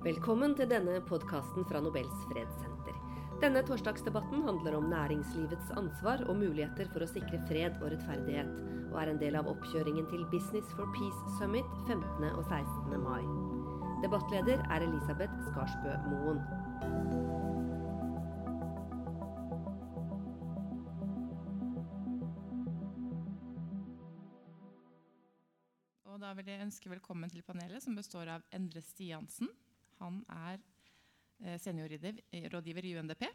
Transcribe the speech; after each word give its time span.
Velkommen 0.00 0.54
til 0.56 0.64
denne 0.64 0.94
podkasten 1.04 1.66
fra 1.68 1.76
Nobels 1.84 2.22
fredssenter. 2.30 2.94
Denne 3.42 3.60
torsdagsdebatten 3.68 4.46
handler 4.46 4.78
om 4.78 4.86
næringslivets 4.88 5.74
ansvar 5.76 6.22
og 6.24 6.38
muligheter 6.40 6.88
for 6.88 7.04
å 7.04 7.08
sikre 7.10 7.36
fred 7.50 7.76
og 7.82 7.90
rettferdighet, 7.92 8.48
og 8.86 8.96
er 8.96 9.12
en 9.12 9.20
del 9.20 9.36
av 9.36 9.52
oppkjøringen 9.52 10.08
til 10.08 10.24
Business 10.32 10.72
for 10.72 10.88
Peace 10.96 11.36
Summit 11.36 11.68
15. 11.84 12.00
og 12.32 12.40
16. 12.48 12.96
mai. 13.04 13.20
Debattleder 14.00 14.64
er 14.72 14.88
Elisabeth 14.88 15.36
Skarsbø 15.50 15.92
Moen. 16.08 16.40
Og 26.08 26.22
da 26.24 26.32
vil 26.40 26.54
jeg 26.54 26.64
ønske 26.64 26.88
velkommen 26.88 27.28
til 27.28 27.44
panelet, 27.44 27.84
som 27.84 28.00
består 28.00 28.38
av 28.40 28.48
Endre 28.56 28.80
Stiansen. 28.80 29.52
Han 30.00 30.20
er 30.32 30.58
eh, 31.44 31.58
seniorrådgiver 31.60 32.84
i 32.88 32.96
UNDP. 32.98 33.26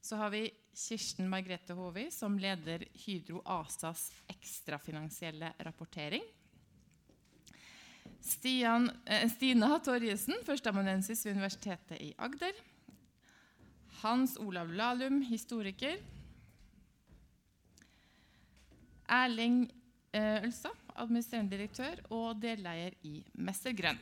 Så 0.00 0.16
har 0.16 0.30
vi 0.32 0.46
Kirsten 0.72 1.28
Margrethe 1.28 1.74
Håvi, 1.76 2.06
som 2.14 2.38
leder 2.38 2.86
Hydro 3.04 3.42
ASAs 3.44 4.06
ekstrafinansielle 4.30 5.52
rapportering. 5.66 6.22
Stian, 8.20 8.90
eh, 9.04 9.26
Stina 9.32 9.78
Torjesen, 9.84 10.38
førsteamanuensis 10.46 11.26
ved 11.26 11.36
Universitetet 11.36 12.00
i 12.00 12.14
Agder. 12.18 12.54
Hans 14.00 14.36
Olav 14.38 14.70
Lahlum, 14.72 15.20
historiker. 15.22 15.98
Erling 19.10 19.64
eh, 20.14 20.44
Ølstad, 20.44 20.78
administrerende 20.94 21.56
direktør 21.56 22.00
og 22.14 22.38
deleier 22.40 22.94
i 23.02 23.18
Mester 23.34 23.74
Grønn. 23.76 23.98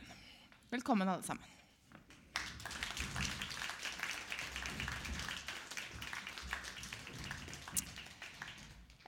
Velkommen, 0.69 1.09
alle 1.09 1.23
sammen. 1.23 1.43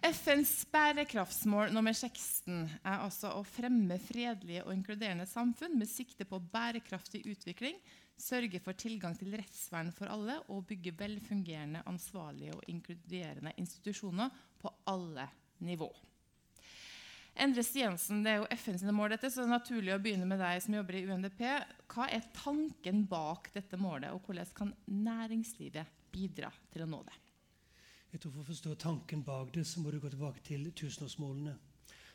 FNs 0.02 0.66
bærekraftsmål 0.74 1.70
nummer 1.70 1.94
16 1.94 2.66
er 2.82 3.04
altså 3.04 3.36
å 3.38 3.44
fremme 3.46 4.00
fredelige 4.02 4.66
og 4.66 4.74
inkluderende 4.74 5.28
samfunn 5.30 5.78
med 5.78 5.90
sikte 5.90 6.26
på 6.26 6.42
bærekraftig 6.42 7.22
utvikling, 7.30 7.78
sørge 8.18 8.58
for 8.66 8.74
tilgang 8.74 9.14
til 9.20 9.38
rettsvern 9.38 9.94
for 9.94 10.10
alle 10.10 10.40
og 10.50 10.66
bygge 10.72 10.98
velfungerende, 10.98 11.86
ansvarlige 11.86 12.58
og 12.58 12.66
inkluderende 12.74 13.54
institusjoner 13.62 14.34
på 14.58 14.74
alle 14.90 15.30
nivå. 15.62 15.94
Endre 17.40 17.64
Stiansen, 17.64 18.24
Det 18.24 18.32
er 18.32 18.42
jo 18.42 18.48
FN 18.58 18.78
sine 18.78 18.92
mål, 18.92 19.16
dette, 19.16 19.30
så 19.32 19.42
det 19.42 19.48
er 19.48 19.56
naturlig 19.56 19.94
å 19.96 20.02
begynne 20.04 20.28
med 20.28 20.40
deg 20.42 20.62
som 20.62 20.76
jobber 20.76 20.98
i 21.00 21.04
UNDP. 21.08 21.42
Hva 21.88 22.08
er 22.12 22.28
tanken 22.36 23.06
bak 23.08 23.50
dette 23.54 23.80
målet, 23.80 24.12
og 24.12 24.22
hvordan 24.26 24.52
kan 24.56 24.74
næringslivet 24.88 25.88
bidra 26.12 26.52
til 26.74 26.84
å 26.84 26.90
nå 26.92 27.02
det? 27.08 27.18
Jeg 28.12 28.20
tror 28.20 28.34
For 28.34 28.44
å 28.44 28.50
forstå 28.50 28.76
tanken 28.76 29.24
bak 29.24 29.54
det, 29.56 29.64
så 29.66 29.80
må 29.80 29.92
du 29.92 30.00
gå 30.00 30.10
tilbake 30.12 30.44
til 30.44 30.68
tusenårsmålene. 30.76 31.56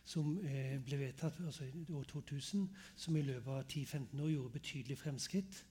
Som 0.06 0.36
eh, 0.44 0.76
ble 0.84 1.00
vedtatt 1.00 1.40
altså 1.42 1.64
i 1.66 1.86
år 1.90 2.04
2000, 2.12 2.68
som 2.94 3.16
i 3.16 3.24
løpet 3.26 3.48
av 3.50 3.64
10-15 3.64 4.20
år 4.22 4.28
gjorde 4.30 4.58
betydelig 4.58 4.98
fremskritt, 5.00 5.64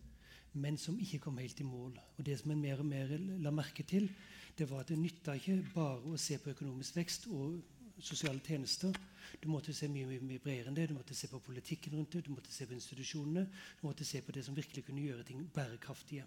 men 0.59 0.79
som 0.79 0.97
ikke 0.99 1.21
kom 1.23 1.37
helt 1.37 1.61
i 1.61 1.67
mål. 1.67 1.93
Og 2.17 2.25
Det 2.25 2.39
som 2.39 2.51
en 2.51 2.61
mer 2.61 2.81
og 2.81 2.89
mer 2.89 3.13
la 3.45 3.53
merke 3.53 3.85
til, 3.87 4.09
det 4.57 4.67
var 4.69 4.83
at 4.83 4.91
det 4.91 4.97
nytta 4.99 5.37
ikke 5.37 5.61
bare 5.75 6.11
å 6.11 6.19
se 6.19 6.39
på 6.41 6.51
økonomisk 6.51 6.97
vekst 6.97 7.29
og 7.29 7.61
sosiale 7.99 8.39
tjenester. 8.39 8.95
Du 9.41 9.47
måtte 9.49 9.73
se 9.73 9.87
mye, 9.91 10.07
mye, 10.09 10.23
mye 10.23 10.41
bredere 10.43 10.71
enn 10.71 10.77
det. 10.77 10.89
Du 10.89 10.95
måtte 10.97 11.15
se 11.17 11.27
på 11.31 11.41
politikken 11.43 11.95
rundt 11.97 12.15
det, 12.15 12.25
du 12.25 12.33
måtte 12.33 12.53
se 12.53 12.67
på 12.67 12.75
institusjonene. 12.75 13.45
Du 13.81 13.85
måtte 13.87 14.05
se 14.05 14.21
på 14.21 14.35
det 14.35 14.45
som 14.45 14.55
virkelig 14.55 14.85
kunne 14.85 15.05
gjøre 15.05 15.27
ting 15.27 15.45
bærekraftige. 15.53 16.25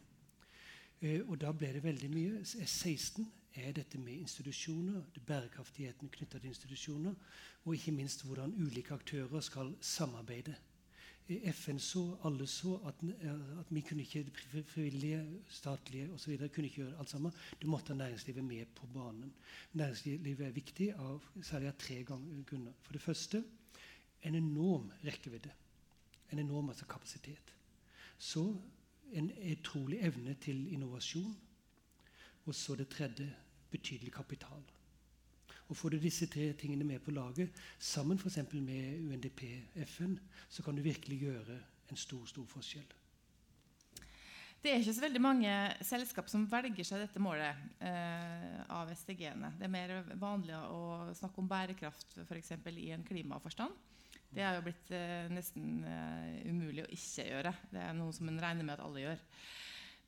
Eh, 1.01 1.21
og 1.27 1.39
da 1.41 1.53
ble 1.55 1.73
det 1.77 1.85
veldig 1.85 2.11
mye. 2.13 2.41
S16 2.43 3.27
er 3.59 3.73
dette 3.73 3.99
med 3.99 4.15
institusjoner, 4.15 5.03
det 5.15 5.23
bærekraftigheten 5.27 6.11
knytta 6.15 6.39
til 6.39 6.53
institusjoner, 6.53 7.15
og 7.65 7.75
ikke 7.75 7.93
minst 7.93 8.23
hvordan 8.27 8.55
ulike 8.55 8.95
aktører 8.95 9.41
skal 9.41 9.75
samarbeide. 9.81 10.55
Eh, 11.29 11.53
FN 11.53 11.79
så, 11.79 12.17
alle 12.25 12.47
så, 12.47 12.75
at, 12.89 13.03
at 13.61 13.71
vi 13.71 13.81
kunne 13.81 14.03
ikke, 14.03 14.25
frivillige, 14.67 15.21
statlige 15.49 16.13
osv. 16.13 16.37
kunne 16.49 16.67
ikke 16.67 16.83
gjøre 16.83 16.99
alt 16.99 17.11
sammen. 17.11 17.33
Du 17.63 17.67
måtte 17.67 17.93
ha 17.93 17.95
næringslivet 17.95 18.45
med 18.45 18.67
på 18.75 18.87
banen. 18.87 19.35
Næringslivet 19.73 20.47
er 20.47 20.51
viktig 20.51 20.93
av 20.95 21.25
særlig 21.43 21.69
av 21.69 21.77
tre 21.79 22.03
grunner. 22.05 22.73
For 22.83 22.93
det 22.93 23.03
første 23.03 23.45
en 24.23 24.35
enorm 24.35 24.91
rekkevidde. 25.05 25.51
En 26.33 26.39
enorm 26.39 26.69
altså 26.69 26.87
kapasitet. 26.87 27.55
Så 28.19 28.57
en 29.13 29.31
utrolig 29.53 30.01
evne 30.01 30.35
til 30.35 30.73
innovasjon. 30.73 31.37
Og 32.45 32.55
så 32.55 32.75
det 32.75 32.89
tredje 32.89 33.35
betydelig 33.71 34.13
kapital. 34.13 34.65
Og 35.69 35.77
Får 35.77 35.93
du 35.93 35.99
disse 36.01 36.27
tre 36.33 36.53
tingene 36.57 36.87
med 36.89 37.03
på 37.05 37.13
laget, 37.13 37.53
sammen 37.79 38.19
f.eks. 38.19 38.41
med 38.53 39.03
UNDP, 39.05 39.43
FN, 39.85 40.17
så 40.49 40.65
kan 40.65 40.77
du 40.77 40.83
virkelig 40.83 41.21
gjøre 41.27 41.59
en 41.91 42.01
stor 42.01 42.25
stor 42.29 42.47
forskjell. 42.49 42.87
Det 44.59 44.73
er 44.73 44.81
ikke 44.81 44.95
så 44.97 45.05
veldig 45.05 45.21
mange 45.23 45.51
selskap 45.87 46.31
som 46.31 46.49
velger 46.51 46.87
seg 46.87 47.05
dette 47.05 47.21
målet 47.23 47.61
eh, 47.85 48.57
av 48.75 48.89
SDG-ene. 48.91 49.53
Det 49.61 49.69
er 49.69 49.71
mer 49.71 49.93
vanlig 50.19 50.57
å 50.57 51.13
snakke 51.15 51.39
om 51.39 51.51
bærekraft 51.51 52.17
f.eks. 52.25 52.57
i 52.73 52.89
en 52.97 53.07
klimaforstand. 53.07 53.77
Det 54.35 54.43
er 54.45 54.59
jo 54.59 54.65
blitt 54.67 54.91
eh, 54.93 55.29
nesten 55.33 55.85
eh, 55.89 56.41
umulig 56.51 56.85
å 56.85 56.91
ikke 56.93 57.29
gjøre. 57.29 57.55
Det 57.71 57.85
er 57.85 57.95
noe 57.97 58.17
som 58.17 58.29
en 58.29 58.41
regner 58.43 58.67
med 58.67 58.75
at 58.75 58.85
alle 58.85 59.05
gjør. 59.05 59.23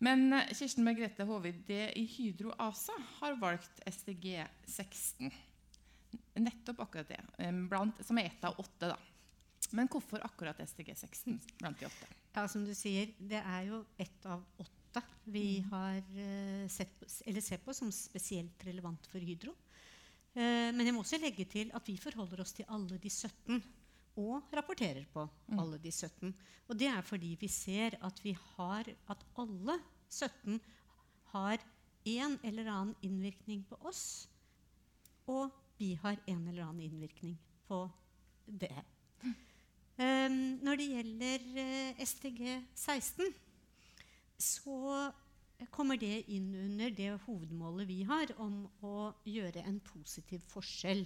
Men 0.04 0.26
eh, 0.36 0.50
Kirsten 0.56 0.84
Margrethe 0.84 1.28
Håvid, 1.28 1.62
det 1.68 1.86
i 2.00 2.04
Hydro 2.10 2.52
ASA 2.58 2.96
har 3.20 3.38
valgt 3.40 3.80
SDG 3.86 4.42
16. 4.66 5.30
Nettopp 6.40 6.80
akkurat 6.86 7.08
det, 7.08 7.20
eh, 7.38 7.52
blant, 7.52 8.00
som 8.06 8.18
er 8.18 8.30
ett 8.30 8.44
av 8.44 8.58
åtte. 8.58 8.88
da. 8.88 8.96
Men 9.70 9.88
hvorfor 9.88 10.22
akkurat 10.24 10.58
STG16 10.58 11.38
blant 11.58 11.78
de 11.78 11.86
åtte? 11.86 12.06
Ja, 12.34 12.46
som 12.48 12.64
du 12.64 12.74
sier, 12.74 13.12
Det 13.18 13.42
er 13.42 13.62
jo 13.66 13.84
ett 13.98 14.26
av 14.26 14.44
åtte 14.58 15.02
vi 15.30 15.60
har 15.70 16.00
uh, 16.00 16.68
sett 16.68 16.98
på, 16.98 17.06
eller 17.26 17.40
ser 17.40 17.58
på 17.62 17.74
som 17.74 17.92
spesielt 17.92 18.64
relevant 18.66 19.06
for 19.06 19.22
Hydro. 19.22 19.52
Uh, 20.34 20.70
men 20.74 20.82
jeg 20.82 20.94
må 20.94 21.04
også 21.04 21.20
legge 21.22 21.44
til 21.44 21.70
at 21.74 21.86
vi 21.86 21.96
forholder 21.96 22.42
oss 22.42 22.52
til 22.56 22.66
alle 22.68 22.98
de 22.98 23.10
17 23.10 23.62
og 24.18 24.50
rapporterer 24.52 25.06
på 25.12 25.22
mm. 25.22 25.58
alle 25.58 25.78
de 25.78 25.92
17. 25.92 26.34
Og 26.68 26.78
det 26.78 26.88
er 26.90 27.06
fordi 27.06 27.36
vi 27.38 27.48
ser 27.48 27.94
at 28.02 28.18
vi 28.24 28.34
har 28.56 28.90
at 28.90 29.24
alle 29.38 29.78
17 30.10 30.58
har 31.34 31.62
en 32.10 32.38
eller 32.42 32.70
annen 32.72 32.94
innvirkning 33.06 33.62
på 33.68 33.78
oss, 33.86 34.28
og 35.30 35.52
vi 35.80 35.94
har 36.02 36.18
en 36.26 36.42
eller 36.48 36.66
annen 36.66 36.86
innvirkning 36.86 37.36
på 37.68 37.82
det. 38.46 38.74
Um, 39.96 40.58
når 40.64 40.80
det 40.80 40.90
gjelder 40.94 41.46
uh, 41.56 42.04
STG 42.04 42.42
16, 42.74 43.32
så 44.40 44.76
kommer 45.72 46.00
det 46.00 46.22
inn 46.32 46.52
under 46.56 46.92
det 46.96 47.10
hovedmålet 47.26 47.88
vi 47.88 48.02
har 48.08 48.32
om 48.40 48.62
å 48.86 49.10
gjøre 49.28 49.64
en 49.68 49.80
positiv 49.84 50.44
forskjell 50.48 51.04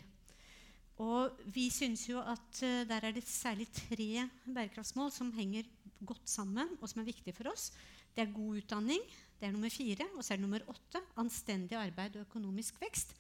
og 1.03 1.41
vi 1.51 1.67
syns 1.75 2.05
jo 2.07 2.21
at 2.23 2.61
uh, 2.63 2.85
der 2.87 3.09
er 3.09 3.15
det 3.17 3.27
særlig 3.27 3.67
tre 3.75 4.29
bærekraftsmål 4.47 5.11
som 5.11 5.33
henger 5.35 5.67
godt 6.07 6.29
sammen, 6.31 6.77
og 6.81 6.89
som 6.91 7.03
er 7.03 7.09
viktige 7.09 7.35
for 7.35 7.51
oss. 7.51 7.73
Det 8.15 8.23
er 8.23 8.35
god 8.35 8.61
utdanning, 8.61 9.03
det 9.41 9.49
er 9.49 9.55
nummer 9.55 9.73
fire. 9.73 10.07
Og 10.15 10.23
så 10.23 10.35
er 10.35 10.39
det 10.39 10.47
nummer 10.47 10.63
åtte 10.71 11.03
anstendig 11.19 11.79
arbeid 11.79 12.17
og 12.17 12.29
økonomisk 12.29 12.79
vekst. 12.83 13.17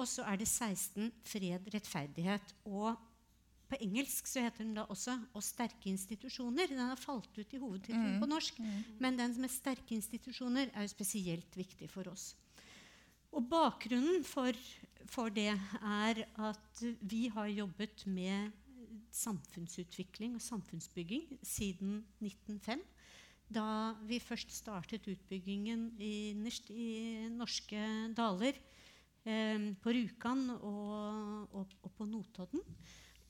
Og 0.00 0.08
så 0.08 0.24
er 0.24 0.40
det 0.40 0.48
16 0.48 1.10
fred, 1.28 1.68
rettferdighet. 1.74 2.54
Og 2.64 2.96
på 3.70 3.78
engelsk 3.84 4.26
så 4.26 4.42
heter 4.42 4.64
den 4.64 4.74
da 4.74 4.86
også 4.90 5.14
'og 5.34 5.42
sterke 5.44 5.92
institusjoner'. 5.92 6.68
Den 6.68 6.78
har 6.78 6.96
falt 6.96 7.38
ut 7.38 7.52
i 7.52 7.60
hovedtittelen 7.60 8.16
mm. 8.16 8.20
på 8.20 8.26
norsk. 8.26 8.58
Mm. 8.58 8.84
Men 8.98 9.18
den 9.18 9.40
med 9.40 9.50
sterke 9.50 9.94
institusjoner 9.94 10.70
er 10.74 10.82
jo 10.82 10.88
spesielt 10.88 11.56
viktig 11.56 11.90
for 11.90 12.08
oss. 12.10 12.34
Og 13.32 13.46
bakgrunnen 13.46 14.24
for, 14.24 14.52
for, 15.06 15.28
det 15.28 15.54
er 15.54 16.24
at 16.38 16.82
vi 17.00 17.28
har 17.28 17.46
jobbet 17.46 18.06
med 18.06 18.50
samfunnsutvikling 19.12 20.34
og 20.34 20.42
samfunnsbygging 20.42 21.38
siden 21.42 22.04
1905. 22.20 22.82
Da 23.50 23.94
vi 24.06 24.18
først 24.18 24.50
startet 24.50 25.06
utbyggingen 25.06 25.94
innerst 25.98 26.70
i 26.70 27.28
norske 27.30 27.78
daler, 28.16 28.58
på 29.20 29.92
Rjukan 29.92 30.46
og, 30.56 31.52
og, 31.52 31.74
og, 31.84 31.90
på 31.92 32.06
Notodden. 32.08 32.62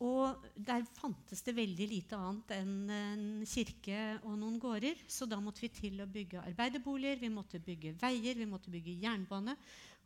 Og 0.00 0.46
der 0.56 0.86
fantes 0.96 1.42
det 1.44 1.52
veldig 1.58 1.86
lite 1.90 2.16
annet 2.16 2.54
enn 2.56 2.76
en 2.94 3.24
kirke 3.44 3.98
og 4.22 4.38
noen 4.40 4.56
gårder. 4.62 5.02
Så 5.10 5.28
da 5.28 5.36
måtte 5.44 5.66
vi 5.66 5.72
til 5.76 6.00
å 6.00 6.08
bygge 6.08 6.40
arbeiderboliger, 6.40 7.20
vi 7.20 7.32
måtte 7.32 7.60
bygge 7.60 7.92
veier, 8.00 8.38
vi 8.38 8.48
måtte 8.48 8.72
bygge 8.72 8.96
jernbane. 9.02 9.56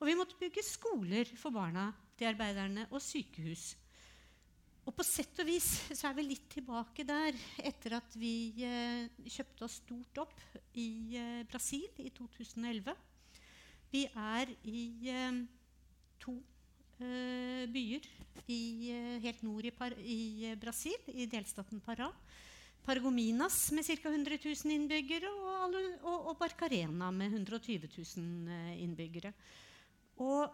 Og 0.00 0.08
vi 0.10 0.16
måtte 0.18 0.38
bygge 0.40 0.66
skoler 0.66 1.30
for 1.38 1.54
barna 1.54 1.92
til 2.18 2.32
arbeiderne 2.32 2.88
og 2.90 3.02
sykehus. 3.02 3.76
og 4.84 4.92
på 4.92 5.04
sett 5.06 5.38
og 5.40 5.46
vis 5.46 5.68
så 5.96 6.10
er 6.10 6.16
vi 6.18 6.26
litt 6.26 6.48
tilbake 6.50 7.06
der 7.06 7.38
etter 7.62 7.94
at 8.00 8.16
vi 8.18 8.64
eh, 8.66 9.06
kjøpte 9.24 9.64
oss 9.64 9.78
stort 9.80 10.18
opp 10.26 10.34
i 10.74 11.16
eh, 11.16 11.46
Brasil 11.48 11.86
i 12.02 12.10
2011. 12.10 12.92
Vi 13.94 14.04
er 14.10 14.50
i 14.66 14.82
eh, 15.08 15.38
to 16.22 16.36
eh, 17.00 17.64
byer 17.72 18.06
i, 18.46 18.90
eh, 18.92 19.18
helt 19.24 19.42
nord 19.42 19.66
i, 19.66 19.72
i 20.04 20.20
eh, 20.50 20.58
Brasil, 20.60 20.96
i 21.08 21.26
delstaten 21.26 21.80
Pará. 21.84 22.10
Paragominas 22.84 23.72
med 23.72 23.86
ca. 23.86 24.10
100 24.10 24.38
000 24.44 24.74
innbyggere 24.74 25.30
og, 25.32 25.76
og, 26.04 26.26
og 26.28 26.34
Barcarena 26.36 27.08
med 27.10 27.32
120 27.32 27.88
000 27.88 28.50
eh, 28.52 28.82
innbyggere. 28.84 29.32
Og 30.20 30.52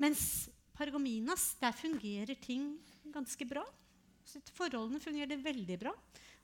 mens 0.00 0.48
Paragominas, 0.76 1.54
der 1.60 1.76
fungerer 1.76 2.36
ting 2.40 2.76
ganske 3.12 3.44
bra. 3.48 3.64
Forholdene 4.56 5.00
fungerer 5.00 5.40
veldig 5.40 5.78
bra. 5.80 5.92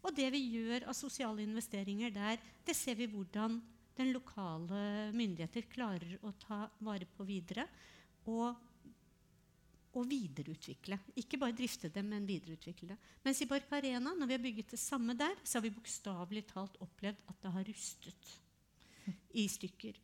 Og 0.02 0.14
det 0.16 0.28
vi 0.34 0.40
gjør 0.56 0.88
av 0.90 0.96
sosiale 0.98 1.44
investeringer 1.44 2.12
der, 2.12 2.40
det 2.66 2.74
ser 2.76 2.96
vi 2.98 3.08
hvordan 3.10 3.60
den 3.96 4.12
lokale 4.14 5.12
myndigheter 5.14 5.68
klarer 5.72 6.16
å 6.24 6.32
ta 6.40 6.64
vare 6.84 7.06
på 7.16 7.26
videre. 7.28 7.66
Og, 8.30 8.54
og 9.92 10.06
videreutvikle. 10.08 10.98
Ikke 11.18 11.40
bare 11.40 11.56
drifte 11.56 11.90
det, 11.92 12.04
men 12.06 12.28
videreutvikle 12.28 12.92
det. 12.92 13.00
Mens 13.24 13.42
i 13.42 13.48
Bark 13.50 13.72
Arena, 13.74 14.14
når 14.14 14.30
vi 14.30 14.36
har 14.36 14.44
bygget 14.44 14.76
det 14.76 14.80
samme 14.80 15.16
der, 15.18 15.34
så 15.44 15.58
har 15.58 15.66
vi 15.66 15.74
bokstavelig 15.74 16.46
talt 16.52 16.78
opplevd 16.84 17.26
at 17.28 17.42
det 17.42 17.54
har 17.56 17.68
rustet 17.68 18.32
i 19.42 19.48
stykker. 19.50 19.98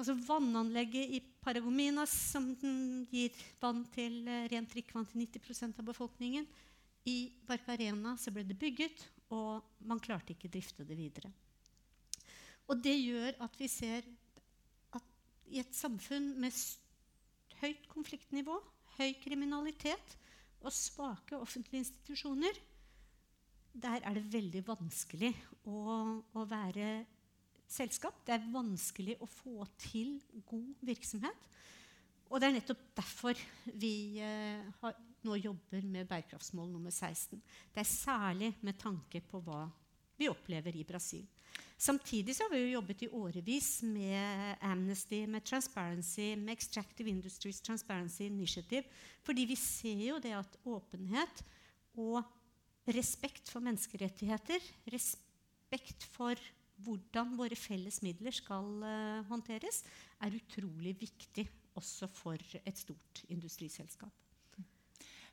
Altså 0.00 0.14
Vannanlegget 0.16 1.12
i 1.12 1.20
Paragominas, 1.44 2.12
som 2.32 2.46
gir 3.12 3.36
vann 3.60 3.82
til 3.92 4.22
eh, 4.24 4.46
rent 4.48 4.72
drikkevann 4.72 5.08
til 5.10 5.26
90% 5.26 5.82
av 5.82 5.84
befolkningen. 5.90 6.46
I 7.04 7.18
Barcarena 7.48 8.14
så 8.20 8.32
ble 8.32 8.46
det 8.48 8.56
bygget, 8.60 9.04
og 9.36 9.60
man 9.84 10.00
klarte 10.00 10.32
ikke 10.32 10.50
drifte 10.52 10.86
det 10.88 10.96
videre. 10.96 11.28
Og 12.70 12.80
det 12.80 12.96
gjør 12.96 13.36
at 13.44 13.56
vi 13.60 13.68
ser 13.68 14.08
at 14.96 15.06
i 15.50 15.60
et 15.60 15.74
samfunn 15.74 16.32
med 16.40 16.54
høyt 17.60 17.86
konfliktnivå, 17.92 18.56
høy 18.98 19.14
kriminalitet 19.22 20.16
og 20.60 20.72
svake 20.74 21.38
offentlige 21.38 21.84
institusjoner, 21.84 22.58
der 23.70 24.02
er 24.02 24.16
det 24.18 24.26
veldig 24.32 24.62
vanskelig 24.66 25.30
å, 25.70 25.80
å 26.34 26.44
være 26.48 26.88
selskap. 27.70 28.18
Det 28.26 28.34
er 28.34 28.48
vanskelig 28.52 29.16
å 29.22 29.28
få 29.30 29.64
til 29.80 30.16
god 30.48 30.86
virksomhet. 30.90 31.46
Og 32.30 32.38
det 32.38 32.48
er 32.48 32.56
nettopp 32.58 32.82
derfor 32.98 33.38
vi 33.78 34.20
eh, 34.22 34.66
har, 34.82 34.98
nå 35.26 35.36
jobber 35.38 35.86
med 35.86 36.08
bærekraftsmål 36.10 36.70
nummer 36.70 36.94
16. 36.94 37.40
Det 37.74 37.82
er 37.82 37.88
særlig 37.88 38.52
med 38.66 38.78
tanke 38.78 39.22
på 39.26 39.42
hva 39.46 39.64
vi 40.18 40.28
opplever 40.30 40.76
i 40.76 40.86
Brasil. 40.86 41.24
Samtidig 41.80 42.34
så 42.36 42.44
har 42.44 42.52
vi 42.52 42.60
jo 42.60 42.74
jobbet 42.74 43.06
i 43.06 43.08
årevis 43.16 43.68
med 43.88 44.58
Amnesty, 44.68 45.22
med 45.24 45.46
Transparency, 45.48 46.34
med 46.36 46.52
Extractive 46.52 47.08
Industries 47.08 47.62
Transparency 47.64 48.26
Initiative. 48.26 48.84
Fordi 49.24 49.46
vi 49.48 49.56
ser 49.56 50.02
jo 50.10 50.18
det 50.20 50.34
at 50.36 50.58
åpenhet 50.68 51.40
og 51.96 52.20
respekt 52.92 53.48
for 53.48 53.64
menneskerettigheter, 53.64 54.60
respekt 54.92 56.04
for 56.12 56.36
hvordan 56.84 57.32
våre 57.38 57.56
felles 57.56 58.02
midler 58.04 58.34
skal 58.34 58.68
uh, 58.84 59.24
håndteres, 59.32 59.80
er 60.20 60.36
utrolig 60.36 60.94
viktig 61.00 61.46
også 61.80 62.08
for 62.12 62.36
et 62.60 62.76
stort 62.76 63.24
industriselskap. 63.32 64.12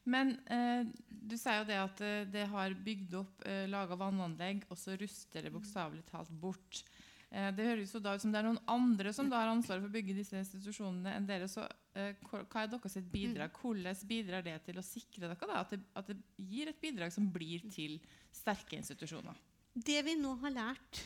Men 0.08 0.38
eh, 0.48 0.88
du 1.10 1.36
sier 1.36 1.62
jo 1.62 1.68
det 1.68 1.82
at 1.82 2.06
eh, 2.06 2.22
det 2.32 2.46
har 2.52 2.76
bygd 2.86 3.18
opp, 3.20 3.44
eh, 3.48 3.66
laga 3.70 3.98
vannanlegg, 4.00 4.64
og 4.72 4.80
så 4.80 4.96
ruster 5.00 5.44
det 5.44 5.52
bokstavelig 5.54 6.06
talt 6.08 6.32
bort. 6.32 6.84
Eh, 7.28 7.50
det 7.56 7.66
høres 7.68 7.92
jo 7.92 8.00
da 8.04 8.14
ut 8.16 8.24
som 8.24 8.32
det 8.32 8.40
er 8.40 8.48
noen 8.48 8.62
andre 8.72 9.12
som 9.16 9.28
da 9.28 9.42
har 9.42 9.52
ansvaret 9.52 9.84
for 9.84 9.92
å 9.92 9.98
bygge 9.98 10.16
disse 10.16 10.40
institusjonene 10.40 11.18
enn 11.18 11.28
dere. 11.28 11.50
Så 11.52 11.66
eh, 11.98 12.16
hva 12.30 12.46
hva 12.48 12.64
er 12.64 12.72
deres 12.72 12.98
bidrag? 13.12 13.60
Hvordan 13.60 14.08
bidrar 14.08 14.46
det 14.46 14.56
til 14.70 14.80
å 14.80 14.86
sikre 14.86 15.28
dere 15.28 15.52
da, 15.52 15.60
at, 15.60 15.76
det, 15.76 15.82
at 16.00 16.14
det 16.14 16.18
gir 16.48 16.72
et 16.72 16.82
bidrag 16.82 17.12
som 17.16 17.28
blir 17.34 17.68
til 17.74 18.00
sterke 18.32 18.80
institusjoner? 18.80 19.36
Det 19.76 20.00
vi 20.08 20.16
nå 20.18 20.38
har 20.42 20.56
lært 20.56 21.04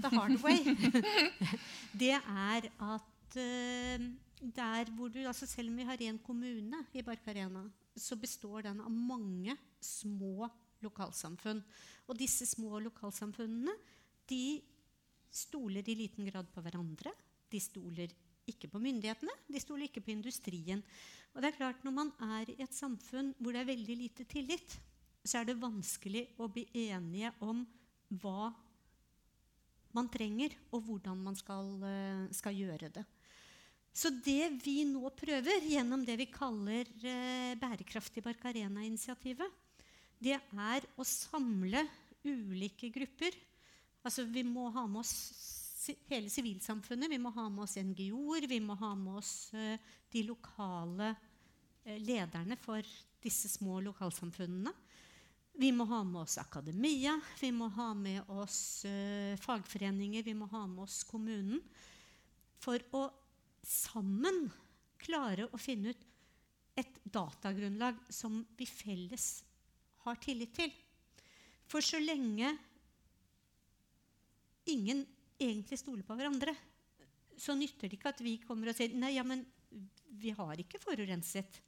the 0.00 0.08
hard 0.08 0.38
way, 0.42 0.62
det 2.00 2.14
er 2.16 2.70
at 2.70 3.13
eh, 3.40 4.04
der 4.40 4.90
hvor 4.96 5.08
du, 5.12 5.20
altså 5.26 5.46
selv 5.48 5.70
om 5.70 5.78
vi 5.78 5.86
har 5.88 6.02
en 6.02 6.18
kommune 6.18 6.84
i 6.92 7.02
Barcarena, 7.02 7.64
så 7.96 8.16
består 8.18 8.66
den 8.66 8.82
av 8.82 8.90
mange 8.90 9.56
små 9.80 10.48
lokalsamfunn. 10.84 11.62
Og 12.08 12.18
disse 12.18 12.46
små 12.48 12.80
lokalsamfunnene 12.84 13.74
de 14.28 14.60
stoler 15.34 15.86
i 15.88 15.96
liten 15.98 16.26
grad 16.28 16.50
på 16.52 16.62
hverandre. 16.64 17.12
De 17.50 17.60
stoler 17.60 18.12
ikke 18.48 18.68
på 18.68 18.80
myndighetene, 18.82 19.32
de 19.48 19.60
stoler 19.62 19.88
ikke 19.88 20.02
på 20.04 20.12
industrien. 20.12 20.82
Og 21.34 21.40
det 21.42 21.50
er 21.50 21.58
klart 21.58 21.84
Når 21.84 21.94
man 21.94 22.12
er 22.20 22.50
i 22.52 22.60
et 22.62 22.74
samfunn 22.74 23.32
hvor 23.38 23.52
det 23.52 23.62
er 23.62 23.72
veldig 23.72 23.96
lite 23.96 24.24
tillit, 24.28 24.76
så 25.24 25.40
er 25.40 25.48
det 25.48 25.60
vanskelig 25.60 26.26
å 26.38 26.50
bli 26.52 26.66
enige 26.84 27.32
om 27.40 27.64
hva 28.20 28.52
man 29.94 30.10
trenger, 30.10 30.52
og 30.74 30.82
hvordan 30.84 31.20
man 31.22 31.36
skal, 31.38 31.68
eh, 31.86 32.32
skal 32.34 32.54
gjøre 32.54 32.90
det. 32.92 33.04
Så 33.94 34.10
det 34.10 34.48
vi 34.64 34.80
nå 34.88 35.06
prøver 35.14 35.68
gjennom 35.70 36.02
det 36.02 36.16
vi 36.18 36.26
kaller 36.26 36.88
eh, 37.06 37.54
Bærekraftig 37.60 38.24
Barcarena-initiativet, 38.24 39.60
det 40.18 40.34
er 40.34 40.86
å 40.98 41.06
samle 41.06 41.84
ulike 42.26 42.90
grupper. 42.90 43.36
Altså 44.04 44.24
vi 44.26 44.42
må 44.46 44.66
ha 44.74 44.86
med 44.90 45.04
oss 45.04 45.14
hele 46.08 46.30
sivilsamfunnet, 46.32 47.10
vi 47.12 47.20
må 47.20 47.30
ha 47.36 47.46
med 47.52 47.66
oss 47.66 47.76
NGO-er, 47.78 48.48
vi 48.48 48.60
må 48.64 48.76
ha 48.80 48.94
med 48.98 49.20
oss 49.20 49.52
eh, 49.54 49.78
de 50.10 50.24
lokale 50.26 51.12
eh, 51.84 52.00
lederne 52.00 52.58
for 52.60 52.82
disse 53.22 53.50
små 53.52 53.78
lokalsamfunnene. 53.84 54.72
Vi 55.54 55.70
må 55.70 55.86
ha 55.86 56.00
med 56.02 56.24
oss 56.24 56.38
akademia, 56.42 57.14
vi 57.38 57.52
må 57.54 57.68
ha 57.76 57.92
med 57.94 58.30
oss 58.32 58.84
eh, 58.88 59.36
fagforeninger, 59.38 60.24
vi 60.26 60.34
må 60.34 60.48
ha 60.50 60.64
med 60.66 60.82
oss 60.88 61.04
kommunen. 61.06 61.60
For 62.64 62.80
å 62.96 63.04
sammen 63.66 64.46
klare 65.00 65.48
å 65.50 65.60
finne 65.60 65.92
ut 65.92 66.06
et 66.78 67.00
datagrunnlag 67.04 67.98
som 68.12 68.40
vi 68.58 68.66
felles 68.66 69.44
har 70.04 70.18
tillit 70.22 70.54
til. 70.56 70.72
For 71.70 71.84
så 71.84 72.00
lenge 72.02 72.50
ingen 74.70 75.04
egentlig 75.38 75.78
stoler 75.80 76.04
på 76.06 76.16
hverandre, 76.18 76.54
så 77.36 77.54
nytter 77.58 77.88
det 77.88 77.98
ikke 77.98 78.12
at 78.14 78.22
vi 78.24 78.36
kommer 78.42 78.70
og 78.70 78.78
sier 78.78 78.94
nei, 78.98 79.14
ja, 79.16 79.24
men 79.26 79.42
vi 80.14 80.32
har 80.34 80.60
ikke 80.60 80.80
forurenset. 80.82 81.58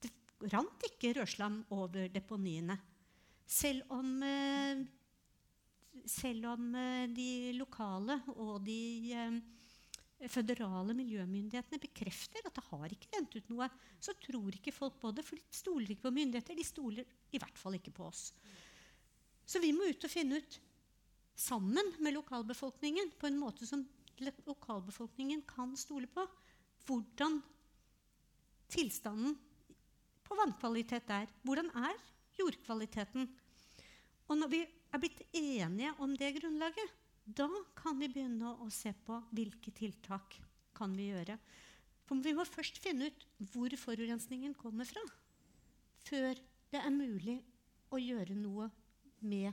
Det 0.00 0.10
rant 0.52 0.84
ikke 0.86 1.14
rødslam 1.16 1.62
over 1.74 2.10
deponiene. 2.12 2.76
Selv 3.48 3.88
om, 3.96 4.10
eh, 4.22 4.82
selv 6.04 6.50
om 6.52 6.74
eh, 6.76 7.06
de 7.08 7.30
lokale 7.56 8.18
og 8.36 8.60
de 8.66 8.80
eh, 9.16 9.38
føderale 10.26 10.94
miljømyndighetene 10.98 11.78
bekrefter 11.78 12.46
at 12.48 12.56
det 12.56 12.64
har 12.72 12.94
ikke 12.94 13.10
rent 13.14 13.36
ut 13.38 13.50
noe, 13.52 13.68
så 14.02 14.14
tror 14.18 14.56
ikke 14.56 14.74
folk 14.74 14.96
på 14.98 15.12
det, 15.14 15.22
for 15.26 15.38
de 15.38 15.54
stoler 15.54 15.92
ikke 15.94 16.08
på 16.08 16.14
myndigheter. 16.16 16.58
De 16.58 16.66
stoler 16.66 17.06
i 17.30 17.38
hvert 17.38 17.60
fall 17.60 17.78
ikke 17.78 17.94
på 17.94 18.08
oss. 18.08 18.32
Så 19.46 19.62
vi 19.62 19.70
må 19.72 19.86
ut 19.86 20.04
og 20.04 20.12
finne 20.12 20.40
ut 20.42 20.58
sammen 21.38 21.94
med 22.02 22.16
lokalbefolkningen 22.16 23.14
på 23.20 23.30
en 23.30 23.38
måte 23.38 23.68
som 23.68 23.86
lokalbefolkningen 24.18 25.44
kan 25.46 25.76
stole 25.78 26.10
på, 26.10 26.24
hvordan 26.88 27.38
tilstanden 28.72 29.36
på 30.26 30.36
vannkvalitet 30.42 31.12
er. 31.14 31.30
Hvordan 31.46 31.70
er 31.78 31.94
jordkvaliteten? 32.40 33.28
Og 34.28 34.40
når 34.40 34.50
vi 34.52 34.64
er 34.66 35.00
blitt 35.00 35.22
enige 35.36 35.94
om 36.02 36.16
det 36.18 36.34
grunnlaget, 36.40 36.97
da 37.28 37.48
kan 37.76 37.98
vi 38.00 38.08
begynne 38.08 38.54
å 38.62 38.68
se 38.72 38.92
på 39.04 39.18
hvilke 39.36 39.72
tiltak 39.76 40.38
kan 40.76 40.94
vi 40.96 41.10
gjøre. 41.10 41.36
For 42.08 42.24
vi 42.24 42.32
må 42.36 42.46
først 42.48 42.80
finne 42.80 43.10
ut 43.10 43.24
hvor 43.52 43.74
forurensningen 43.76 44.54
kommer 44.56 44.88
fra, 44.88 45.02
før 46.06 46.38
det 46.72 46.80
er 46.80 46.94
mulig 46.94 47.36
å 47.92 48.00
gjøre 48.00 48.36
noe 48.36 48.68
med, 49.20 49.52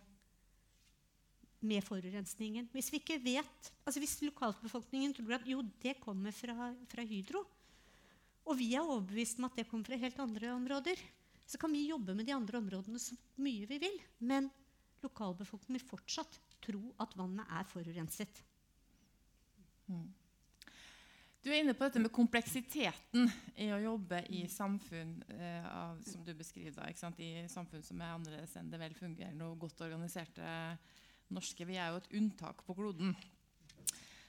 med 1.59 1.83
forurensningen. 1.83 2.69
Hvis 2.71 2.93
vet, 2.95 3.71
altså 3.83 3.99
hvis 3.99 4.21
lokalbefolkningen 4.23 5.15
tror 5.17 5.35
at 5.39 5.47
jo, 5.49 5.63
det 5.83 5.97
kommer 6.03 6.35
fra, 6.35 6.71
fra 6.87 7.03
Hydro, 7.03 7.43
og 8.45 8.59
vi 8.59 8.71
er 8.77 8.85
overbevist 8.85 9.39
om 9.41 9.49
at 9.49 9.55
det 9.57 9.67
kommer 9.67 9.89
fra 9.89 9.99
helt 9.99 10.19
andre 10.21 10.53
områder, 10.53 10.99
så 11.45 11.59
kan 11.61 11.73
vi 11.73 11.87
jobbe 11.89 12.15
med 12.15 12.27
de 12.27 12.33
andre 12.33 12.59
områdene 12.61 13.01
så 13.01 13.17
mye 13.41 13.67
vi 13.69 13.79
vil. 13.81 13.97
Men 14.21 14.47
lokalbefolkningen 15.03 15.79
vil 15.79 15.89
fortsatt 15.89 16.39
tro 16.65 16.81
at 17.01 17.15
vannet 17.17 17.55
er 17.59 17.69
forurenset. 17.69 18.41
Du 21.45 21.51
er 21.53 21.59
inne 21.61 21.75
på 21.77 21.85
dette 21.85 22.01
med 22.01 22.09
kompleksiteten 22.09 23.27
i 23.61 23.67
å 23.69 23.77
jobbe 23.77 24.23
i 24.33 24.47
samfunn 24.49 25.11
eh, 25.29 25.67
av, 25.69 25.99
som 26.01 26.23
du 26.25 26.31
beskriver 26.33 26.89
i 26.89 27.45
samfunn 27.51 27.85
som 27.85 28.01
er 28.01 28.15
annerledes 28.15 28.55
enn 28.57 28.71
det 28.71 28.79
vel 28.81 28.97
fungerende 28.97 29.45
og 29.45 29.59
godt 29.61 29.83
organiserte 29.85 30.47
norske. 31.29 31.67
Vi 31.69 31.77
er 31.77 31.93
jo 31.93 32.01
et 32.01 32.09
unntak 32.17 32.65
på 32.65 32.73
kloden. 32.77 33.13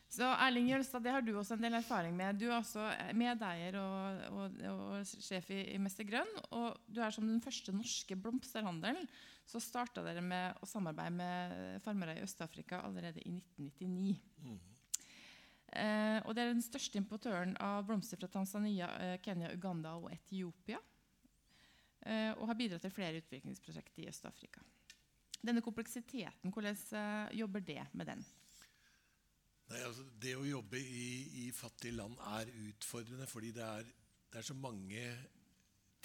Så 0.08 0.26
Erling 0.38 0.68
Jølstad, 0.70 1.02
det 1.02 1.12
har 1.12 1.24
du 1.24 1.32
også 1.34 1.56
en 1.56 1.64
del 1.66 1.76
erfaring 1.80 2.14
med. 2.16 2.38
Du 2.38 2.46
er 2.46 2.56
også 2.60 2.84
medeier 3.18 3.74
og, 3.80 4.20
og, 4.30 4.60
og 4.70 5.08
sjef 5.10 5.50
i, 5.50 5.62
i 5.74 5.80
Mester 5.82 6.06
Grønn. 6.06 6.30
Og 6.54 6.78
du 6.86 7.00
er 7.02 7.14
som 7.14 7.26
den 7.26 7.42
første 7.42 7.74
norske 7.74 8.16
blomsterhandelen. 8.16 9.08
Så 9.46 9.60
starta 9.62 10.02
dere 10.06 10.22
med 10.24 10.62
å 10.62 10.68
samarbeide 10.68 11.14
med 11.18 11.82
farmere 11.84 12.16
i 12.16 12.22
Øst-Afrika 12.24 12.80
allerede 12.86 13.22
i 13.22 13.34
1999. 13.34 14.16
Mm. 14.46 14.56
Eh, 15.76 16.18
og 16.22 16.32
det 16.34 16.44
er 16.44 16.54
den 16.54 16.64
største 16.64 16.98
importøren 17.02 17.56
av 17.62 17.84
blomster 17.86 18.18
fra 18.20 18.30
Tanzania, 18.30 18.88
eh, 19.02 19.18
Kenya, 19.22 19.50
Uganda 19.54 19.96
og 19.98 20.08
Etiopia. 20.14 20.80
Eh, 22.06 22.32
og 22.38 22.46
har 22.46 22.58
bidratt 22.58 22.86
til 22.86 22.94
flere 22.94 23.20
utviklingsprosjekter 23.22 24.04
i 24.04 24.10
Øst-Afrika. 24.10 24.62
Denne 25.42 25.62
kompleksiteten, 25.62 26.50
hvordan 26.54 26.78
eh, 26.98 27.38
jobber 27.42 27.62
det 27.66 27.82
med 27.92 28.06
den? 28.06 28.26
Nei, 29.66 29.80
altså, 29.82 30.04
det 30.22 30.36
å 30.38 30.44
jobbe 30.46 30.78
i, 30.78 31.06
i, 31.42 31.46
fattige 31.54 31.96
land 31.96 32.18
er 32.36 32.52
utfordrende 32.68 33.26
fordi 33.26 33.50
det 33.56 33.64
er, 33.64 33.88
det 34.30 34.38
er, 34.38 34.46
så 34.46 34.54
mange 34.54 35.06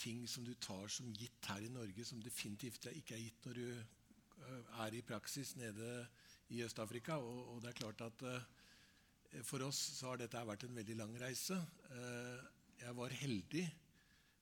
ting 0.01 0.23
som 0.29 0.45
du 0.47 0.55
tar 0.57 0.87
som 0.89 1.11
gitt 1.13 1.45
her 1.51 1.61
i 1.61 1.69
Norge, 1.69 2.05
som 2.07 2.21
definitivt 2.23 2.89
ikke 2.89 3.17
er 3.17 3.21
gitt 3.27 3.45
når 3.45 3.59
du 3.59 3.67
uh, 3.75 4.81
er 4.85 4.97
i 4.97 5.03
praksis 5.05 5.53
nede 5.59 5.91
i 6.49 6.63
Øst-Afrika. 6.65 7.19
Og, 7.21 7.53
og, 7.53 7.61
det 7.61 7.69
er 7.69 7.79
klart 7.83 8.01
at 8.07 8.25
uh, 8.25 9.43
for 9.45 9.67
oss 9.67 9.77
så 9.99 10.09
har 10.09 10.23
dette 10.23 10.41
vært 10.47 10.65
en 10.65 10.81
veldig 10.81 10.97
lang 10.97 11.13
reise. 11.21 11.59
Uh, 11.93 12.41
jeg 12.81 12.97
var 12.97 13.13
heldig. 13.21 13.67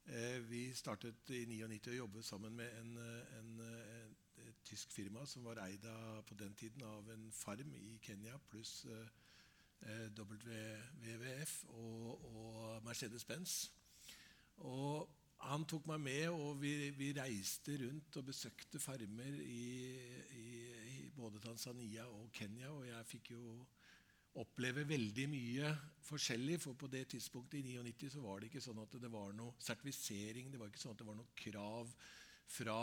Uh, 0.08 0.40
vi 0.48 0.70
startet 0.80 1.36
i 1.36 1.44
99 1.50 1.92
å 1.92 2.00
jobbe 2.06 2.24
sammen 2.24 2.56
med 2.56 2.80
en, 2.80 2.96
en, 3.42 3.52
tysk 4.70 4.94
firma 4.94 5.26
som 5.30 5.46
var 5.48 5.62
eid 5.66 5.86
av, 5.90 6.22
på 6.30 6.38
den 6.38 6.54
tiden 6.58 6.86
av 6.86 7.10
en 7.14 7.30
farm 7.34 7.74
i 7.78 7.98
Kenya 8.06 8.38
pluss 8.52 8.84
eh, 8.86 10.08
WWF 10.18 11.56
og, 11.74 12.28
og 12.30 12.84
Mercedes-Benz. 12.86 13.62
Og 14.68 15.08
han 15.48 15.64
tok 15.70 15.88
meg 15.88 16.02
med, 16.04 16.26
og 16.36 16.60
vi, 16.60 16.90
vi, 16.98 17.14
reiste 17.16 17.78
rundt 17.80 18.18
og 18.20 18.28
besøkte 18.28 18.82
farmer 18.84 19.38
i, 19.40 19.68
i, 20.36 20.48
i 21.00 21.10
både 21.16 21.40
Tanzania 21.44 22.06
og 22.12 22.28
Kenya. 22.36 22.74
Og 22.76 22.88
jeg 22.90 23.08
fikk 23.08 23.32
jo 23.38 23.44
oppleve 24.40 24.84
veldig 24.88 25.28
mye 25.32 25.72
forskjellig. 26.10 26.60
For 26.62 26.78
på 26.80 26.92
det 26.92 27.08
tidspunktet 27.16 27.62
i 27.62 27.78
99 27.80 28.12
så 28.18 28.24
var 28.26 28.40
det 28.40 28.52
ikke 28.52 28.66
sånn 28.68 28.84
at 28.84 29.00
det 29.02 29.12
var 29.14 29.32
noe 29.38 29.56
sertifisering, 29.64 30.52
det 30.52 30.60
var 30.60 30.72
ikke 30.72 30.84
sånn 30.84 30.98
at 30.98 31.04
det 31.04 31.08
var 31.08 31.18
noe 31.22 31.38
krav 31.40 31.96
fra 32.50 32.78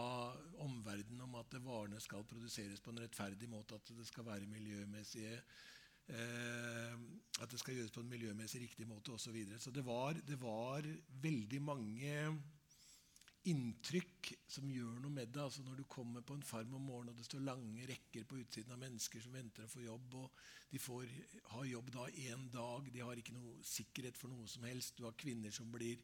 omverdenen 0.62 1.25
om 1.26 1.38
at 1.40 1.56
varene 1.64 2.00
skal 2.02 2.26
produseres 2.28 2.82
på 2.82 2.92
en 2.92 3.02
rettferdig 3.02 3.49
måte, 3.50 3.78
at 3.78 3.94
det 3.99 4.06
skal 4.06 4.26
være 4.28 4.46
miljømessige 4.50 5.35
eh, 5.35 6.94
At 7.42 7.50
det 7.50 7.58
skal 7.61 7.75
gjøres 7.75 7.94
på 7.94 8.04
en 8.04 8.12
miljømessig 8.12 8.62
riktig 8.62 8.87
måte 8.87 9.11
osv. 9.12 9.25
Så, 9.26 9.32
videre. 9.35 9.58
så 9.58 9.70
det 9.75 9.85
var, 9.87 10.14
det 10.14 10.38
var 10.40 10.87
veldig 11.23 11.62
mange 11.62 12.12
inntrykk 13.46 14.32
som 14.50 14.70
gjør 14.70 15.00
noe 15.02 15.12
med 15.12 15.30
det. 15.35 15.42
Altså 15.42 15.62
når 15.66 15.80
du 15.80 15.85
kommer 15.90 16.25
på 16.26 16.35
en 16.35 16.46
farm 16.46 16.75
om 16.78 16.87
morgenen 16.90 17.14
og 17.14 17.18
det 17.20 17.26
står 17.28 17.44
lange 17.46 17.87
rekker 17.90 18.26
på 18.26 18.40
utsiden 18.42 18.75
av 18.75 18.80
mennesker 18.82 19.23
som 19.23 19.35
venter 19.37 19.66
å 19.66 19.70
få 19.70 19.85
jobb, 19.85 20.16
og 20.23 20.40
de 20.73 20.82
får 20.82 21.12
ha 21.52 21.66
jobb 21.68 21.92
da 21.94 22.06
én 22.26 22.49
dag, 22.54 22.90
de 22.92 23.04
har 23.04 23.18
ikke 23.18 23.37
noe 23.37 23.58
sikkerhet 23.66 24.18
for 24.18 24.32
noe 24.32 24.49
som 24.50 24.66
helst. 24.66 24.96
Du 24.99 25.06
har 25.06 25.18
kvinner 25.18 25.54
som 25.54 25.70
blir 25.75 26.02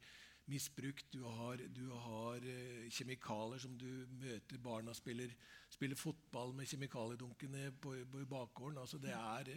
misbrukt, 0.50 1.06
du 1.12 1.22
har, 1.24 1.60
du 1.70 1.84
har 2.04 2.42
eh, 2.48 2.88
kjemikalier 2.90 3.62
som 3.62 3.76
du 3.78 3.88
møter 4.20 4.58
Barna 4.62 4.94
spiller, 4.94 5.30
spiller 5.70 5.98
fotball 5.98 6.54
med 6.56 6.68
kjemikaliedunkene 6.70 7.70
på, 7.80 7.94
på 8.10 8.24
bakgården. 8.30 8.80
Altså 8.82 8.98
det, 9.02 9.14
er, 9.14 9.52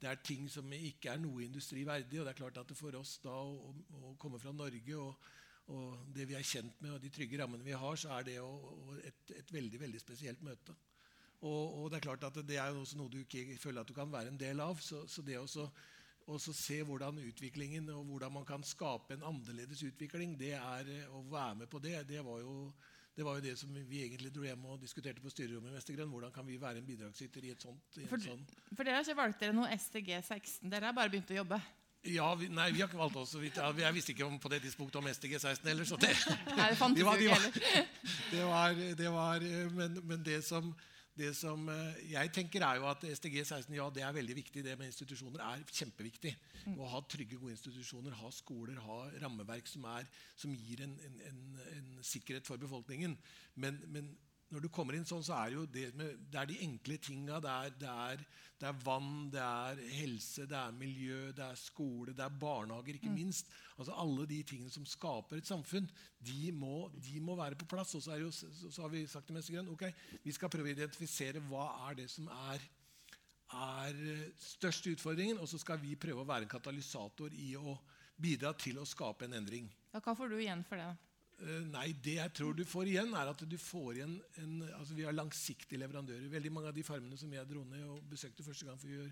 det 0.00 0.10
er 0.10 0.22
ting 0.24 0.48
som 0.52 0.72
ikke 0.76 1.14
er 1.14 1.22
noe 1.22 1.46
industri 1.46 1.86
verdig. 1.88 2.20
og 2.20 2.28
det 2.28 2.34
er 2.34 2.42
klart 2.42 2.62
at 2.62 2.76
For 2.76 3.00
oss 3.00 3.16
da 3.24 3.32
å, 3.32 3.74
å 4.02 4.14
komme 4.20 4.42
fra 4.42 4.52
Norge 4.52 5.00
og 5.00 5.26
og 5.74 6.12
det 6.14 6.28
vi 6.30 6.36
er 6.38 6.46
kjent 6.46 6.76
med, 6.78 6.92
og 6.94 7.00
de 7.02 7.10
trygge 7.10 7.40
rammene 7.40 7.66
vi 7.66 7.74
har, 7.74 7.96
så 7.98 8.12
er 8.14 8.26
det 8.28 8.36
å, 8.38 8.50
et, 9.00 9.32
et, 9.34 9.48
veldig 9.50 9.80
veldig 9.82 9.98
spesielt 9.98 10.44
møte. 10.46 10.76
Og, 11.40 11.62
og, 11.80 11.88
det 11.90 11.98
er 11.98 12.04
klart 12.06 12.26
at 12.28 12.38
det 12.46 12.58
er 12.62 12.70
også 12.70 12.98
noe 13.00 13.10
du 13.12 13.18
ikke 13.20 13.58
føler 13.60 13.82
at 13.82 13.90
du 13.90 13.94
kan 13.96 14.12
være 14.12 14.30
en 14.30 14.38
del 14.40 14.62
av. 14.62 14.78
Så, 14.80 15.02
så 15.10 15.24
det 15.26 15.40
også, 16.26 16.50
også 16.50 16.52
se 16.58 16.82
hvordan 16.82 17.18
utviklingen 17.22 17.88
og 17.94 18.04
hvordan 18.04 18.32
man 18.32 18.44
kan 18.44 18.62
skape 18.66 19.14
en 19.14 19.24
annerledes 19.26 19.82
utvikling, 19.86 20.36
det 20.38 20.54
er 20.58 20.92
å 21.14 21.22
være 21.30 21.62
med 21.62 21.70
på 21.70 21.78
det. 21.82 22.00
Det 22.08 22.24
var 22.24 22.42
jo 22.42 22.72
det 23.16 23.24
var 23.24 23.38
jo 23.38 23.46
det 23.46 23.54
som 23.56 23.72
vi 23.72 24.02
egentlig 24.04 24.28
dro 24.34 24.42
hjem 24.44 24.64
og 24.68 24.80
diskuterte 24.82 25.22
på 25.24 25.30
styrerommet 25.32 25.72
i 25.72 25.76
Vestergrønn. 25.78 26.10
Hvordan 26.12 26.32
kan 26.34 26.44
vi 26.44 26.58
være 26.60 26.82
en 26.82 26.86
bidragsyter 26.86 27.46
i 27.48 27.54
et 27.54 27.62
sånt 27.64 27.96
i 27.96 28.04
for, 28.10 28.20
sånn 28.20 28.42
for 28.74 28.84
dere 28.84 28.98
har 28.98 29.06
ikke 29.06 29.22
valgt 29.22 29.40
dere 29.40 29.56
noe 29.56 29.70
STG 29.72 30.10
16? 30.18 30.68
Dere 30.68 30.90
har 30.90 30.96
bare 30.96 31.12
begynt 31.14 31.32
å 31.32 31.38
jobbe? 31.38 31.60
Ja, 32.06 32.26
vi, 32.38 32.50
nei, 32.52 32.66
vi 32.74 32.82
har 32.82 32.90
ikke 32.90 33.00
valgt 33.00 33.16
oss. 33.18 33.32
Jeg 33.40 33.94
visste 33.96 34.12
ikke 34.12 34.26
om, 34.26 34.36
på 34.38 34.50
det 34.52 34.60
tidspunktet 34.66 35.00
om 35.00 35.08
STG16 35.10 35.70
heller. 35.70 35.88
Så 35.88 35.96
det, 36.02 36.12
nei, 36.52 36.68
det 36.70 36.78
fantes 36.78 37.00
jo 37.02 37.14
ikke 37.14 37.38
heller. 37.38 37.88
Det 38.34 38.44
var, 38.44 38.76
det 38.98 39.10
var, 39.12 39.42
men, 39.74 39.98
men 40.04 40.22
det, 40.26 40.40
som, 40.44 40.74
det 41.16 41.30
som 41.36 41.68
eh, 41.72 42.00
jeg 42.12 42.30
tenker, 42.34 42.64
er 42.66 42.76
jo 42.80 42.88
at 42.90 43.04
SDG 43.08 43.38
16 43.40 43.72
ja, 43.74 43.86
det 43.94 44.02
er 44.04 44.12
veldig 44.12 44.36
viktig. 44.36 44.64
Det 44.64 44.74
med 44.76 44.90
institusjoner 44.90 45.40
er 45.46 45.62
kjempeviktig. 45.70 46.34
Mm. 46.66 46.74
Å 46.76 46.90
ha 46.92 47.00
trygge, 47.08 47.38
gode 47.40 47.54
institusjoner, 47.54 48.16
ha 48.20 48.30
skoler, 48.34 48.76
ha 48.84 48.98
rammeverk 49.22 49.70
som, 49.70 49.86
er, 49.96 50.08
som 50.36 50.52
gir 50.52 50.84
en, 50.84 50.92
en, 51.08 51.18
en, 51.30 51.42
en, 51.76 51.90
sikkerhet 52.04 52.46
for 52.48 52.60
befolkningen. 52.60 53.16
Men, 53.56 53.80
men 53.94 54.12
når 54.54 54.62
du 54.62 54.68
kommer 54.70 54.94
inn 54.94 55.06
sånn, 55.06 55.24
så 55.26 55.34
er 55.40 55.54
jo 55.56 55.64
det, 55.70 55.88
med, 55.98 56.20
det 56.30 56.38
er 56.38 56.48
de 56.50 56.58
enkle 56.62 56.96
tinga. 57.02 57.40
Det, 57.42 57.54
det, 57.80 57.94
det, 58.60 58.68
er 58.68 58.84
vann, 58.84 59.26
det 59.32 59.42
er 59.42 59.80
helse, 59.96 60.46
det 60.46 60.58
er 60.58 60.76
miljø, 60.76 61.32
det 61.34 61.42
er 61.48 61.58
skole, 61.58 62.14
det 62.14 62.22
er 62.22 62.36
barnehager, 62.40 63.00
ikke 63.00 63.10
mm. 63.10 63.16
minst. 63.18 63.50
Altså 63.74 63.96
Alle 63.98 64.28
de 64.30 64.38
tingene 64.46 64.70
som 64.72 64.86
skaper 64.86 65.40
et 65.40 65.50
samfunn, 65.50 65.88
de 66.30 66.52
må, 66.54 66.86
de 66.94 67.18
må 67.24 67.34
være 67.38 67.58
på 67.58 67.68
plass. 67.72 67.96
Og 67.98 68.04
så, 68.06 68.18
jo, 68.22 68.30
så, 68.30 68.50
så, 68.62 68.84
har 68.84 68.92
vi 68.94 69.02
sagt 69.10 69.26
til 69.26 69.38
Mestergrønn 69.38 69.72
ok, 69.74 69.88
vi 70.22 70.34
skal 70.36 70.52
prøve 70.52 70.70
å 70.70 70.76
identifisere 70.76 71.42
hva 71.50 71.66
er 71.88 71.98
det 72.04 72.06
som 72.12 72.30
er, 72.52 72.62
er 73.56 74.00
største 74.42 74.94
utfordringen, 74.94 75.42
og 75.42 75.50
så 75.50 75.58
skal 75.62 75.82
vi 75.82 75.98
prøve 75.98 76.22
å 76.22 76.28
være 76.28 76.46
en 76.46 76.54
katalysator 76.54 77.34
i 77.34 77.56
å 77.58 77.74
bidra 78.16 78.54
til 78.56 78.78
å 78.78 78.86
skape 78.86 79.26
en 79.26 79.36
endring. 79.40 79.66
Ja, 79.90 79.98
hva 80.00 80.14
får 80.16 80.30
du 80.30 80.38
igjen 80.38 80.62
for 80.68 80.78
det? 80.80 80.92
Eh, 81.36 81.64
nei, 81.68 81.90
det 82.00 82.14
jeg 82.16 82.32
tror 82.38 82.54
du 82.56 82.62
får 82.64 82.88
igjen, 82.88 83.12
er 83.12 83.28
at 83.28 83.42
du 83.44 83.56
får 83.60 83.98
igjen 83.98 84.14
en, 84.40 84.52
altså 84.78 84.96
Vi 84.96 85.04
har 85.04 85.16
langsiktige 85.16 85.80
leverandører. 85.82 86.30
Veldig 86.32 86.52
mange 86.52 86.70
av 86.72 86.76
de 86.76 86.84
farmene 86.86 87.18
som 87.20 87.32
jeg 87.32 87.48
dro 87.50 87.64
ned 87.68 87.84
og 87.84 88.06
besøkte 88.08 88.46
første 88.46 88.68
gang 88.68 88.80
for, 88.80 89.10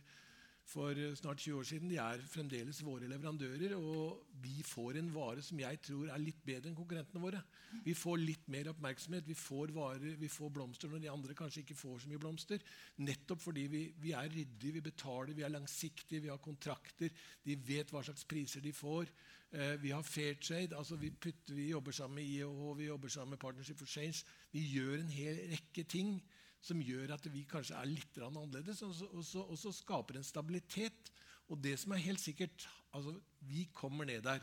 for 0.64 0.97
eh, 0.97 1.14
snart 1.18 1.42
20 1.44 1.59
år 1.59 1.66
siden, 1.68 1.90
de 1.92 1.99
er 2.00 2.23
fremdeles 2.30 2.80
våre 2.85 3.09
leverandører. 3.11 3.75
Og 3.76 4.25
vi 4.44 4.62
får 4.66 4.99
en 5.00 5.11
vare 5.14 5.44
som 5.44 5.61
jeg 5.61 5.80
tror 5.85 6.11
er 6.12 6.23
litt 6.23 6.40
bedre 6.47 6.71
enn 6.71 6.78
konkurrentene 6.78 7.23
våre. 7.23 7.42
Vi 7.85 7.94
får 7.99 8.23
litt 8.23 8.49
mer 8.52 8.71
oppmerksomhet. 8.73 9.28
Vi 9.28 9.37
får, 9.38 9.75
varer, 9.76 10.16
vi 10.21 10.30
får 10.33 10.52
blomster 10.56 10.90
når 10.90 11.04
de 11.04 11.12
andre 11.12 11.37
kanskje 11.38 11.64
ikke 11.64 11.78
får 11.78 12.02
så 12.04 12.11
mye 12.12 12.23
blomster. 12.23 12.64
Nettopp 13.04 13.44
fordi 13.44 13.68
vi, 13.73 13.85
vi 14.00 14.16
er 14.16 14.30
ryddige, 14.33 14.78
vi 14.78 14.85
betaler, 14.88 15.37
vi 15.37 15.47
er 15.47 15.52
langsiktige, 15.52 16.25
vi 16.25 16.33
har 16.33 16.42
kontrakter. 16.42 17.12
De 17.44 17.59
vet 17.68 17.92
hva 17.92 18.04
slags 18.06 18.26
priser 18.28 18.64
de 18.64 18.73
får. 18.75 19.12
Eh, 19.54 19.76
vi 19.83 19.92
har 19.94 20.02
fair 20.02 20.35
trade. 20.40 20.76
altså 20.76 20.97
vi, 20.97 21.11
putter, 21.11 21.54
vi, 21.54 21.68
jobber 21.71 21.92
sammen 21.92 22.16
med 22.16 22.25
IOH, 22.25 22.78
vi 22.78 22.85
jobber 22.85 23.09
sammen 23.09 23.30
med 23.30 23.38
Partnership 23.38 23.78
for 23.78 23.87
Change. 23.87 24.25
Vi 24.52 24.64
gjør 24.73 24.99
en 24.99 25.12
hel 25.12 25.38
rekke 25.52 25.85
ting 25.85 26.16
som 26.64 26.80
gjør 26.80 27.14
at 27.16 27.28
vi 27.33 27.44
kanskje 27.49 27.76
er 27.76 27.90
litt 27.90 28.18
annerledes, 28.25 28.80
og 28.87 28.94
så, 28.97 29.09
og, 29.12 29.25
så, 29.28 29.44
og 29.44 29.61
så, 29.61 29.73
skaper 29.75 30.18
en 30.18 30.26
stabilitet. 30.26 31.12
Og 31.52 31.61
det 31.61 31.76
som 31.80 31.92
er 31.92 32.04
helt 32.06 32.23
sikkert 32.23 32.66
altså 32.97 33.18
Vi 33.44 33.66
kommer 33.75 34.06
ned 34.09 34.23
der. 34.25 34.40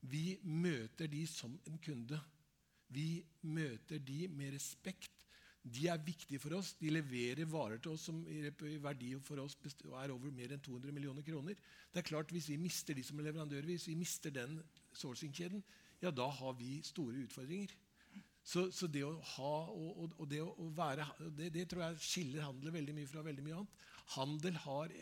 Vi 0.00 0.38
møter 0.42 1.08
de 1.08 1.22
som 1.26 1.54
en 1.66 1.78
kunde. 1.78 2.18
Vi 2.92 3.24
møter 3.40 3.98
de 3.98 4.26
med 4.28 4.52
respekt 4.52 5.16
de 5.66 5.88
er 5.90 6.02
viktige 6.02 6.38
for 6.38 6.54
oss. 6.58 6.74
De 6.78 6.90
leverer 6.92 7.48
varer 7.50 7.80
til 7.82 7.96
oss 7.96 8.06
som 8.06 8.20
i 8.30 8.44
verdi 8.82 9.10
for 9.24 9.40
oss 9.42 9.56
er 9.58 10.12
over 10.14 10.30
mer 10.30 10.52
enn 10.54 10.62
200 10.62 10.94
millioner 10.94 11.26
kroner. 11.26 11.56
Det 11.90 12.02
er 12.02 12.06
klart 12.06 12.30
Hvis 12.30 12.48
vi 12.48 12.56
mister 12.56 12.94
de 12.94 13.02
som 13.02 13.18
leverandører, 13.18 13.66
hvis 13.66 13.88
vi 13.88 13.94
mister 13.94 14.30
den 14.30 14.60
sourcing-kjeden, 14.94 15.64
ja, 16.02 16.10
da 16.10 16.28
har 16.28 16.52
vi 16.52 16.82
store 16.84 17.24
utfordringer. 17.24 17.74
Så, 18.46 18.68
så 18.70 18.86
det 18.86 19.02
å 19.02 19.12
ha 19.34 19.52
og, 19.74 20.12
og 20.20 20.26
det 20.30 20.38
å 20.44 20.68
være 20.74 21.06
det, 21.34 21.50
det, 21.54 21.64
tror 21.70 21.82
jeg 21.82 22.02
skiller 22.06 22.46
handel 22.46 22.70
veldig 22.76 22.94
mye 22.94 23.10
fra 23.10 23.24
veldig 23.26 23.42
mye 23.42 23.56
annet. 23.60 23.80
Handel, 24.14 24.60
har, 24.62 24.92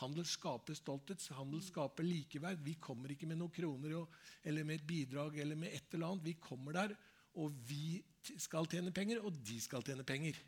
handel 0.00 0.26
skaper 0.26 0.74
stolthet, 0.74 1.22
handel 1.38 1.62
skaper 1.62 2.06
likeverd. 2.06 2.64
Vi 2.66 2.74
kommer 2.82 3.14
ikke 3.14 3.28
med 3.30 3.38
noen 3.38 3.54
kroner 3.54 4.00
og, 4.00 4.18
eller 4.42 4.66
med 4.66 4.80
et 4.80 4.88
bidrag 4.88 5.38
eller 5.38 5.60
med 5.60 5.76
et 5.78 5.94
eller 5.94 6.10
annet. 6.10 6.26
Vi 6.26 6.34
kommer 6.42 6.74
der 6.74 6.96
og 7.38 7.54
vi 7.68 8.00
skal 8.38 8.66
tjene 8.70 8.92
penger, 8.94 9.22
og 9.22 9.36
de 9.46 9.58
skal 9.62 9.84
tjene 9.86 10.06
penger. 10.06 10.38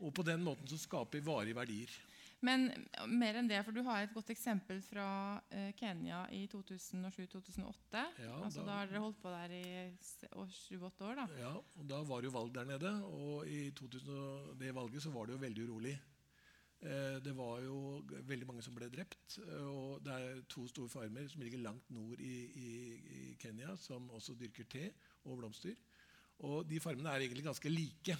Og 0.00 0.12
på 0.14 0.24
den 0.26 0.42
måten 0.44 0.68
så 0.70 0.78
skaper 0.80 1.20
vi 1.20 1.26
varige 1.26 1.56
verdier. 1.56 1.90
Men 2.44 2.66
mer 3.08 3.38
enn 3.40 3.48
det, 3.48 3.62
for 3.64 3.72
du 3.72 3.80
har 3.86 4.02
et 4.04 4.12
godt 4.12 4.28
eksempel 4.34 4.82
fra 4.84 5.04
eh, 5.50 5.70
Kenya 5.78 6.24
i 6.34 6.42
2007-2008. 6.52 8.02
Ja, 8.20 8.34
altså, 8.44 8.60
da- 8.60 8.66
da 8.66 8.78
har 8.82 8.90
dere 8.90 9.00
holdt 9.04 9.20
på 9.22 9.32
der 9.32 9.54
i 9.56 9.96
sju-åtte 10.52 11.06
år. 11.08 11.14
da. 11.22 11.26
Ja, 11.40 11.52
og 11.56 11.86
Da 11.88 12.02
var 12.04 12.20
det 12.20 12.28
jo 12.30 12.34
valg 12.38 12.52
der 12.54 12.64
nede, 12.68 12.92
og 13.04 13.46
i 13.48 13.70
2000, 13.70 14.58
det 14.60 14.74
valget 14.74 15.02
så 15.02 15.10
var 15.14 15.26
det 15.26 15.32
jo 15.38 15.38
veldig 15.46 15.68
urolig. 15.70 15.94
Eh, 16.84 17.18
det 17.24 17.32
var 17.36 17.60
jo 17.64 18.04
veldig 18.28 18.46
mange 18.46 18.62
som 18.62 18.74
ble 18.74 18.90
drept. 18.92 19.38
og 19.62 20.02
Det 20.04 20.12
er 20.12 20.42
to 20.48 20.66
store 20.68 20.88
farmer 20.88 21.28
som 21.28 21.40
ligger 21.40 21.58
langt 21.64 21.90
nord 21.90 22.20
i, 22.20 22.36
i, 22.44 22.70
i 23.30 23.36
Kenya, 23.40 23.76
som 23.76 24.10
også 24.10 24.34
dyrker 24.36 24.64
te 24.68 24.90
og 25.24 25.38
blomster. 25.38 25.74
Og 26.40 26.68
de 26.68 26.80
farmene 26.80 27.08
er 27.08 27.20
egentlig 27.24 27.44
ganske 27.44 27.70
like. 27.70 28.16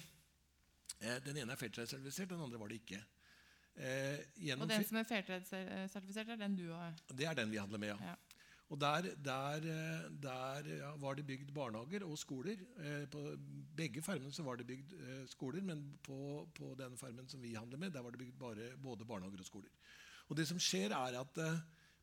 Eh, 1.01 1.19
den 1.25 1.37
ene 1.37 1.51
er 1.51 1.55
Fairtrade-sertifisert, 1.61 2.29
den 2.29 2.41
andre 2.41 2.57
var 2.59 2.67
det 2.71 2.81
ikke. 2.81 3.03
Eh, 3.75 4.55
Og 4.55 4.69
den 4.69 4.85
som 4.87 4.97
er 4.97 5.03
Fairtrade-sertifisert, 5.03 6.29
er 6.29 6.39
den 6.39 6.55
du 6.55 6.69
har 6.71 6.93
det 7.11 7.27
er 7.27 7.33
den 7.35 7.51
vi 7.51 7.59
handler 7.59 7.81
med, 7.81 7.87
ja. 7.87 8.11
Ja. 8.11 8.15
Og 8.69 8.79
der, 8.81 9.09
der, 9.23 9.65
eh, 9.69 10.05
der 10.23 10.69
ja, 10.77 10.91
var 10.97 11.13
det 11.13 11.25
bygd 11.27 11.51
barnehager 11.53 12.05
og 12.07 12.17
skoler. 12.17 12.55
Eh, 12.79 13.05
på 13.11 13.37
begge 13.77 14.01
farmene 14.01 14.33
så 14.33 14.43
var 14.43 14.55
det 14.55 14.67
bygd 14.67 14.95
skoler, 15.29 15.61
men 15.61 15.99
på, 16.03 16.47
på 16.55 16.73
den 16.79 16.97
farmen 16.97 17.27
som 17.29 17.43
vi 17.43 17.53
handler 17.53 17.77
med, 17.77 17.91
der 17.91 18.01
var 18.01 18.15
det 18.15 18.19
bygd 18.19 18.39
bare, 18.39 18.71
både 18.81 19.05
barnehager 19.05 19.39
og 19.39 19.45
skoler. 19.45 19.69
Og 20.29 20.37
det 20.37 20.47
som 20.47 20.59
skjer 20.59 20.95
er 20.95 21.19
at 21.19 21.37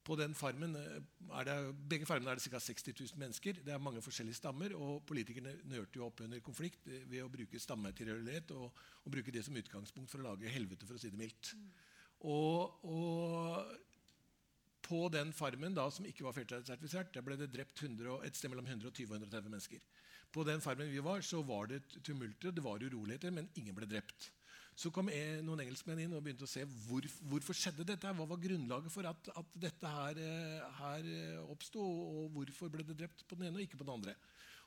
på 0.02 0.16
den 0.18 0.34
farmen 0.34 0.74
eh, 0.78 0.98
er 1.38 1.46
det, 1.46 1.56
Begge 1.90 2.06
farmene 2.08 2.32
er 2.32 2.40
det 2.40 2.50
ca. 2.50 2.58
60 2.58 2.88
000 2.90 3.20
mennesker. 3.22 3.60
Det 3.62 3.74
er 3.74 3.82
mange 3.82 4.02
forskjellige 4.02 4.40
stammer. 4.40 4.74
og 4.74 5.04
Politikerne 5.06 5.54
nørte 5.70 6.00
jo 6.00 6.08
opp 6.08 6.24
under 6.24 6.42
konflikt 6.42 6.88
eh, 6.90 7.04
ved 7.10 7.22
å 7.22 7.30
bruke 7.32 7.60
stammetilhørighet 7.62 8.50
og, 8.56 8.82
og 9.04 9.14
bruke 9.14 9.34
det 9.34 9.44
som 9.46 9.56
utgangspunkt 9.58 10.10
for 10.10 10.22
å 10.22 10.32
lage 10.32 10.50
helvete, 10.50 10.88
for 10.88 10.98
å 10.98 11.02
si 11.02 11.12
det 11.12 11.20
mildt. 11.20 11.54
Og, 12.28 12.84
og 12.86 13.78
på 14.82 15.06
den 15.14 15.32
farmen 15.34 15.74
da, 15.74 15.86
som 15.90 16.06
ikke 16.06 16.26
var 16.26 16.34
Fairtrade-sertifisert, 16.36 17.14
der 17.14 17.24
ble 17.24 17.38
det 17.38 17.52
drept 17.54 17.82
100, 17.82 18.18
et 18.26 18.38
sted 18.38 18.50
mellom 18.52 18.66
120 18.66 19.06
og 19.06 19.18
130 19.20 19.50
mennesker. 19.54 19.86
På 20.32 20.44
den 20.48 20.62
farmen 20.64 20.90
vi 20.90 21.02
var, 21.04 21.22
så 21.22 21.42
var 21.46 21.68
det 21.70 21.82
tumulter, 22.02 22.50
det 22.50 22.64
var 22.64 22.82
uroligheter, 22.82 23.30
men 23.34 23.50
ingen 23.60 23.76
ble 23.76 23.88
drept. 23.88 24.30
Så 24.78 24.90
kom 24.94 25.10
en, 25.12 25.42
noen 25.44 25.60
engelskmenn 25.66 26.00
inn 26.00 26.14
og 26.16 26.22
begynte 26.24 26.46
å 26.46 26.50
se 26.50 26.64
hvor, 26.86 27.04
hvorfor 27.28 27.56
skjedde 27.56 27.84
dette. 27.86 28.12
Hva 28.16 28.26
var 28.28 28.40
grunnlaget 28.40 28.94
for 28.94 29.08
at, 29.08 29.28
at 29.36 29.58
dette 29.60 29.92
her, 29.96 30.20
eh, 30.22 30.78
her 30.78 31.10
eh, 31.12 31.50
oppsto, 31.52 31.82
og 31.82 32.32
hvorfor 32.36 32.72
ble 32.72 32.86
det 32.88 32.96
drept 33.02 33.26
på 33.28 33.36
den 33.38 33.50
ene 33.50 33.60
og 33.60 33.66
ikke 33.66 33.80
på 33.82 33.86
den 33.86 33.94
andre. 33.98 34.16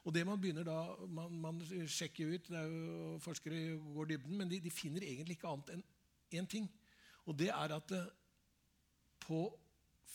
Og 0.06 0.14
det 0.14 0.22
Man 0.28 0.38
begynner 0.42 0.68
da, 0.68 0.80
man, 1.10 1.34
man 1.42 1.62
sjekker 1.66 2.36
ut, 2.36 2.50
det 2.52 2.60
er 2.60 2.70
jo, 2.70 3.16
forskere 3.26 3.80
går 3.96 4.12
dybden, 4.12 4.38
men 4.38 4.52
de, 4.52 4.62
de 4.62 4.74
finner 4.74 5.02
egentlig 5.02 5.40
ikke 5.40 5.50
annet 5.50 5.74
enn 5.74 5.86
én 6.38 6.50
ting. 6.50 6.68
Og 7.26 7.38
det 7.40 7.50
er 7.50 7.74
at 7.74 7.94
eh, 7.98 8.12
på 9.26 9.48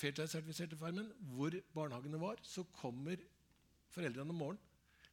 Fairtrade-sertifiserte 0.01 0.79
farmen, 0.79 1.11
hvor 1.35 1.55
barnehagene 1.75 2.21
var, 2.23 2.39
så 2.47 2.63
kommer 2.79 3.19
foreldrene 3.91 4.31
om 4.31 4.39
morgenen, 4.39 4.67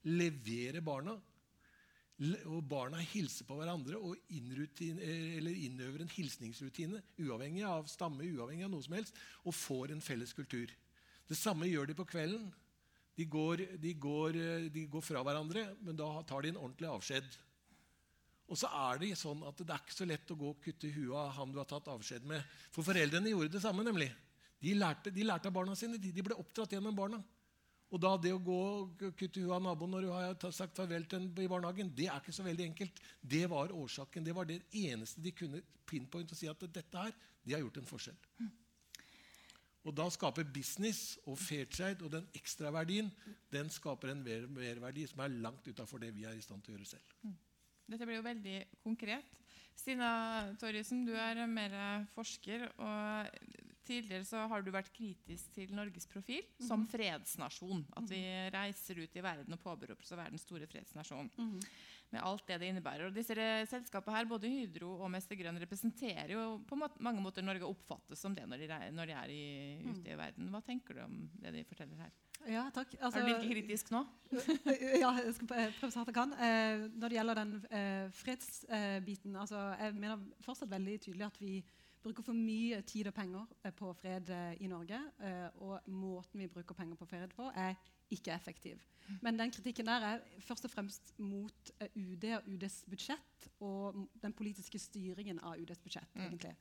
leverer 0.06 0.86
barna, 0.86 1.18
og 2.18 2.64
barna 2.66 2.98
hilser 2.98 3.46
på 3.46 3.56
hverandre 3.60 4.00
og 4.02 4.18
innøver 4.34 6.02
en 6.02 6.10
hilsningsrutine, 6.10 7.04
uavhengig 7.22 7.66
av 7.68 7.90
stamme, 7.92 8.26
uavhengig 8.26 8.66
av 8.66 8.72
noe 8.74 8.86
som 8.86 8.96
helst, 8.98 9.18
og 9.46 9.54
får 9.54 9.94
en 9.94 10.02
felles 10.02 10.34
kultur. 10.34 10.72
Det 11.30 11.38
samme 11.38 11.70
gjør 11.70 11.92
de 11.92 11.98
på 11.98 12.08
kvelden. 12.10 12.48
De 13.18 13.26
går, 13.26 13.64
de 13.82 13.94
går, 13.94 14.38
eh, 14.38 14.70
de 14.74 14.86
går 14.90 15.04
fra 15.06 15.22
hverandre, 15.26 15.64
men 15.82 15.98
da 15.98 16.10
tar 16.26 16.42
de 16.42 16.54
en 16.54 16.60
ordentlig 16.62 16.90
avskjed. 16.90 17.38
Og 18.48 18.58
så 18.58 18.70
er 18.72 19.02
det 19.02 19.16
sånn 19.20 19.42
at 19.46 19.60
det 19.60 19.74
er 19.74 19.82
ikke 19.84 19.98
så 19.98 20.08
lett 20.08 20.32
å 20.32 20.38
gå 20.40 20.52
og 20.54 20.62
kutte 20.64 20.90
huet 20.94 21.18
av 21.20 21.34
han 21.36 21.52
du 21.52 21.58
har 21.60 21.68
tatt 21.70 21.90
avskjed 21.92 22.28
med. 22.30 22.46
For 22.72 22.86
foreldrene 22.86 23.34
gjorde 23.34 23.58
det 23.58 23.64
samme, 23.64 23.84
nemlig. 23.84 24.10
De 24.64 24.74
lærte, 24.78 25.12
de 25.14 25.26
lærte 25.26 25.50
av 25.50 25.58
barna 25.58 25.76
sine. 25.78 26.00
De, 26.02 26.14
de 26.16 26.24
ble 26.24 26.38
oppdratt 26.40 26.78
gjennom 26.78 26.96
barna. 26.96 27.20
Og 27.88 28.02
da 28.04 28.12
det 28.20 28.34
å 28.36 28.42
gå 28.44 28.58
og 28.58 29.04
kutte 29.16 29.40
huet 29.40 29.54
av 29.56 29.64
naboen 29.64 29.94
når 29.96 30.06
du 30.06 30.12
har 30.12 30.52
sagt 30.56 30.76
farvel 30.76 31.06
til 31.08 31.22
en 31.22 31.30
i 31.40 31.48
barnehagen, 31.48 31.94
det 31.96 32.10
er 32.12 32.20
ikke 32.20 32.36
så 32.36 32.44
veldig 32.44 32.66
enkelt. 32.68 33.00
Det 33.22 33.46
var 33.48 33.72
årsaken. 33.72 34.26
Det 34.28 34.36
var 34.36 34.50
det 34.50 34.60
eneste 34.76 35.24
de 35.24 35.32
kunne 35.32 35.62
pinpoint 35.88 36.34
og 36.34 36.40
si 36.40 36.50
at 36.52 36.66
dette 36.68 37.04
her, 37.06 37.16
de 37.48 37.56
har 37.56 37.64
gjort 37.64 37.80
en 37.80 37.88
forskjell. 37.88 38.18
Og 39.88 39.96
da 39.96 40.10
skaper 40.12 40.44
business 40.52 41.16
og 41.24 41.38
fairtrade 41.40 42.04
og 42.04 42.12
den 42.12 42.26
ekstraverdien 42.36 43.08
den 43.54 43.70
skaper 43.72 44.12
en 44.12 44.24
mer- 44.26 44.50
merverdi 44.52 45.06
som 45.08 45.24
er 45.24 45.38
langt 45.40 45.68
utafor 45.68 46.04
det 46.04 46.12
vi 46.16 46.26
er 46.28 46.36
i 46.36 46.44
stand 46.44 46.66
til 46.66 46.74
å 46.74 46.78
gjøre 46.78 46.90
selv. 46.90 47.38
Dette 47.88 48.04
blir 48.04 48.20
jo 48.20 48.26
veldig 48.26 48.58
konkret. 48.84 49.32
Stina 49.78 50.10
Torjussen, 50.60 51.06
du 51.08 51.14
er 51.16 51.46
mer 51.48 52.04
forsker. 52.12 52.68
og 52.76 53.32
Tidligere 53.88 54.26
så 54.28 54.42
har 54.52 54.62
du 54.66 54.72
vært 54.74 54.90
kritisk 54.94 55.54
til 55.56 55.72
Norges 55.76 56.08
profil 56.12 56.44
som 56.64 56.84
fredsnasjon. 56.92 57.86
At 57.98 58.10
vi 58.12 58.20
reiser 58.54 59.00
ut 59.00 59.16
i 59.16 59.24
verden 59.24 59.56
og 59.56 59.62
påberoper 59.64 60.04
oss 60.04 60.12
å 60.16 60.20
være 60.20 60.36
den 60.36 60.42
store 60.44 60.68
fredsnasjonen. 60.68 61.32
Med 62.12 62.22
alt 62.24 62.46
det 62.48 62.60
det 62.62 62.70
innebærer. 62.72 63.10
Og 63.10 63.16
disse 63.16 63.36
selskapene 63.68 64.16
her, 64.16 64.28
både 64.30 64.48
Hydro 64.48 64.94
og 65.04 65.10
Mester 65.12 65.36
Grønn, 65.40 65.58
representerer 65.60 66.32
jo 66.36 66.44
på 66.68 66.78
må- 66.80 66.88
mange 67.04 67.20
måter 67.24 67.44
Norge 67.44 67.68
oppfattes 67.68 68.20
som 68.24 68.36
det 68.36 68.46
når 68.48 68.64
de, 68.64 68.78
når 68.96 69.10
de 69.12 69.16
er 69.18 69.34
i, 69.34 69.42
ute 69.90 70.14
i 70.14 70.16
verden. 70.20 70.48
Hva 70.54 70.62
tenker 70.64 70.96
du 70.96 71.02
om 71.04 71.18
det 71.42 71.52
de 71.58 71.66
forteller 71.68 72.00
her? 72.06 72.14
Ja, 72.48 72.68
takk. 72.72 72.94
er 72.96 73.12
du 73.12 73.28
like 73.28 73.50
kritisk 73.50 73.90
nå? 73.92 74.06
ja, 75.02 75.10
jeg 75.20 75.34
skal 75.36 75.50
prøve 75.50 75.92
så 75.92 76.00
hardt 76.00 76.12
jeg 76.14 76.16
kan. 76.16 76.32
Eh, 76.38 76.86
når 76.96 77.10
det 77.12 77.18
gjelder 77.18 77.40
den 77.42 77.54
eh, 77.76 78.08
fredsbiten 78.16 79.36
altså, 79.36 79.64
Jeg 79.82 79.96
mener 79.98 80.22
fortsatt 80.46 80.72
veldig 80.72 81.00
tydelig 81.04 81.28
at 81.28 81.42
vi 81.42 81.58
bruker 82.08 82.26
for 82.26 82.38
mye 82.38 82.82
tid 82.88 83.10
og 83.12 83.16
penger 83.16 83.46
eh, 83.64 83.74
på 83.76 83.92
fred 83.98 84.32
eh, 84.34 84.56
i 84.64 84.70
Norge. 84.72 85.00
Eh, 85.24 85.62
og 85.64 85.88
måten 85.92 86.42
vi 86.42 86.50
bruker 86.52 86.78
penger 86.78 87.00
på 87.00 87.08
fred 87.10 87.34
på, 87.36 87.50
er 87.56 87.76
ikke 88.12 88.34
effektiv. 88.36 88.82
Men 89.24 89.40
den 89.40 89.52
kritikken 89.52 89.88
der 89.88 90.04
er 90.04 90.24
først 90.44 90.66
og 90.68 90.72
fremst 90.72 91.14
mot 91.20 91.72
UD 91.96 92.26
og 92.36 92.50
UDs 92.52 92.82
budsjett 92.92 93.48
og 93.64 94.02
den 94.22 94.34
politiske 94.36 94.80
styringen 94.80 95.40
av 95.40 95.60
UDs 95.60 95.80
budsjett. 95.84 96.16
egentlig. 96.16 96.56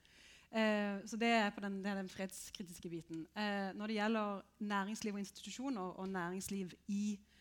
Eh, 0.51 1.03
så 1.07 1.19
det 1.19 1.33
er 1.35 1.51
på 1.51 1.61
den, 1.61 1.81
det 1.83 1.91
er 1.91 1.99
den 1.99 2.09
fredskritiske 2.09 2.89
biten. 2.89 3.27
Eh, 3.37 3.73
når 3.75 3.87
det 3.87 3.99
gjelder 3.99 4.43
næringsliv 4.59 5.15
og 5.15 5.21
institusjoner 5.21 5.81
og 6.01 6.09
næringsliv 6.09 6.71
i 6.89 7.19
eh, 7.19 7.36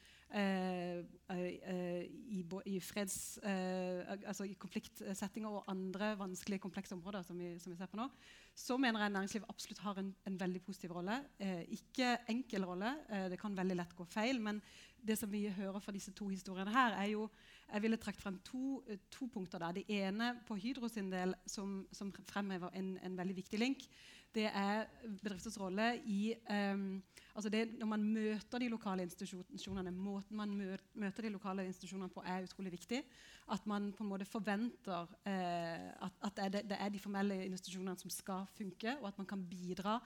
i, 2.36 2.44
i 2.66 2.80
freds... 2.80 3.38
eh, 3.44 4.02
altså 4.28 4.44
i 4.44 4.54
konfliktsettinger 4.60 5.50
og 5.50 5.64
andre 5.72 6.18
vanskelige, 6.20 6.60
komplekse 6.60 6.96
områder 6.96 7.22
som 7.22 7.40
vi, 7.40 7.60
som 7.60 7.72
vi 7.72 7.78
ser 7.78 7.90
på 7.92 8.00
nå, 8.00 8.10
så 8.56 8.78
mener 8.78 9.02
jeg 9.02 9.14
næringslivet 9.14 9.50
absolutt 9.50 9.80
har 9.80 10.00
en, 10.00 10.16
en 10.28 10.40
veldig 10.40 10.62
positiv 10.62 10.92
rolle. 10.92 11.20
Eh, 11.40 11.64
ikke 11.78 12.18
enkel 12.32 12.66
rolle, 12.66 12.96
eh, 13.10 13.30
det 13.32 13.40
kan 13.40 13.58
veldig 13.58 13.78
lett 13.78 13.96
gå 13.96 14.06
feil, 14.06 14.42
men 14.42 14.62
det 15.06 15.18
som 15.20 15.32
vi 15.32 15.46
hører 15.50 15.80
fra 15.80 15.94
disse 15.94 16.12
to 16.18 16.28
historiene 16.28 16.74
her, 16.74 16.98
er 16.98 17.12
jo 17.14 17.30
Jeg 17.66 17.82
ville 17.82 17.98
trukket 17.98 18.22
frem 18.22 18.36
to, 18.46 18.84
eh, 18.88 18.98
to 19.12 19.26
punkter 19.28 19.58
der. 19.60 19.72
Det 19.72 19.86
ene 19.90 20.36
på 20.48 20.56
Hydro 20.56 20.88
sin 20.88 21.10
del 21.12 21.34
som, 21.48 21.88
som 21.92 22.14
fremhever 22.14 22.70
en, 22.74 23.00
en 23.04 23.18
veldig 23.18 23.36
viktig 23.36 23.60
link. 23.60 23.88
Det 24.36 24.50
er 24.52 24.86
bedrifters 25.24 25.56
rolle 25.62 25.94
i 26.12 26.34
um, 26.50 27.04
altså 27.36 27.50
det, 27.50 27.80
Når 27.80 27.88
man 27.88 28.04
møter 28.04 28.60
de 28.60 28.68
lokale 28.70 29.06
institusjonene, 29.08 29.92
måten 29.92 30.38
man 30.38 30.52
møter 30.94 31.24
de 31.24 31.30
lokale 31.30 31.66
institusjonene 31.66 32.12
på, 32.12 32.24
er 32.26 32.44
utrolig 32.44 32.72
viktig. 32.72 33.04
At 33.52 33.68
man 33.68 33.94
på 33.94 34.04
en 34.04 34.10
måte 34.10 34.26
forventer 34.26 35.08
eh, 35.26 35.90
at, 36.06 36.22
at 36.22 36.54
det, 36.54 36.64
det 36.70 36.78
er 36.80 36.90
de 36.90 37.00
formelle 37.00 37.46
institusjonene 37.46 37.98
som 38.00 38.10
skal 38.10 38.48
funke, 38.58 38.98
og 39.02 39.08
at 39.08 39.18
man 39.18 39.28
kan 39.28 39.44
bidra 39.50 40.00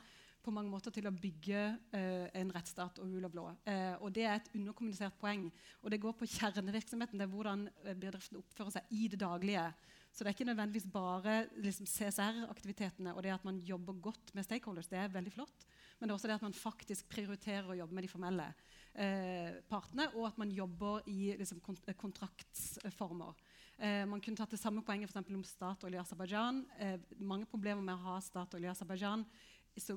på 0.44 0.54
mange 0.56 0.72
måter 0.72 0.94
til 0.94 1.08
å 1.08 1.14
bygge 1.14 1.62
eh, 1.96 2.28
en 2.40 2.52
rettsstat 2.56 3.00
og 3.02 3.12
rule 3.12 3.28
of 3.28 3.36
law. 3.36 3.50
Eh, 3.68 3.96
og 4.00 4.14
Det 4.16 4.26
er 4.26 4.38
et 4.38 4.52
underkommunisert 4.56 5.18
poeng. 5.20 5.50
Og 5.84 5.92
det 5.92 6.02
går 6.02 6.16
på 6.18 6.30
kjernevirksomheten. 6.30 7.20
Det 7.20 7.28
er 7.28 7.34
hvordan 7.34 7.68
eh, 7.84 7.96
bedriften 7.96 8.40
oppfører 8.40 8.78
seg 8.78 8.94
i 8.96 9.08
det 9.12 9.20
daglige. 9.20 9.66
Så 10.12 10.24
det 10.24 10.32
er 10.32 10.36
ikke 10.36 10.50
nødvendigvis 10.50 10.90
bare 10.92 11.36
liksom, 11.62 11.88
CSR-aktivitetene 11.88 13.14
og 13.14 13.24
det 13.24 13.34
at 13.36 13.46
man 13.48 13.60
jobber 13.64 14.00
godt 14.10 14.34
med 14.36 14.44
stakeholders. 14.44 14.90
Det 14.90 14.98
er 15.00 15.14
veldig 15.14 15.34
flott. 15.36 15.68
Men 16.00 16.08
det 16.08 16.14
er 16.14 16.18
også 16.18 16.30
det 16.32 16.38
at 16.40 16.46
man 16.48 16.56
faktisk 16.56 17.10
prioriterer 17.12 17.70
å 17.70 17.78
jobbe 17.78 17.96
med 17.96 18.06
de 18.06 18.12
formelle 18.12 18.46
eh, 18.96 19.60
partene, 19.70 20.08
og 20.16 20.30
at 20.30 20.38
man 20.40 20.52
jobber 20.56 21.08
i 21.12 21.34
liksom, 21.40 21.60
kont 21.64 21.92
kontraktsformer. 22.00 23.36
Eh, 23.78 24.04
man 24.08 24.24
kunne 24.24 24.40
tatt 24.40 24.56
det 24.56 24.62
samme 24.62 24.84
poenget 24.84 25.12
for 25.12 25.36
om 25.36 25.44
Statoil 25.44 25.96
i 25.96 26.02
Aserbajdsjan. 26.02 26.64
Eh, 26.80 26.98
mange 27.20 27.48
problemer 27.52 27.84
med 27.84 27.96
å 27.96 28.10
ha 28.10 28.18
Statoil 28.24 28.66
i 28.66 28.72
Aserbajdsjan 28.72 29.28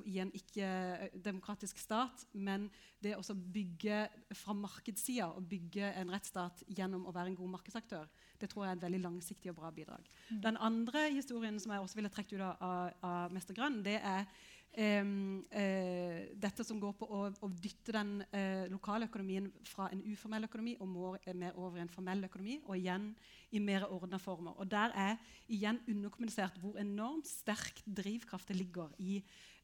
i 0.05 0.19
en 0.21 0.31
ikke-demokratisk 0.35 1.79
stat, 1.81 2.25
men 2.33 2.69
det 3.03 3.15
å 3.17 3.35
bygge 3.35 4.05
fra 4.37 4.55
markedssida 4.55 5.29
og 5.33 5.47
bygge 5.49 5.91
en 5.99 6.13
rettsstat 6.13 6.63
gjennom 6.67 7.07
å 7.07 7.13
være 7.15 7.33
en 7.33 7.39
god 7.39 7.53
markedsaktør, 7.57 8.07
det 8.39 8.49
tror 8.51 8.65
jeg 8.65 8.73
er 8.73 8.79
et 8.79 8.87
veldig 8.87 9.03
langsiktig 9.03 9.51
og 9.51 9.59
bra 9.59 9.71
bidrag. 9.75 10.07
Den 10.29 10.57
andre 10.57 11.09
historien 11.11 11.59
som 11.59 11.73
jeg 11.73 11.83
også 11.83 11.99
ville 11.99 12.13
trukket 12.13 12.39
ut 12.39 12.47
av, 12.47 12.57
av, 12.63 13.05
av 13.07 13.35
Mester 13.35 13.57
Grønn, 13.57 13.83
det 13.85 13.99
er 13.99 14.27
Um, 14.73 15.43
uh, 15.53 16.23
dette 16.41 16.63
som 16.65 16.79
går 16.81 16.95
på 16.97 17.05
å, 17.05 17.27
å 17.29 17.47
dytte 17.61 17.93
den 17.93 18.23
uh, 18.33 18.63
lokale 18.71 19.05
økonomien 19.05 19.51
fra 19.69 19.85
en 19.93 20.01
uformell 20.09 20.47
økonomi 20.47 20.73
og 20.81 20.89
må, 20.89 21.11
mer 21.37 21.59
over 21.61 21.77
i 21.77 21.83
en 21.83 21.91
formell 21.93 22.25
økonomi, 22.25 22.55
og 22.65 22.79
igjen 22.79 23.11
i 23.53 23.61
mer 23.61 23.85
ordna 23.85 24.17
former. 24.17 24.57
Og 24.57 24.71
Der 24.71 24.95
er 24.97 25.21
igjen 25.45 25.77
underkommunisert 25.85 26.57
hvor 26.63 26.81
enormt 26.81 27.29
sterk 27.29 27.83
drivkraft 27.85 28.49
det 28.49 28.57
ligger 28.63 28.89
i, 28.97 29.19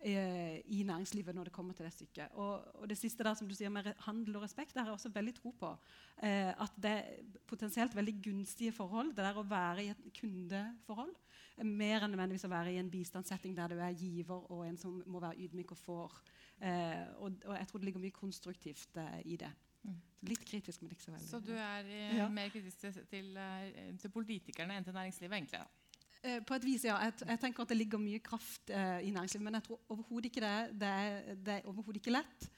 uh, 0.05 0.55
i 0.65 0.83
næringslivet 0.87 1.35
når 1.35 1.49
det 1.49 1.55
kommer 1.55 1.73
til 1.73 1.85
det 1.85 1.93
stykket. 1.93 2.35
Og, 2.39 2.75
og, 2.75 2.89
det 2.89 2.97
siste 2.97 3.23
der 3.23 3.33
som 3.37 3.47
du 3.47 3.55
sier 3.55 3.71
med 3.73 3.91
handel 4.05 4.39
og 4.39 4.45
respekt, 4.45 4.73
det 4.73 4.83
har 4.83 4.91
jeg 4.91 4.99
også 4.99 5.13
veldig 5.15 5.35
tro 5.35 5.51
på. 5.59 5.73
at 6.19 6.73
det 6.75 6.91
er 6.91 7.37
potensielt 7.47 7.95
veldig 7.95 8.15
gunstige 8.23 8.71
forhold. 8.71 9.13
Det 9.15 9.23
der 9.23 9.37
å 9.39 9.47
være 9.47 9.83
i 9.83 9.91
et 9.93 10.01
kundeforhold 10.19 11.15
mer 11.63 12.03
enn 12.03 12.13
nødvendigvis 12.13 12.45
å 12.47 12.51
være 12.51 12.73
i 12.73 12.79
en 12.81 12.91
bistandssetting 12.91 13.55
der 13.57 13.73
du 13.73 13.79
er 13.83 13.95
giver 13.97 14.45
og 14.51 14.65
en 14.67 14.77
som 14.79 14.99
må 15.07 15.21
være 15.23 15.39
ydmyk 15.45 15.73
og 15.75 15.81
får. 15.81 16.19
Eh, 16.59 17.03
og, 17.17 17.41
og, 17.45 17.55
jeg 17.57 17.67
tror 17.67 17.81
det 17.81 17.89
ligger 17.89 18.03
mye 18.03 18.15
konstruktivt 18.15 18.99
eh, 18.99 19.19
i 19.33 19.37
det. 19.39 19.51
Mm. 19.83 19.99
Litt 20.27 20.45
kritisk, 20.47 20.81
men 20.83 20.93
ikke 20.93 21.07
så 21.07 21.13
veldig. 21.15 21.29
Så 21.29 21.41
du 21.43 21.53
er 21.55 21.87
eh, 21.87 22.17
ja. 22.19 22.27
mer 22.31 22.51
kritisk 22.53 22.79
til, 22.83 22.99
til, 23.11 23.31
eh, 23.39 23.93
til, 23.99 24.13
politikerne 24.13 24.77
enn 24.77 24.87
til 24.87 24.95
næringslivet, 24.95 25.35
egentlig? 25.35 25.61
da? 25.63 25.88
Eh, 26.23 26.39
på 26.43 26.57
et 26.57 26.65
vis, 26.67 26.85
ja. 26.87 26.97
Jeg, 27.05 27.13
jeg, 27.25 27.39
tenker 27.39 27.63
at 27.63 27.71
det 27.71 27.77
ligger 27.79 28.01
mye 28.01 28.19
kraft 28.23 28.71
eh, 28.75 29.05
i 29.07 29.13
næringslivet, 29.15 29.45
men 29.45 29.59
jeg 29.59 29.67
tror 29.69 29.79
overhodet 29.95 30.31
ikke 30.31 30.43
det. 30.43 30.55
Det 30.81 30.89
er, 30.89 31.35
det 31.35 31.53
er 31.55 31.69
overhodet 31.69 32.01
ikke 32.01 32.15
lett. 32.15 32.49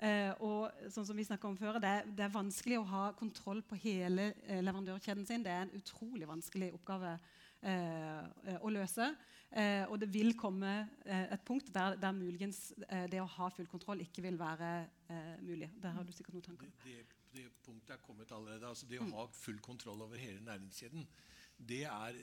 Eh, 0.00 0.30
og 0.40 0.70
sånn 0.88 1.04
som 1.04 1.18
vi 1.18 1.26
om 1.28 1.58
før, 1.60 1.76
det 1.76 1.92
det, 2.16 2.24
er 2.24 2.32
vanskelig 2.32 2.78
å 2.80 2.88
ha 2.88 3.02
kontroll 3.12 3.60
på 3.62 3.76
hele 3.82 4.30
eh, 4.46 4.62
leverandørkjeden 4.64 5.26
sin. 5.28 5.44
Det 5.44 5.52
er 5.52 5.66
en 5.66 5.76
utrolig 5.76 6.28
vanskelig 6.28 6.72
oppgave 6.78 7.18
Eh, 7.60 8.56
å 8.64 8.70
løse. 8.72 9.04
Eh, 9.50 9.82
og 9.90 9.98
det 10.00 10.08
vil 10.14 10.32
komme 10.38 10.70
et 11.04 11.42
punkt 11.44 11.68
der, 11.74 11.96
der 12.00 12.14
muligens 12.16 12.70
det 13.10 13.18
å 13.20 13.26
ha 13.28 13.48
full 13.52 13.66
kontroll 13.68 14.00
ikke 14.04 14.22
vil 14.24 14.38
være 14.40 14.70
mulig. 15.42 15.68
Der 15.82 15.96
har 15.96 16.06
du 16.06 16.12
sikkert 16.14 16.38
noen 16.38 16.46
tanker. 16.46 16.70
Det, 16.84 16.94
det, 16.94 17.18
det 17.34 17.44
punktet 17.66 17.96
er 17.96 18.00
kommet 18.04 18.32
allerede. 18.32 18.68
altså 18.68 18.88
Det 18.88 19.00
å 19.02 19.08
mm. 19.08 19.12
ha 19.18 19.26
full 19.34 19.58
kontroll 19.64 20.06
over 20.06 20.22
hele 20.22 20.40
næringskjeden, 20.46 21.04
det 21.68 21.82
er, 21.84 22.16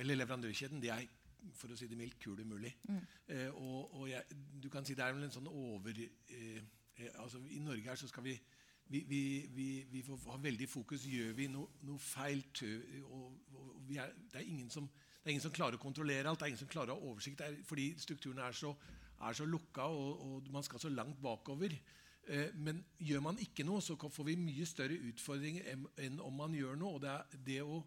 eller 0.00 0.18
leverandørkjeden, 0.18 0.82
det 0.82 0.90
er 0.94 1.04
for 1.52 1.72
å 1.72 1.76
si 1.78 1.88
det 1.90 1.98
mildt, 1.98 2.18
kul 2.22 2.40
umulig. 2.40 2.72
Mm. 2.88 3.00
Eh, 3.34 3.48
og, 3.52 3.94
og 4.00 4.08
jeg, 4.08 4.38
du 4.62 4.70
kan 4.72 4.86
si 4.86 4.96
det 4.96 5.04
er 5.04 5.14
vel 5.16 5.26
en 5.26 5.34
sånn 5.34 5.50
over 5.50 5.98
eh, 6.00 6.60
altså 7.20 7.40
I 7.50 7.60
Norge 7.62 7.90
her 7.90 7.98
så 7.98 8.08
skal 8.10 8.24
vi 8.26 8.36
vi, 8.84 9.00
vi, 9.08 9.20
vi, 9.54 9.68
vi 9.90 10.02
får 10.04 10.18
ha 10.28 10.38
veldig 10.44 10.66
fokus. 10.68 11.06
Gjør 11.08 11.32
vi 11.38 11.48
noe, 11.48 11.80
noe 11.88 12.00
feil 12.02 12.42
tø, 12.52 12.68
og, 13.08 13.30
og 13.56 13.94
er, 13.96 14.12
det, 14.28 14.42
er 14.42 14.44
ingen 14.44 14.68
som, 14.70 14.84
det, 14.84 15.24
er 15.24 15.32
ingen 15.32 15.46
som, 15.46 15.54
klarer 15.56 15.78
å 15.78 15.82
kontrollere 15.82 16.28
alt. 16.28 16.42
Det 16.42 16.46
er 16.46 16.52
ingen 16.52 16.60
som 16.60 16.70
klarer 16.70 16.92
å 16.92 16.98
ha 16.98 17.12
oversikt 17.12 17.40
er, 17.46 17.56
fordi 17.64 17.94
strukturene 18.02 18.44
er 18.44 18.56
så, 18.58 18.74
er 19.24 19.38
så 19.38 19.48
lukka, 19.48 19.88
og, 19.88 20.20
og, 20.26 20.52
man 20.52 20.66
skal 20.66 20.82
så 20.82 20.92
langt 20.92 21.16
bakover. 21.24 21.72
Eh, 22.28 22.52
men 22.60 22.84
gjør 23.00 23.24
man 23.24 23.40
ikke 23.40 23.64
noe, 23.64 23.80
så 23.84 23.96
får 23.96 24.28
vi 24.28 24.36
mye 24.40 24.68
større 24.68 25.00
utfordringer 25.10 25.72
enn, 25.72 25.88
enn 26.04 26.20
om 26.20 26.36
man 26.44 26.56
gjør 26.56 26.76
noe. 26.76 26.98
og 26.98 27.06
det, 27.06 27.16
er 27.16 27.44
det 27.48 27.60
å 27.64 27.80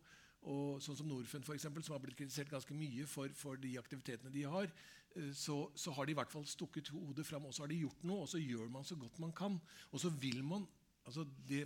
og 0.47 0.79
sånn 0.83 0.97
som 0.99 1.09
Norfund, 1.09 1.45
for 1.45 1.59
som 1.59 1.95
har 1.95 2.03
blitt 2.03 2.17
kritisert 2.19 2.51
ganske 2.51 2.75
mye 2.77 3.07
for, 3.09 3.31
for 3.35 3.59
de 3.59 3.73
aktivitetene 3.79 4.31
de 4.33 4.45
har, 4.47 4.69
eh, 5.15 5.31
så, 5.35 5.59
så, 5.75 5.91
har 5.97 6.07
de 6.07 6.15
i 6.15 6.17
hvert 6.17 6.31
fall 6.31 6.45
stukket 6.47 6.91
hodet 6.93 7.25
fram 7.27 7.45
og 7.49 7.55
så 7.55 7.65
har 7.65 7.71
de 7.73 7.83
gjort 7.83 8.03
noe. 8.07 8.23
Og 8.23 8.29
så 8.31 8.39
gjør 8.41 8.67
man 8.71 8.87
så 8.87 8.95
godt 8.99 9.19
man 9.23 9.35
kan. 9.35 9.59
Og 9.91 10.03
så 10.03 10.09
vil 10.23 10.41
man 10.47 10.67
altså 11.07 11.23
det, 11.47 11.63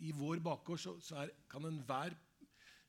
I 0.00 0.12
vår 0.16 0.38
bakgård 0.44 0.80
så, 0.80 0.92
så 1.04 1.16
er, 1.22 1.28
kan 1.50 1.64
enhver 1.68 2.12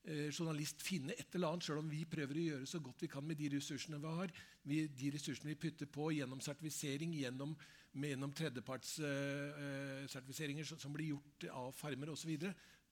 eh, 0.08 0.30
journalist 0.32 0.82
finne 0.84 1.14
et 1.16 1.36
eller 1.36 1.48
annet, 1.52 1.66
selv 1.68 1.80
om 1.84 1.90
vi 1.92 2.10
prøver 2.10 2.36
å 2.40 2.48
gjøre 2.48 2.72
så 2.72 2.80
godt 2.84 3.04
vi 3.04 3.12
kan 3.12 3.28
med 3.28 3.38
de 3.40 3.48
ressursene 3.56 3.98
vi 4.00 4.10
har. 4.22 4.30
Vi, 4.70 4.78
de 4.88 5.12
ressursene 5.16 5.52
vi 5.54 5.64
putter 5.68 5.88
på 5.92 6.04
gjennom 6.16 6.42
sertifisering, 6.44 7.12
gjennom, 7.20 7.52
gjennom 7.96 8.32
tredjepartssertifiseringer 8.40 10.66
uh, 10.68 10.70
som 10.76 10.94
blir 10.96 11.08
gjort 11.16 11.40
av 11.52 11.68
farmer 11.76 12.08
osv. 12.16 12.32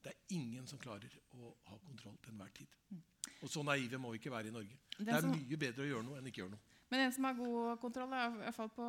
Det 0.02 0.14
er 0.14 0.36
ingen 0.36 0.66
som 0.70 0.78
klarer 0.78 1.12
å 1.34 1.52
ha 1.68 1.78
kontroll 1.84 2.16
til 2.22 2.34
enhver 2.34 2.52
tid. 2.54 2.78
Og 3.42 3.50
så 3.50 3.62
naive 3.66 4.00
må 4.00 4.12
vi 4.14 4.22
ikke 4.22 4.32
være 4.32 4.50
i 4.50 4.54
Norge. 4.54 4.80
Det 4.98 5.14
er 5.14 5.30
mye 5.30 5.60
bedre 5.60 5.84
å 5.84 5.88
gjøre 5.92 6.06
noe 6.06 6.18
enn 6.20 6.30
ikke 6.30 6.44
gjøre 6.44 6.56
noe. 6.56 6.64
Men 6.88 7.02
en 7.04 7.12
som 7.12 7.26
har 7.28 7.34
god 7.36 7.80
kontroll, 7.82 8.12
er 8.16 8.30
i 8.30 8.46
hvert 8.46 8.56
fall 8.56 8.70
på 8.72 8.84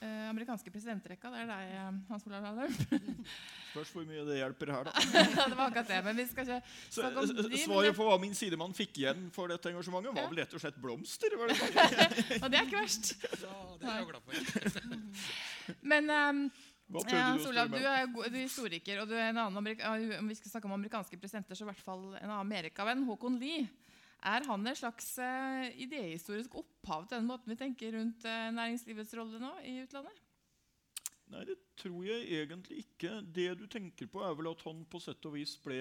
eh, 0.00 0.28
amerikanske 0.30 0.70
presidentrekka. 0.72 1.28
Det 1.34 1.42
er 1.42 1.50
deg, 1.50 1.72
eh, 1.76 1.90
Hans 2.08 2.24
Olav 2.24 2.46
Lahlum. 2.46 2.78
Spørs 3.74 3.90
hvor 3.92 4.06
mye 4.08 4.24
det 4.24 4.38
hjelper 4.38 4.72
her, 4.72 4.88
da. 4.88 4.94
det 5.50 5.58
var 5.58 5.66
akkurat 5.66 5.90
det, 5.92 5.98
men 6.06 6.16
vi 6.22 6.24
skal 6.30 6.48
ikke 6.48 6.60
Så, 6.88 7.10
de, 7.10 7.60
Svaret 7.66 7.98
på 7.98 8.06
hva 8.08 8.16
min 8.22 8.32
sidemann 8.38 8.72
fikk 8.76 9.02
igjen 9.02 9.26
for 9.34 9.52
dette 9.52 9.74
engasjementet, 9.74 10.16
var 10.16 10.30
vel 10.32 10.40
rett 10.40 10.56
og 10.56 10.64
slett 10.64 10.78
blomster? 10.80 11.36
Var 11.36 11.52
det 11.52 11.58
og 12.42 12.48
det 12.48 12.62
er 12.62 12.64
ikke 12.64 12.80
verst. 12.80 13.12
Ja, 13.42 13.58
det 13.82 13.92
er 13.92 14.00
jeg 14.00 14.08
glad 14.14 14.22
for. 14.24 14.94
men 15.92 16.14
um, 16.16 16.44
ja, 17.08 17.30
Olav, 17.48 17.70
du 17.72 17.78
er, 17.80 18.04
du 18.06 18.20
er, 18.26 18.42
historiker, 18.42 19.00
og 19.00 19.08
du 19.08 19.14
er 19.16 19.30
en 19.30 19.40
annen 19.46 19.56
om 19.58 20.28
vi 20.28 20.36
skal 20.36 20.52
snakke 20.52 20.68
om 20.68 20.76
amerikanske 20.76 21.18
presidenter, 21.18 21.56
så 21.56 21.64
i 21.64 21.70
hvert 21.70 21.84
fall 21.84 22.04
en 22.12 22.28
annen 22.28 22.42
amerikavenn, 22.42 23.06
Håkon 23.08 23.38
Lie. 23.40 23.64
Er 24.24 24.44
han 24.48 24.66
en 24.66 24.76
slags 24.76 25.10
uh, 25.20 25.64
idehistorisk 25.80 26.54
opphav 26.56 27.08
til 27.08 27.18
den 27.18 27.28
måten 27.28 27.52
vi 27.52 27.58
tenker 27.60 27.92
rundt 27.96 28.24
uh, 28.24 28.48
næringslivets 28.56 29.12
rolle 29.18 29.40
nå 29.40 29.52
i 29.68 29.78
utlandet? 29.82 30.20
Nei, 31.32 31.42
det 31.48 31.56
tror 31.80 32.04
jeg 32.06 32.24
egentlig 32.40 32.84
ikke. 32.84 33.18
Det 33.36 33.50
du 33.60 33.66
tenker 33.68 34.08
på, 34.08 34.22
er 34.24 34.36
vel 34.36 34.52
at 34.52 34.64
han 34.64 34.84
på 34.88 35.00
sett 35.02 35.24
og 35.28 35.36
vis 35.36 35.56
ble 35.60 35.80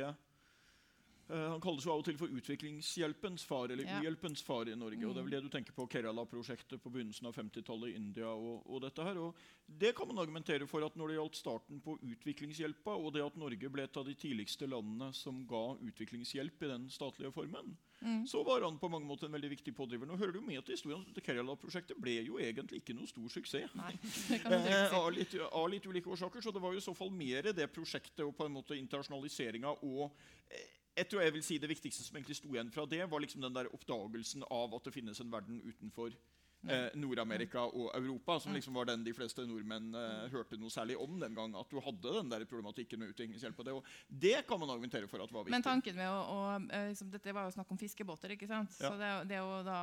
han 1.28 1.62
kalles 1.64 1.86
jo 1.86 1.94
av 1.94 2.02
og 2.02 2.06
til 2.08 2.18
for 2.20 2.32
utviklingshjelpens 2.36 3.46
far 3.48 3.72
eller 3.72 3.88
ja. 3.88 4.02
uhjelpens 4.02 4.44
far 4.44 4.68
i 4.70 4.76
Norge. 4.76 5.00
Mm. 5.00 5.08
og 5.08 5.16
Det 5.16 5.22
er 5.22 5.28
vel 5.28 5.36
det 5.38 5.42
du 5.46 5.52
tenker 5.54 5.76
på 5.78 5.86
Kerala-prosjektet 5.90 6.82
på 6.84 6.92
begynnelsen 6.92 7.30
av 7.30 7.38
50-tallet 7.38 7.94
i 7.94 7.96
India. 7.96 8.28
Og, 8.34 8.66
og, 8.68 8.82
dette 8.84 9.06
her, 9.08 9.20
og 9.22 9.38
Det 9.66 9.94
kan 9.96 10.10
man 10.10 10.20
argumentere 10.20 10.68
for 10.68 10.84
at 10.86 10.98
når 11.00 11.14
det 11.14 11.16
gjaldt 11.18 11.40
starten 11.40 11.80
på 11.84 11.96
utviklingshjelpa, 12.04 12.98
og 13.00 13.14
det 13.16 13.24
at 13.24 13.40
Norge 13.40 13.72
ble 13.72 13.88
et 13.88 13.98
av 13.98 14.06
de 14.06 14.16
tidligste 14.20 14.68
landene 14.68 15.14
som 15.16 15.40
ga 15.48 15.64
utviklingshjelp 15.80 16.68
i 16.68 16.72
den 16.74 16.90
statlige 16.92 17.32
formen, 17.32 17.72
mm. 18.04 18.28
så 18.28 18.44
var 18.44 18.68
han 18.68 18.78
på 18.82 18.92
mange 18.92 19.08
måter 19.08 19.32
en 19.32 19.38
veldig 19.38 19.54
viktig 19.56 19.76
pådriver. 19.76 20.10
Nå 20.10 20.20
hører 20.20 20.36
du 20.36 20.42
med 20.44 20.60
til 20.66 20.76
historien 20.76 21.08
at 21.08 21.24
Kerala-prosjektet 21.24 22.00
ble 22.04 22.20
jo 22.28 22.38
egentlig 22.44 22.84
ikke 22.84 22.98
noe 23.00 23.08
stor 23.08 23.32
suksess. 23.32 23.74
Nei, 23.80 23.96
eh, 24.44 24.94
av, 25.00 25.10
litt, 25.16 25.40
av, 25.48 25.68
litt, 25.72 25.88
ulike 25.88 26.12
årsaker. 26.12 26.44
Så 26.44 26.52
det 26.52 26.62
var 26.64 26.76
jo 26.76 26.84
i 26.84 26.88
så 26.92 26.96
fall 26.98 27.12
mer 27.16 27.54
det 27.56 27.72
prosjektet 27.72 28.26
og 28.28 28.36
på 28.36 28.48
en 28.48 28.58
måte 28.60 28.78
internasjonaliseringa 28.78 29.78
og 29.80 30.10
eh, 30.52 30.83
jeg 30.96 31.10
tror 31.10 31.24
jeg 31.24 31.34
vil 31.34 31.44
si 31.46 31.58
Det 31.58 31.70
viktigste 31.72 32.06
som 32.06 32.18
egentlig 32.18 32.38
sto 32.38 32.54
igjen 32.54 32.72
fra 32.74 32.86
det, 32.90 33.04
var 33.10 33.24
liksom 33.24 33.42
den 33.42 33.56
der 33.56 33.72
oppdagelsen 33.74 34.46
av 34.52 34.76
at 34.78 34.86
det 34.88 34.94
finnes 34.94 35.20
en 35.20 35.32
verden 35.34 35.62
utenfor 35.66 36.14
eh, 36.70 36.90
Nord-Amerika 37.00 37.66
og 37.66 37.90
Europa, 37.98 38.38
som 38.40 38.54
liksom 38.56 38.78
var 38.78 38.88
den 38.90 39.04
de 39.06 39.14
fleste 39.16 39.46
nordmenn 39.48 39.94
eh, 39.98 40.28
hørte 40.34 40.60
noe 40.62 40.74
særlig 40.74 40.98
om 41.02 41.18
den 41.20 41.36
gang. 41.38 41.56
At 41.60 41.72
du 41.72 41.82
hadde 41.84 42.16
den 42.20 42.32
der 42.32 42.46
problematikken 42.50 43.02
med 43.02 43.14
utviklingshjelp. 43.14 43.60
Og 43.60 43.68
det, 43.68 43.74
og 43.74 44.22
det 44.28 44.36
kan 44.48 44.62
man 44.62 44.74
argumentere 44.76 45.10
for 45.12 45.24
at 45.24 45.34
var 45.34 45.48
viktig. 45.48 45.56
Men 45.56 45.66
tanken 45.66 45.98
med 46.00 46.10
å, 46.12 46.22
å 46.22 46.40
eh, 46.70 46.90
liksom, 46.94 47.12
Dette 47.14 47.36
var 47.36 47.50
jo 47.50 47.58
snakk 47.58 47.74
om 47.74 47.82
fiskebåter. 47.82 48.38
ikke 48.38 48.50
sant? 48.52 48.78
Ja. 48.80 48.94
Så 48.94 49.02
det, 49.02 49.12
det 49.34 49.44
da, 49.68 49.82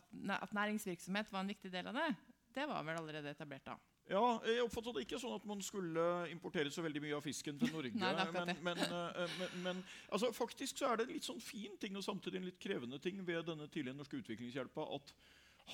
at, 0.00 0.10
at 0.40 0.56
næringsvirksomhet 0.56 1.32
var 1.32 1.44
en 1.44 1.54
viktig 1.54 1.72
del 1.72 1.92
av 1.92 2.00
det, 2.00 2.10
det 2.54 2.66
var 2.66 2.84
vel 2.86 2.98
allerede 2.98 3.36
etablert 3.36 3.68
da? 3.68 3.78
Ja, 4.10 4.40
Jeg 4.46 4.62
oppfattet 4.64 4.96
det 4.96 5.02
ikke 5.06 5.20
sånn 5.22 5.36
at 5.36 5.44
man 5.46 5.60
skulle 5.62 6.04
importere 6.32 6.72
så 6.74 6.82
veldig 6.82 7.02
mye 7.04 7.18
av 7.18 7.26
fisken 7.26 7.58
til 7.60 7.70
Norge. 7.76 7.92
Nei, 7.94 8.14
men, 8.34 8.54
men, 8.66 8.80
eh, 8.86 9.36
men, 9.38 9.58
men 9.66 9.82
altså, 10.08 10.32
faktisk 10.34 10.80
så 10.80 10.90
er 10.90 11.00
det 11.00 11.06
en 11.06 11.14
litt 11.14 11.28
sånn 11.28 11.42
fin 11.44 11.76
ting 11.82 11.98
og 11.98 12.06
samtidig 12.06 12.40
en 12.40 12.48
litt 12.48 12.62
krevende 12.62 12.98
ting 13.02 13.20
ved 13.26 13.46
denne 13.50 13.68
tidlige 13.70 13.98
norske 13.98 14.18
utviklingshjelpa 14.22 14.88
at 14.96 15.14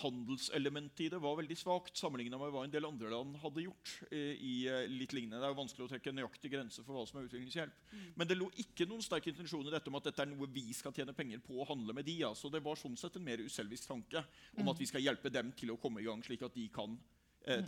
handelselementet 0.03 1.07
i 1.07 1.09
det 1.13 1.21
var 1.23 1.37
veldig 1.39 1.57
svakt 1.59 1.97
sammenlignet 1.99 2.39
med 2.41 2.53
hva 2.53 2.65
en 2.67 2.73
del 2.73 2.87
andre 2.89 3.11
land 3.13 3.37
hadde 3.41 3.65
gjort. 3.65 3.93
Eh, 4.11 4.35
i 4.37 4.55
eh, 4.69 4.85
litt 4.91 5.15
lignende. 5.17 5.41
Det 5.41 5.49
er 5.49 5.55
jo 5.55 5.61
vanskelig 5.61 5.87
å 5.87 5.91
trekke 5.93 6.13
en 6.13 6.19
nøyaktig 6.21 6.53
grense 6.53 6.85
for 6.85 6.97
hva 6.97 7.05
som 7.09 7.21
er 7.21 7.29
utviklingshjelp. 7.29 7.83
Mm. 7.93 8.07
Men 8.21 8.31
det 8.31 8.39
lå 8.39 8.51
ikke 8.63 8.89
noen 8.89 9.05
sterk 9.05 9.31
intensjon 9.33 9.67
i 9.67 9.73
dette 9.73 9.91
om 9.93 9.99
at 9.99 10.09
dette 10.11 10.25
er 10.25 10.31
noe 10.33 10.51
vi 10.53 10.67
skal 10.77 10.95
tjene 10.97 11.17
penger 11.17 11.43
på 11.45 11.61
å 11.61 11.69
handle 11.71 11.97
med 11.97 12.09
de. 12.09 12.19
Altså, 12.29 12.53
det 12.53 12.63
var 12.65 12.81
sånn 12.81 12.99
sett 13.01 13.17
en 13.19 13.27
mer 13.27 13.43
uselvisk 13.45 13.89
tanke 13.89 14.25
om 14.57 14.67
mm. 14.67 14.73
at 14.75 14.83
vi 14.83 14.91
skal 14.91 15.05
hjelpe 15.05 15.33
dem 15.33 15.53
til 15.57 15.73
å 15.75 15.81
komme 15.81 16.03
i 16.03 16.09
gang, 16.09 16.25
slik 16.27 16.45
at 16.47 16.57
de 16.57 16.67
kan 16.75 16.97
eh, 16.97 17.16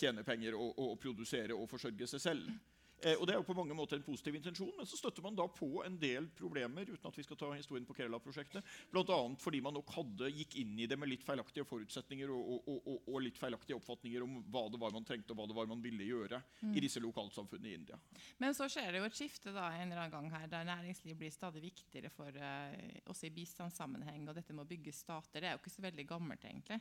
tjene 0.01 0.25
penger 0.27 0.57
og, 0.59 0.75
og, 0.75 0.91
og, 0.93 0.99
produsere 1.03 1.57
og 1.57 1.69
forsørge 1.71 2.11
seg 2.11 2.25
selv. 2.25 2.51
Eh, 2.99 3.15
og 3.15 3.27
Det 3.27 3.35
er 3.35 3.39
jo 3.39 3.47
på 3.47 3.55
mange 3.55 3.75
måter 3.79 3.99
en 3.99 4.03
positiv 4.03 4.35
intensjon, 4.35 4.73
men 4.77 4.87
så 4.89 4.99
støtter 4.99 5.23
man 5.23 5.37
da 5.39 5.45
på 5.47 5.69
en 5.85 5.97
del 6.01 6.27
problemer. 6.35 6.89
uten 6.91 7.07
at 7.07 7.19
vi 7.19 7.23
skal 7.23 7.37
ta 7.37 7.51
historien 7.53 7.87
på 7.87 7.95
Kerala-prosjektet, 7.95 8.65
Bl.a. 8.91 9.19
fordi 9.39 9.61
man 9.61 9.75
nok 9.75 9.93
hadde, 9.95 10.31
gikk 10.35 10.57
inn 10.59 10.79
i 10.79 10.87
det 10.87 10.99
med 10.99 11.09
litt 11.09 11.23
feilaktige 11.23 11.65
forutsetninger 11.65 12.31
og, 12.31 12.67
og, 13.07 13.21
litt 13.23 13.39
feilaktige 13.39 13.77
oppfatninger 13.77 14.23
om 14.23 14.43
hva 14.51 14.67
det 14.69 14.81
var 14.83 14.95
man 14.95 15.07
trengte 15.07 15.33
og 15.33 15.39
hva 15.39 15.47
det 15.47 15.57
var 15.59 15.71
man 15.71 15.83
ville 15.83 16.05
gjøre 16.05 16.43
mm. 16.61 16.75
i 16.75 16.83
disse 16.83 17.01
lokalsamfunnene 17.03 17.71
i 17.71 17.77
India. 17.79 17.99
Men 18.39 18.55
så 18.55 18.69
skjer 18.71 18.91
det 18.93 19.03
jo 19.03 19.07
et 19.07 19.19
skifte 19.19 19.55
da, 19.55 19.71
en 19.71 19.93
eller 19.93 20.03
annen 20.03 20.17
gang 20.17 20.31
her, 20.35 20.51
der 20.51 20.67
næringsliv 20.67 21.19
blir 21.19 21.31
stadig 21.35 21.63
viktigere 21.63 22.11
for 22.11 22.35
uh, 22.35 23.11
oss 23.11 23.23
i 23.25 23.31
bistandssammenheng. 23.31 24.27
Og 24.29 24.35
dette 24.35 24.55
med 24.55 24.67
å 24.67 24.71
bygge 24.71 24.95
stater 24.97 25.43
det 25.43 25.53
er 25.53 25.57
jo 25.57 25.63
ikke 25.63 25.77
så 25.77 25.87
veldig 25.87 26.07
gammelt, 26.09 26.45
egentlig. 26.45 26.81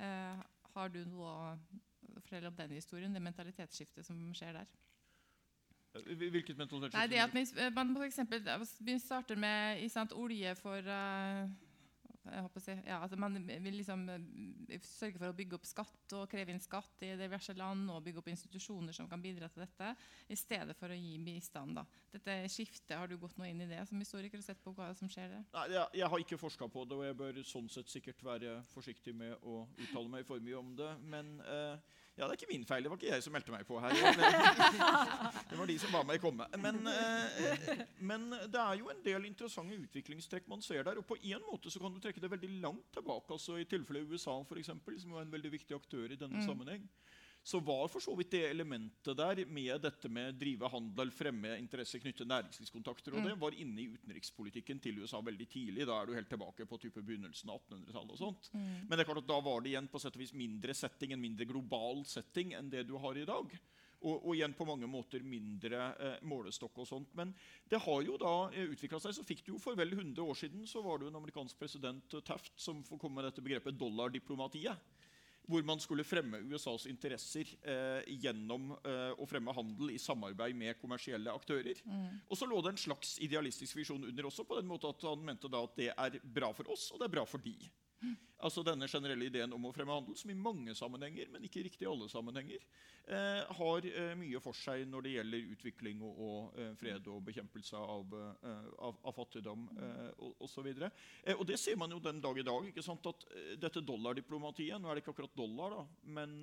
Uh, 0.00 0.40
har 0.72 0.88
du 0.88 1.02
noe 1.04 1.56
fortelle 2.20 2.50
om 2.50 2.56
den 2.56 2.76
historien, 2.76 3.14
det 3.14 3.22
mentalitetsskiftet 3.22 4.06
som 4.06 4.18
skjer 4.36 4.60
der. 4.60 4.72
Hvilket 5.92 6.56
mentalitetsskifte? 6.56 6.98
Nei, 6.98 7.08
det 7.12 7.20
at 7.20 7.34
vi, 7.34 7.68
man 7.76 7.92
for 7.96 8.06
eksempel, 8.06 8.46
vi 8.80 8.96
starter 8.98 9.36
med 9.36 9.82
sant, 9.92 10.14
olje 10.16 10.54
for 10.56 10.88
uh, 10.88 11.50
jeg. 12.22 12.82
Ja, 12.86 13.00
altså 13.02 13.16
man 13.18 13.34
vil 13.34 13.74
liksom 13.74 14.04
eh, 14.08 14.80
sørge 14.86 15.18
for 15.18 15.32
å 15.32 15.36
bygge 15.36 15.56
opp 15.58 15.66
skatt 15.66 16.14
og 16.16 16.28
kreve 16.30 16.54
inn 16.54 16.62
skatt 16.62 17.02
i 17.02 17.12
diverse 17.18 17.54
land 17.58 17.90
og 17.90 18.02
bygge 18.04 18.22
opp 18.22 18.30
institusjoner 18.30 18.94
som 18.94 19.08
kan 19.10 19.22
bidra 19.22 19.48
til 19.50 19.64
dette, 19.64 19.92
i 20.30 20.38
stedet 20.38 20.76
for 20.78 20.92
å 20.92 20.98
gi 20.98 21.16
bistand. 21.24 21.76
Da. 21.80 21.84
Dette 22.12 22.36
skiftet, 22.52 22.96
Har 22.96 23.08
du 23.08 23.16
gått 23.18 23.36
noe 23.40 23.50
inn 23.50 23.64
i 23.64 23.68
det 23.70 23.82
som 23.88 23.98
historiker 23.98 24.38
og 24.38 24.46
sett 24.46 24.62
på 24.62 24.74
hva 24.76 24.92
som 24.94 25.10
skjer 25.10 25.34
der? 25.34 25.44
Nei, 25.56 25.66
jeg, 25.74 25.86
jeg 26.02 26.12
har 26.14 26.24
ikke 26.24 26.40
forska 26.40 26.68
på 26.68 26.86
det, 26.86 27.00
og 27.00 27.06
jeg 27.08 27.18
bør 27.18 27.42
sånn 27.48 27.68
sett 27.72 27.90
sikkert 27.90 28.22
være 28.22 28.60
forsiktig 28.72 29.16
med 29.16 29.34
å 29.42 29.64
uttale 29.80 30.08
meg 30.12 30.28
for 30.28 30.42
mye 30.42 30.60
om 30.60 30.72
det. 30.78 30.92
Men 31.02 31.34
eh, 31.42 32.00
ja, 32.16 32.26
det 32.26 32.34
er 32.34 32.38
ikke 32.40 32.50
min 32.50 32.66
feil. 32.68 32.84
Det 32.84 32.90
var 32.92 32.98
ikke 33.00 33.12
jeg 33.14 33.24
som 33.24 33.32
meldte 33.32 33.54
meg 33.54 33.64
på 33.68 33.78
her. 33.80 33.94
Det 35.52 35.58
var 35.58 35.68
de 35.68 35.76
som 35.80 35.94
ba 35.94 36.02
meg 36.08 36.20
komme. 36.20 36.44
Men, 36.60 36.80
eh, 36.88 37.80
men, 38.04 38.26
det 38.52 38.60
er 38.60 38.76
jo 38.80 38.90
en 38.92 39.00
del 39.04 39.26
interessante 39.28 39.76
utviklingstrekk 39.76 40.48
man 40.48 40.64
ser 40.64 40.84
der. 40.84 41.00
Og 41.00 41.06
på 41.08 41.16
en 41.20 41.44
måte 41.46 41.72
så 41.72 41.80
kan 41.80 41.94
du 41.94 42.00
trekke 42.04 42.20
det 42.20 42.30
veldig 42.32 42.50
langt 42.64 42.92
tilbake. 42.92 43.32
altså 43.32 43.56
I 43.60 43.68
tilfelle 43.68 44.04
USA, 44.08 44.36
for 44.48 44.60
eksempel, 44.60 45.00
som 45.00 45.16
var 45.16 45.24
en 45.24 45.32
veldig 45.32 45.52
viktig 45.56 45.76
aktør 45.76 46.12
i 46.12 46.20
denne 46.20 46.40
mm. 46.40 46.46
sammenheng 46.48 46.88
så 47.42 47.58
var 47.60 47.88
for 47.90 48.02
så 48.02 48.14
vidt 48.14 48.30
det 48.36 48.44
elementet 48.46 49.16
der 49.18 49.40
med 49.50 49.80
dette 49.82 50.08
med 50.08 50.36
drive 50.38 50.68
handel, 50.70 51.10
fremme 51.10 51.56
interesser, 51.58 51.98
knytte 51.98 52.26
næringslivskontakter, 52.28 53.16
og 53.16 53.22
mm. 53.22 53.26
det 53.26 53.36
var 53.40 53.56
inne 53.58 53.82
i 53.82 53.88
utenrikspolitikken 53.96 54.78
til 54.82 55.02
USA 55.02 55.18
veldig 55.26 55.48
tidlig. 55.50 55.88
Da 55.88 55.98
er 55.98 56.06
du 56.06 56.14
helt 56.14 56.30
tilbake 56.30 56.68
på 56.70 56.78
type 56.84 57.02
begynnelsen 57.02 57.50
av 57.50 57.58
1800-tallet. 57.64 58.14
og 58.14 58.20
sånt. 58.20 58.50
Mm. 58.54 58.86
Men 58.86 58.94
det 58.94 59.02
er 59.02 59.10
klart 59.10 59.24
at 59.24 59.30
da 59.32 59.40
var 59.42 59.62
det 59.62 59.72
igjen 59.72 59.90
på 59.90 60.02
sett 60.02 60.14
og 60.14 60.22
vis 60.22 60.34
mindre 60.38 60.76
setting, 60.78 61.16
en 61.16 61.24
mindre 61.24 61.48
global 61.50 62.04
setting 62.06 62.54
enn 62.54 62.70
det 62.70 62.86
du 62.86 62.94
har 63.02 63.18
i 63.18 63.26
dag. 63.26 63.58
Og, 64.02 64.16
og, 64.16 64.32
igjen 64.34 64.54
på 64.58 64.66
mange 64.66 64.86
måter 64.90 65.22
mindre 65.22 65.82
eh, 66.02 66.16
målestokk 66.26 66.80
og 66.82 66.88
sånt. 66.88 67.12
Men 67.18 67.34
det 67.70 67.82
har 67.84 68.00
jo 68.06 68.16
da 68.22 68.34
eh, 68.50 68.70
utvikla 68.70 68.98
seg. 69.02 69.14
Så 69.18 69.26
fikk 69.26 69.44
du 69.46 69.52
jo 69.52 69.60
For 69.62 69.78
vel 69.78 69.94
100 69.94 70.22
år 70.22 70.38
siden 70.38 70.66
så 70.66 70.82
var 70.82 70.98
det 70.98 71.06
jo 71.06 71.12
en 71.12 71.20
amerikansk 71.22 71.58
president, 71.58 72.18
Taft, 72.26 72.54
som 72.58 72.82
kom 72.86 73.14
med 73.14 73.26
dette 73.26 73.42
begrepet 73.42 73.78
dollardiplomatiet 73.78 75.01
hvor 75.48 75.64
man 75.66 75.80
skulle 75.82 76.06
fremme 76.06 76.40
USAs 76.52 76.86
interesser 76.90 77.48
eh, 77.66 78.08
gjennom 78.22 78.70
eh, 78.78 79.10
å 79.18 79.26
fremme 79.28 79.54
handel 79.56 79.90
i 79.94 80.00
samarbeid 80.00 80.56
med 80.58 80.78
kommersielle 80.80 81.34
aktører. 81.34 81.80
Mm. 81.84 82.20
Og 82.28 82.38
så 82.38 82.48
lå 82.48 82.60
det 82.62 82.74
en 82.74 82.82
slags 82.84 83.16
idealistisk 83.24 83.80
visjon 83.80 84.04
under 84.08 84.28
også, 84.28 84.46
på 84.48 84.60
den 84.60 84.70
måte 84.70 84.90
at 84.90 85.06
han 85.08 85.24
mente 85.26 85.50
at 85.52 85.78
det 85.78 85.90
er 85.92 86.20
bra 86.22 86.52
for 86.56 86.70
oss, 86.72 86.90
og 86.92 87.02
det 87.02 87.08
er 87.08 87.16
bra 87.18 87.26
for 87.28 87.42
de. 87.42 87.56
Altså 88.42 88.64
denne 88.66 88.88
generelle 88.90 89.28
ideen 89.28 89.52
om 89.54 89.68
å 89.68 89.70
fremme 89.74 89.94
handel, 89.94 90.16
som 90.18 90.30
i 90.32 90.34
mange 90.34 90.74
sammenhenger, 90.74 91.28
men 91.30 91.44
ikke 91.46 91.62
riktig 91.62 91.86
i 91.86 91.90
alle 91.90 92.08
sammenhenger, 92.10 92.64
eh, 93.06 93.52
har 93.58 93.86
eh, 93.86 94.14
mye 94.18 94.40
for 94.42 94.58
seg 94.58 94.82
når 94.90 95.06
det 95.06 95.12
gjelder 95.12 95.52
utvikling 95.54 96.02
og, 96.02 96.18
og 96.26 96.58
eh, 96.58 96.72
fred 96.80 97.06
og 97.12 97.22
bekjempelse 97.28 97.78
av, 97.78 98.16
eh, 98.18 98.66
av, 98.88 98.98
av 99.06 99.14
fattigdom 99.14 99.68
eh, 99.76 100.10
og 100.26 100.42
osv. 100.48 100.72
Eh, 100.74 101.36
og 101.36 101.46
det 101.46 101.60
ser 101.62 101.78
man 101.78 101.94
jo 101.94 102.02
den 102.02 102.18
dag 102.24 102.42
i 102.42 102.46
dag. 102.50 102.66
ikke 102.66 102.82
sant, 102.84 103.06
at 103.06 103.28
eh, 103.30 103.54
Dette 103.62 103.84
dollardiplomatiet 103.86 104.80
Nå 104.80 104.90
er 104.90 104.98
det 104.98 105.04
ikke 105.04 105.14
akkurat 105.14 105.38
dollar, 105.38 105.78
da, 105.78 106.12
men 106.18 106.36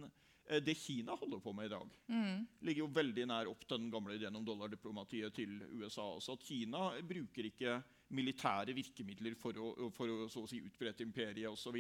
det 0.65 0.73
Kina 0.79 1.13
holder 1.13 1.41
på 1.43 1.51
med 1.53 1.67
i 1.67 1.69
dag, 1.69 1.91
mm. 2.09 2.37
ligger 2.65 2.81
jo 2.81 2.93
veldig 2.95 3.25
nær 3.29 3.49
opp 3.51 3.67
den 3.69 3.83
gamle 3.93 4.15
ideen 4.15 4.33
om 4.39 4.47
dollardiplomatiet 4.47 5.35
til 5.35 5.59
USA. 5.77 6.07
At 6.17 6.47
Kina 6.47 6.87
bruker 7.05 7.45
ikke 7.51 7.75
militære 8.15 8.73
virkemidler 8.73 9.35
for 9.39 9.57
å, 9.61 9.89
for 9.93 10.09
å 10.09 10.27
så 10.31 10.43
å 10.43 10.49
si, 10.49 10.59
utbrette 10.65 11.05
imperiet 11.05 11.49
osv. 11.51 11.77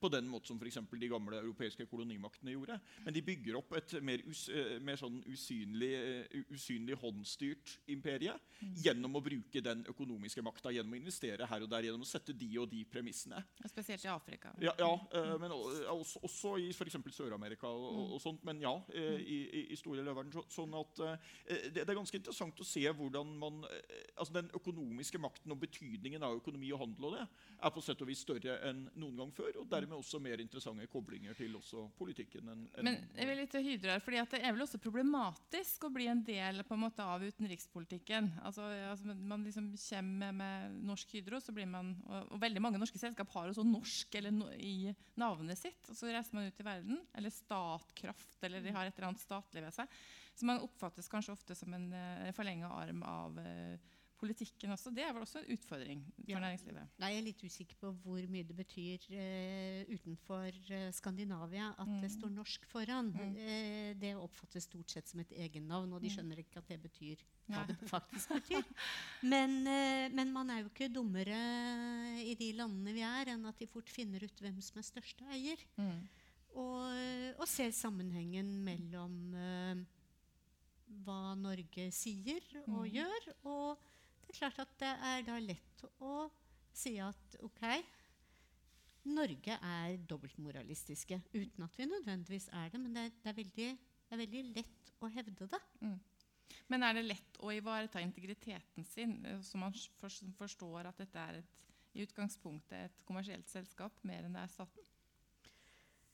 På 0.00 0.10
den 0.12 0.28
måten 0.30 0.52
som 0.52 0.60
f.eks. 0.60 0.78
de 1.00 1.10
gamle 1.10 1.40
europeiske 1.40 1.86
kolonimaktene 1.90 2.54
gjorde. 2.54 2.78
Men 3.04 3.16
de 3.16 3.24
bygger 3.26 3.58
opp 3.58 3.74
et 3.78 3.96
mer, 4.04 4.22
us, 4.30 4.46
eh, 4.52 4.76
mer 4.84 5.00
sånn 5.00 5.20
usynlig, 5.30 5.92
eh, 5.98 6.38
usynlig, 6.54 6.96
håndstyrt 7.02 7.76
imperie 7.92 8.34
mm. 8.34 8.74
gjennom 8.84 9.18
å 9.18 9.24
bruke 9.24 9.62
den 9.64 9.84
økonomiske 9.90 10.44
makta, 10.44 10.72
gjennom 10.74 10.94
å 10.94 11.00
investere 11.00 11.48
her 11.50 11.66
og 11.66 11.72
der, 11.72 11.88
gjennom 11.88 12.06
å 12.06 12.10
sette 12.10 12.36
de 12.36 12.50
og 12.62 12.68
de 12.70 12.84
premissene. 12.88 13.42
Og 13.62 13.72
Spesielt 13.72 14.06
i 14.06 14.12
Afrika. 14.12 14.54
Ja, 14.62 14.74
ja 14.78 14.92
mm. 14.94 15.34
men 15.42 15.56
også, 15.56 16.22
også 16.22 16.54
i 16.62 16.70
f.eks. 16.74 17.00
Sør-Amerika 17.12 17.68
og, 17.68 17.88
og, 17.90 18.14
og, 18.16 18.22
sånt. 18.22 18.44
Men 18.46 18.62
ja, 18.62 18.72
i, 18.94 19.42
i, 19.42 19.64
i, 19.72 19.76
store 19.78 20.04
verden. 20.06 20.32
Så, 20.32 20.44
sånn 20.54 20.72
at 20.78 21.00
det, 21.02 21.82
det, 21.82 21.84
er 21.84 21.98
ganske 21.98 22.16
interessant 22.18 22.60
å 22.62 22.66
se 22.66 22.82
hvordan 22.96 23.34
man 23.40 23.60
altså 24.16 24.32
Den 24.36 24.48
økonomiske 24.56 25.20
makten 25.20 25.52
og 25.54 25.60
betydningen 25.72 26.22
av 26.26 26.36
økonomi 26.36 26.70
og 26.74 26.84
handel 26.84 27.08
og 27.08 27.16
det 27.16 27.24
er 27.62 27.72
på 27.72 27.82
sett 27.84 28.00
og 28.02 28.08
vis 28.10 28.22
større 28.24 28.56
enn 28.68 28.82
noen 28.98 29.18
gang 29.20 29.32
før. 29.34 29.60
Og 29.62 29.68
dermed 29.70 29.96
også 29.96 30.20
mer 30.22 30.40
interessante 30.42 30.86
koblinger 30.90 31.36
til 31.38 31.54
politikken. 31.98 32.48
enn, 32.52 32.64
enn 32.76 32.88
Men 32.88 32.98
jeg 33.16 33.28
vil 33.28 33.38
litt 33.38 33.56
Hydro 33.62 33.92
her, 33.92 34.02
fordi 34.02 34.22
Det 34.32 34.40
er 34.42 34.52
vel 34.52 34.64
også 34.64 34.80
problematisk 34.82 35.84
å 35.86 35.92
bli 35.92 36.08
en 36.10 36.22
del 36.24 36.62
på 36.66 36.74
en 36.74 36.82
måte 36.82 37.04
av 37.04 37.22
utenrikspolitikken. 37.22 38.32
Altså, 38.42 38.66
altså 38.90 39.14
Man 39.14 39.44
liksom 39.44 39.72
kommer 39.76 40.32
med 40.32 40.82
Norsk 40.90 41.14
Hydro, 41.14 41.40
så 41.40 41.52
blir 41.52 41.66
man, 41.66 41.94
og, 42.06 42.32
og 42.32 42.42
veldig 42.42 42.62
mange 42.62 42.80
norske 42.82 42.98
selskap 42.98 43.30
har 43.36 43.52
også 43.52 43.64
norsk 43.66 44.14
eller 44.18 44.34
no, 44.34 44.50
i 44.56 44.92
navnet 45.16 45.58
sitt. 45.58 45.86
og 45.88 45.96
Så 45.96 46.10
reiser 46.10 46.34
man 46.34 46.50
ut 46.50 46.60
i 46.60 46.66
verden. 46.66 47.00
Eller 47.14 47.30
Statkraft, 47.30 48.38
eller 48.42 48.62
de 48.62 48.74
har 48.74 48.86
et 48.86 48.96
eller 48.96 49.12
annet 49.12 49.22
statlig 49.22 49.62
ved 49.62 49.74
seg. 49.74 50.02
Så 50.34 50.48
man 50.48 50.62
oppfattes 50.64 51.10
kanskje 51.12 51.34
ofte 51.34 51.54
som 51.54 51.74
en 51.76 51.90
uh, 51.92 52.32
forlenga 52.34 52.70
arm 52.72 53.02
av 53.04 53.36
uh, 53.38 53.90
politikken 54.22 54.72
også. 54.74 54.92
Det 54.94 55.02
er 55.02 55.12
vel 55.14 55.24
også 55.24 55.40
en 55.40 55.50
utfordring 55.56 56.02
for 56.14 56.30
ja. 56.30 56.40
næringslivet? 56.42 56.94
Nei, 57.02 57.10
jeg 57.12 57.20
er 57.20 57.26
litt 57.26 57.42
usikker 57.42 57.78
på 57.80 57.90
hvor 58.04 58.26
mye 58.30 58.46
det 58.46 58.56
betyr 58.56 59.06
uh, 59.10 59.90
utenfor 59.90 60.58
uh, 60.70 60.88
Skandinavia 60.94 61.72
at 61.72 61.90
mm. 61.90 62.00
det 62.04 62.10
står 62.14 62.32
norsk 62.36 62.66
foran. 62.70 63.10
Mm. 63.16 63.36
Uh, 63.36 63.90
det 64.02 64.14
oppfattes 64.18 64.68
stort 64.68 64.94
sett 64.94 65.10
som 65.10 65.22
et 65.24 65.34
egennavn, 65.46 65.92
og 65.92 66.02
de 66.02 66.10
mm. 66.10 66.16
skjønner 66.16 66.42
ikke 66.44 66.62
at 66.62 66.70
det 66.70 66.78
betyr 66.84 67.24
hva 67.50 67.64
det 67.68 67.76
faktisk 67.90 68.36
betyr. 68.38 68.68
Men, 69.26 69.62
men, 70.14 70.30
man 70.34 70.50
er 70.52 70.62
jo 70.62 70.70
ikke 70.70 70.90
dummere 70.92 71.38
i 72.22 72.36
de 72.38 72.52
landene 72.58 72.94
vi 72.94 73.02
er, 73.06 73.32
enn 73.34 73.48
at 73.50 73.58
de 73.58 73.68
fort 73.70 73.90
finner 73.92 74.22
ut 74.22 74.42
hvem 74.44 74.60
som 74.62 74.78
er 74.80 74.86
største 74.86 75.26
eier. 75.34 75.62
Mm. 75.80 76.04
Og, 76.52 76.86
og, 77.38 77.46
ser 77.48 77.72
sammenhengen 77.74 78.54
mellom 78.64 79.34
hva 81.02 81.34
Norge 81.38 81.88
sier 81.94 82.44
og 82.66 82.84
mm. 82.84 82.92
gjør, 82.92 83.28
og 83.48 83.88
det 84.32 84.38
er 84.38 84.48
klart 84.48 84.62
at 84.64 84.78
det 84.80 84.90
er 85.04 85.24
da 85.26 85.34
lett 85.44 85.82
å 86.00 86.12
si 86.72 86.94
at 87.04 87.34
ok, 87.44 87.66
Norge 89.12 89.58
er 89.60 89.98
dobbeltmoralistiske. 90.08 91.18
Uten 91.34 91.66
at 91.66 91.74
vi 91.76 91.88
nødvendigvis 91.90 92.46
er 92.54 92.70
det, 92.72 92.80
men 92.80 92.94
det 92.96 93.02
er, 93.04 93.10
det 93.18 93.28
er, 93.28 93.36
veldig, 93.36 93.66
det 94.06 94.16
er 94.16 94.20
veldig, 94.22 94.42
lett 94.56 94.92
å 95.02 95.10
hevde 95.12 95.48
det. 95.52 95.60
Mm. 95.82 95.98
Men 96.72 96.86
er 96.86 96.96
det 96.96 97.02
lett 97.10 97.40
å 97.44 97.50
ivareta 97.52 98.00
integriteten 98.00 98.86
sin, 98.88 99.18
eh, 99.26 99.42
så 99.44 99.60
man 99.60 99.76
forstår 100.38 100.88
at 100.88 101.02
dette 101.02 101.26
er 101.26 101.42
et, 101.42 101.58
i 101.92 102.06
utgangspunktet 102.06 102.86
et 102.86 103.04
kommersielt 103.04 103.50
selskap 103.52 103.98
mer 104.08 104.24
enn 104.24 104.38
det 104.38 104.46
er 104.46 104.54
staten? 104.54 104.88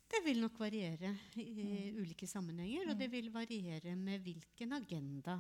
Det 0.09 0.25
vil 0.25 0.41
nok 0.43 0.59
variere 0.59 1.13
i 1.39 1.93
mm. 1.93 2.01
ulike 2.01 2.27
sammenhenger, 2.27 2.91
og 2.91 2.99
det 2.99 3.13
vil 3.13 3.31
variere 3.31 3.95
med 3.95 4.25
hvilken 4.25 4.75
agenda 4.75 5.37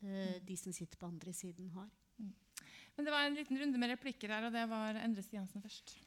de 0.00 0.56
som 0.56 0.72
sitter 0.72 0.98
på 0.98 1.06
andre 1.06 1.32
siden, 1.32 1.68
har. 1.74 1.88
Mm. 2.18 2.32
Men 2.96 3.06
det 3.06 3.12
var 3.12 3.26
en 3.26 3.34
liten 3.34 3.58
runde 3.60 3.78
med 3.78 3.92
replikker 3.92 4.28
her, 4.28 4.46
og 4.46 4.52
det 4.52 4.64
var 4.68 4.98
Endre 5.00 5.22
Stiansen 5.22 5.62
først. 5.62 5.98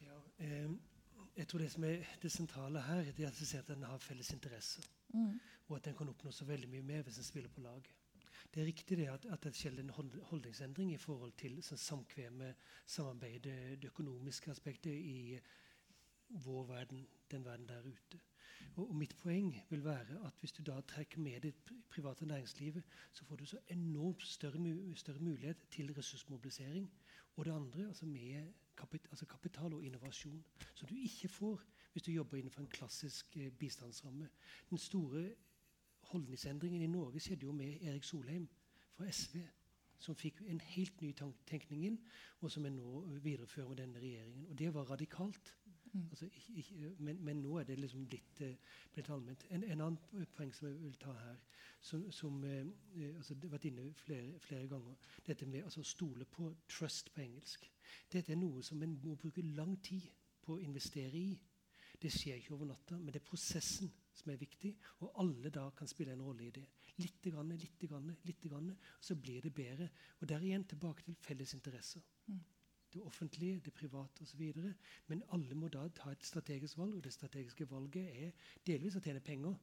Ja, 0.00 0.18
eh, 0.38 0.70
jeg 1.36 1.48
tror 1.48 1.58
Det 1.58 1.70
som 1.72 1.84
er 1.84 2.04
det 2.22 2.32
sentrale 2.32 2.80
her, 2.82 3.02
det 3.12 3.24
er 3.24 3.28
at 3.28 3.40
vi 3.40 3.44
ser 3.44 3.58
at 3.58 3.68
den 3.68 3.82
har 3.82 3.98
felles 3.98 4.32
interesser. 4.32 4.84
Mm. 5.14 5.40
Og 5.68 5.76
at 5.76 5.84
den 5.84 5.94
kan 5.94 6.08
oppnå 6.08 6.30
så 6.30 6.44
veldig 6.44 6.68
mye 6.68 6.82
mer 6.82 7.02
hvis 7.02 7.14
den 7.14 7.24
spiller 7.24 7.48
på 7.48 7.60
lag. 7.60 7.94
Det 8.54 8.62
er 8.62 8.66
riktig 8.66 8.96
det 8.98 9.06
at, 9.08 9.26
at 9.26 9.44
det 9.44 9.54
skjer 9.54 9.80
en 9.80 9.90
holdningsendring 10.24 10.92
i 10.94 10.96
forhold 10.96 11.32
til 11.36 11.62
sånn, 11.62 11.78
samkvemet, 11.78 12.56
samarbeidet, 12.86 13.80
det 13.82 13.90
økonomiske 13.90 14.50
aspektet 14.50 14.92
i 14.92 15.38
vår 16.28 16.64
verden, 16.66 17.06
den 17.30 17.44
verden 17.44 17.68
der 17.68 17.86
ute. 17.86 18.20
Og, 18.78 18.94
Mitt 18.94 19.16
poeng 19.18 19.50
vil 19.70 19.84
være 19.84 20.18
at 20.26 20.34
hvis 20.40 20.52
du 20.52 20.62
da 20.62 20.80
trekker 20.80 21.20
med 21.20 21.40
det 21.40 21.54
private 21.90 22.26
næringslivet, 22.26 22.82
så 23.12 23.24
får 23.24 23.36
du 23.36 23.44
så 23.46 23.58
enormt 23.68 24.22
større, 24.22 24.94
større 24.94 25.18
mulighet 25.18 25.56
til 25.70 25.94
ressursmobilisering. 25.94 26.92
Og 27.36 27.44
det 27.44 27.52
andre, 27.52 27.86
altså 27.88 28.06
med 28.06 28.52
kapit, 28.76 29.06
altså 29.10 29.26
kapital 29.26 29.74
og 29.74 29.84
innovasjon, 29.84 30.44
som 30.74 30.88
du 30.88 30.94
ikke 30.94 31.28
får 31.28 31.64
hvis 31.92 32.02
du 32.02 32.12
jobber 32.12 32.36
innenfor 32.36 32.60
en 32.60 32.66
klassisk 32.66 33.36
eh, 33.36 33.50
bistandsramme. 33.50 34.28
Den 34.70 34.78
store 34.78 35.34
holdningsendringen 36.00 36.82
i 36.82 36.86
Norge 36.86 37.20
skjedde 37.20 37.46
jo 37.46 37.52
med 37.52 37.82
Erik 37.82 38.04
Solheim 38.04 38.48
fra 38.92 39.10
SV 39.10 39.38
som 39.98 40.14
fikk 40.14 40.42
en 40.46 40.60
helt 40.60 41.00
ny 41.02 41.12
tenkning 41.46 41.84
inn, 41.88 41.98
og 42.40 42.52
som 42.54 42.66
er 42.66 42.74
nå 42.74 43.02
viderefører 43.24 43.68
med 43.68 43.80
denne 43.80 44.02
regjeringen. 44.02 44.46
Og 44.46 44.58
det 44.58 44.70
var 44.74 44.90
radikalt. 44.90 45.54
Mm. 45.92 46.06
Altså, 46.10 46.24
ikke, 46.26 46.52
ikke, 46.52 46.90
men, 46.98 47.24
men, 47.24 47.42
nå 47.42 47.58
er 47.58 47.64
det 47.64 47.78
liksom 47.78 48.06
blitt, 48.06 48.42
blitt 48.92 49.10
allment. 49.10 49.44
En, 49.50 49.64
en, 49.64 49.80
annen 49.80 50.26
poeng 50.36 50.54
som 50.54 50.68
jeg 50.68 50.80
vil 50.82 50.96
ta 51.00 51.12
her, 51.16 51.36
som, 51.80 52.04
som 52.12 52.42
uh, 52.44 52.66
altså, 53.16 53.34
det 53.34 53.48
har 53.48 53.54
vært 53.54 53.68
inne 53.70 53.86
flere, 53.96 54.40
flere 54.44 54.68
ganger, 54.68 54.96
dette 55.26 55.46
med 55.46 55.64
altså, 55.64 55.80
å 55.80 55.92
stole 55.92 56.26
på 56.28 56.50
trust 56.68 57.12
på 57.14 57.22
engelsk. 57.24 57.70
Dette 58.12 58.34
er 58.34 58.40
noe 58.40 58.62
som 58.66 58.82
en 58.82 58.98
må 59.04 59.16
bruke 59.20 59.44
lang 59.56 59.78
tid 59.82 60.10
på 60.44 60.56
å 60.56 60.60
investere 60.64 61.16
i. 61.16 61.38
Det 61.98 62.10
skjer 62.14 62.38
ikke 62.38 62.54
over 62.54 62.68
natta, 62.70 62.98
men 62.98 63.10
det 63.12 63.22
er 63.22 63.30
prosessen 63.30 63.90
som 64.18 64.30
er 64.32 64.38
viktig, 64.38 64.74
og 65.04 65.16
alle 65.22 65.50
da 65.54 65.68
kan 65.78 65.88
spille 65.90 66.14
en 66.14 66.22
rolle 66.22 66.46
i 66.46 66.52
det. 66.54 66.66
Litt, 66.98 67.22
grann, 67.30 67.50
litt, 67.54 67.78
grann, 67.80 68.10
litt 68.26 68.42
grann, 68.42 68.70
og 68.74 69.04
så 69.04 69.14
blir 69.18 69.42
det 69.42 69.54
bedre. 69.54 69.88
Og 70.18 70.28
der 70.30 70.42
igjen 70.42 70.66
tilbake 70.66 71.04
til 71.06 71.18
felles 71.22 71.54
interesser. 71.54 72.02
Mm. 72.26 72.40
Det 72.92 73.02
offentlige, 73.02 73.60
det 73.64 73.72
private 73.72 74.22
osv. 74.22 74.52
Men 75.06 75.22
alle 75.32 75.54
må 75.54 75.68
da 75.68 75.88
ta 75.88 76.10
et 76.10 76.24
strategisk 76.24 76.78
valg, 76.78 76.94
og 76.96 77.04
det 77.04 77.12
strategiske 77.12 77.70
valget 77.70 78.08
er 78.24 78.30
delvis 78.66 78.96
å 78.96 79.02
tjene 79.04 79.20
penger. 79.20 79.56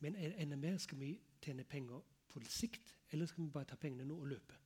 Men 0.00 0.16
enda 0.16 0.56
mer 0.56 0.78
skal 0.80 1.00
vi 1.00 1.14
tjene 1.42 1.64
penger 1.64 2.00
på 2.28 2.40
sikt, 2.48 2.94
eller 3.10 3.26
skal 3.26 3.44
vi 3.44 3.50
bare 3.50 3.68
ta 3.72 3.76
pengene 3.76 4.08
nå 4.08 4.16
og 4.20 4.32
løpe? 4.32 4.56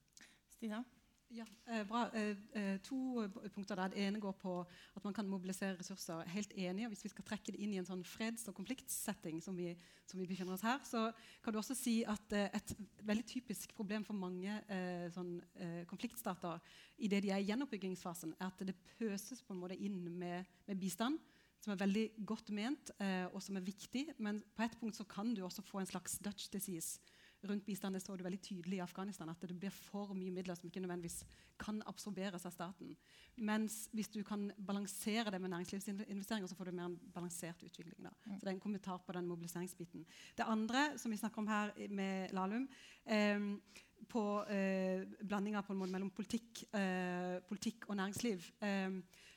Stina? 0.48 0.84
Ja, 1.34 1.44
eh, 1.66 1.82
bra. 1.86 2.10
Eh, 2.14 2.36
eh, 2.54 2.80
to 2.80 3.24
punkter 3.54 3.74
der. 3.74 3.88
Det 3.88 3.98
ene 3.98 4.20
går 4.20 4.32
på 4.38 4.52
at 4.94 5.04
man 5.04 5.14
kan 5.14 5.26
mobilisere 5.26 5.78
ressurser. 5.78 6.22
Helt 6.30 6.52
enig, 6.52 6.86
Hvis 6.88 7.04
vi 7.04 7.08
skal 7.08 7.24
trekke 7.24 7.52
det 7.52 7.58
inn 7.60 7.72
i 7.72 7.78
en 7.78 7.86
sånn 7.86 8.04
freds- 8.04 8.46
og 8.48 8.54
konfliktsetting 8.54 9.42
som 9.42 9.56
vi, 9.56 9.76
som 10.06 10.20
vi 10.20 10.26
befinner 10.26 10.52
oss 10.52 10.62
her, 10.62 10.78
så 10.84 11.12
kan 11.42 11.52
du 11.52 11.58
også 11.58 11.74
si 11.74 12.04
at 12.04 12.32
et 12.32 12.76
veldig 13.02 13.26
typisk 13.26 13.74
problem 13.74 14.04
for 14.04 14.14
mange 14.14 14.62
sånn, 15.10 15.42
konfliktstater 15.86 16.60
det 16.98 17.22
de 17.22 17.30
er 17.30 17.38
i 17.38 17.50
gjenoppbyggingsfasen, 17.50 18.34
er 18.38 18.46
at 18.46 18.58
det 18.66 18.76
pøses 18.98 19.42
på 19.42 19.54
en 19.54 19.60
måte 19.60 19.76
inn 19.76 20.18
med, 20.18 20.44
med 20.66 20.78
bistand 20.78 21.18
som 21.60 21.72
er 21.72 21.82
veldig 21.82 22.10
godt 22.26 22.50
ment 22.50 22.90
og 23.32 23.42
som 23.42 23.56
er 23.56 23.60
viktig. 23.60 24.14
Men 24.18 24.42
på 24.54 24.62
et 24.62 24.78
punkt 24.78 24.94
så 24.94 25.04
kan 25.04 25.34
du 25.34 25.42
også 25.42 25.62
få 25.62 25.80
en 25.80 25.86
slags 25.86 26.18
Dutch 26.18 26.48
disease 26.52 27.00
rundt 27.48 27.64
bistand 27.66 27.94
det 27.94 28.02
så 28.02 28.16
du 28.16 28.24
veldig 28.24 28.40
tydelig 28.42 28.78
i 28.78 28.84
Afghanistan 28.84 29.30
at 29.30 29.42
det 29.44 29.56
blir 29.58 29.72
for 29.74 30.14
mye 30.16 30.32
midler 30.34 30.56
som 30.58 30.68
ikke 30.68 30.82
nødvendigvis 30.84 31.24
kan 31.60 31.82
absorberes 31.90 32.46
av 32.46 32.54
staten. 32.54 32.94
Mens 33.36 33.84
hvis 33.92 34.10
du 34.14 34.22
kan 34.26 34.48
balansere 34.58 35.30
det 35.30 35.40
med 35.40 35.52
næringslivsinvesteringer, 35.54 36.48
så 36.50 36.58
får 36.58 36.70
du 36.70 36.76
mer 36.78 36.90
en 36.90 36.98
balansert 37.14 37.62
utvikling. 37.66 37.98
Da. 38.02 38.12
Mm. 38.24 38.36
Så 38.38 38.40
det 38.40 38.50
er 38.52 38.56
en 38.56 38.66
kommentar 38.66 39.02
på 39.06 39.16
den 39.16 39.28
mobiliseringsbiten. 39.30 40.06
Det 40.36 40.46
andre 40.46 40.92
som 40.98 41.10
vi 41.10 41.20
snakker 41.20 41.42
om 41.42 41.50
her 41.50 41.74
med 41.90 42.32
Lahlum, 42.32 42.68
eh, 43.06 43.50
på 44.08 44.44
eh, 44.50 45.04
blandinga 45.24 45.62
mellom 45.68 46.10
politikk, 46.10 46.64
eh, 46.74 47.40
politikk, 47.48 47.88
og 47.88 47.96
næringsliv. 47.96 48.50
Eh, 48.60 48.90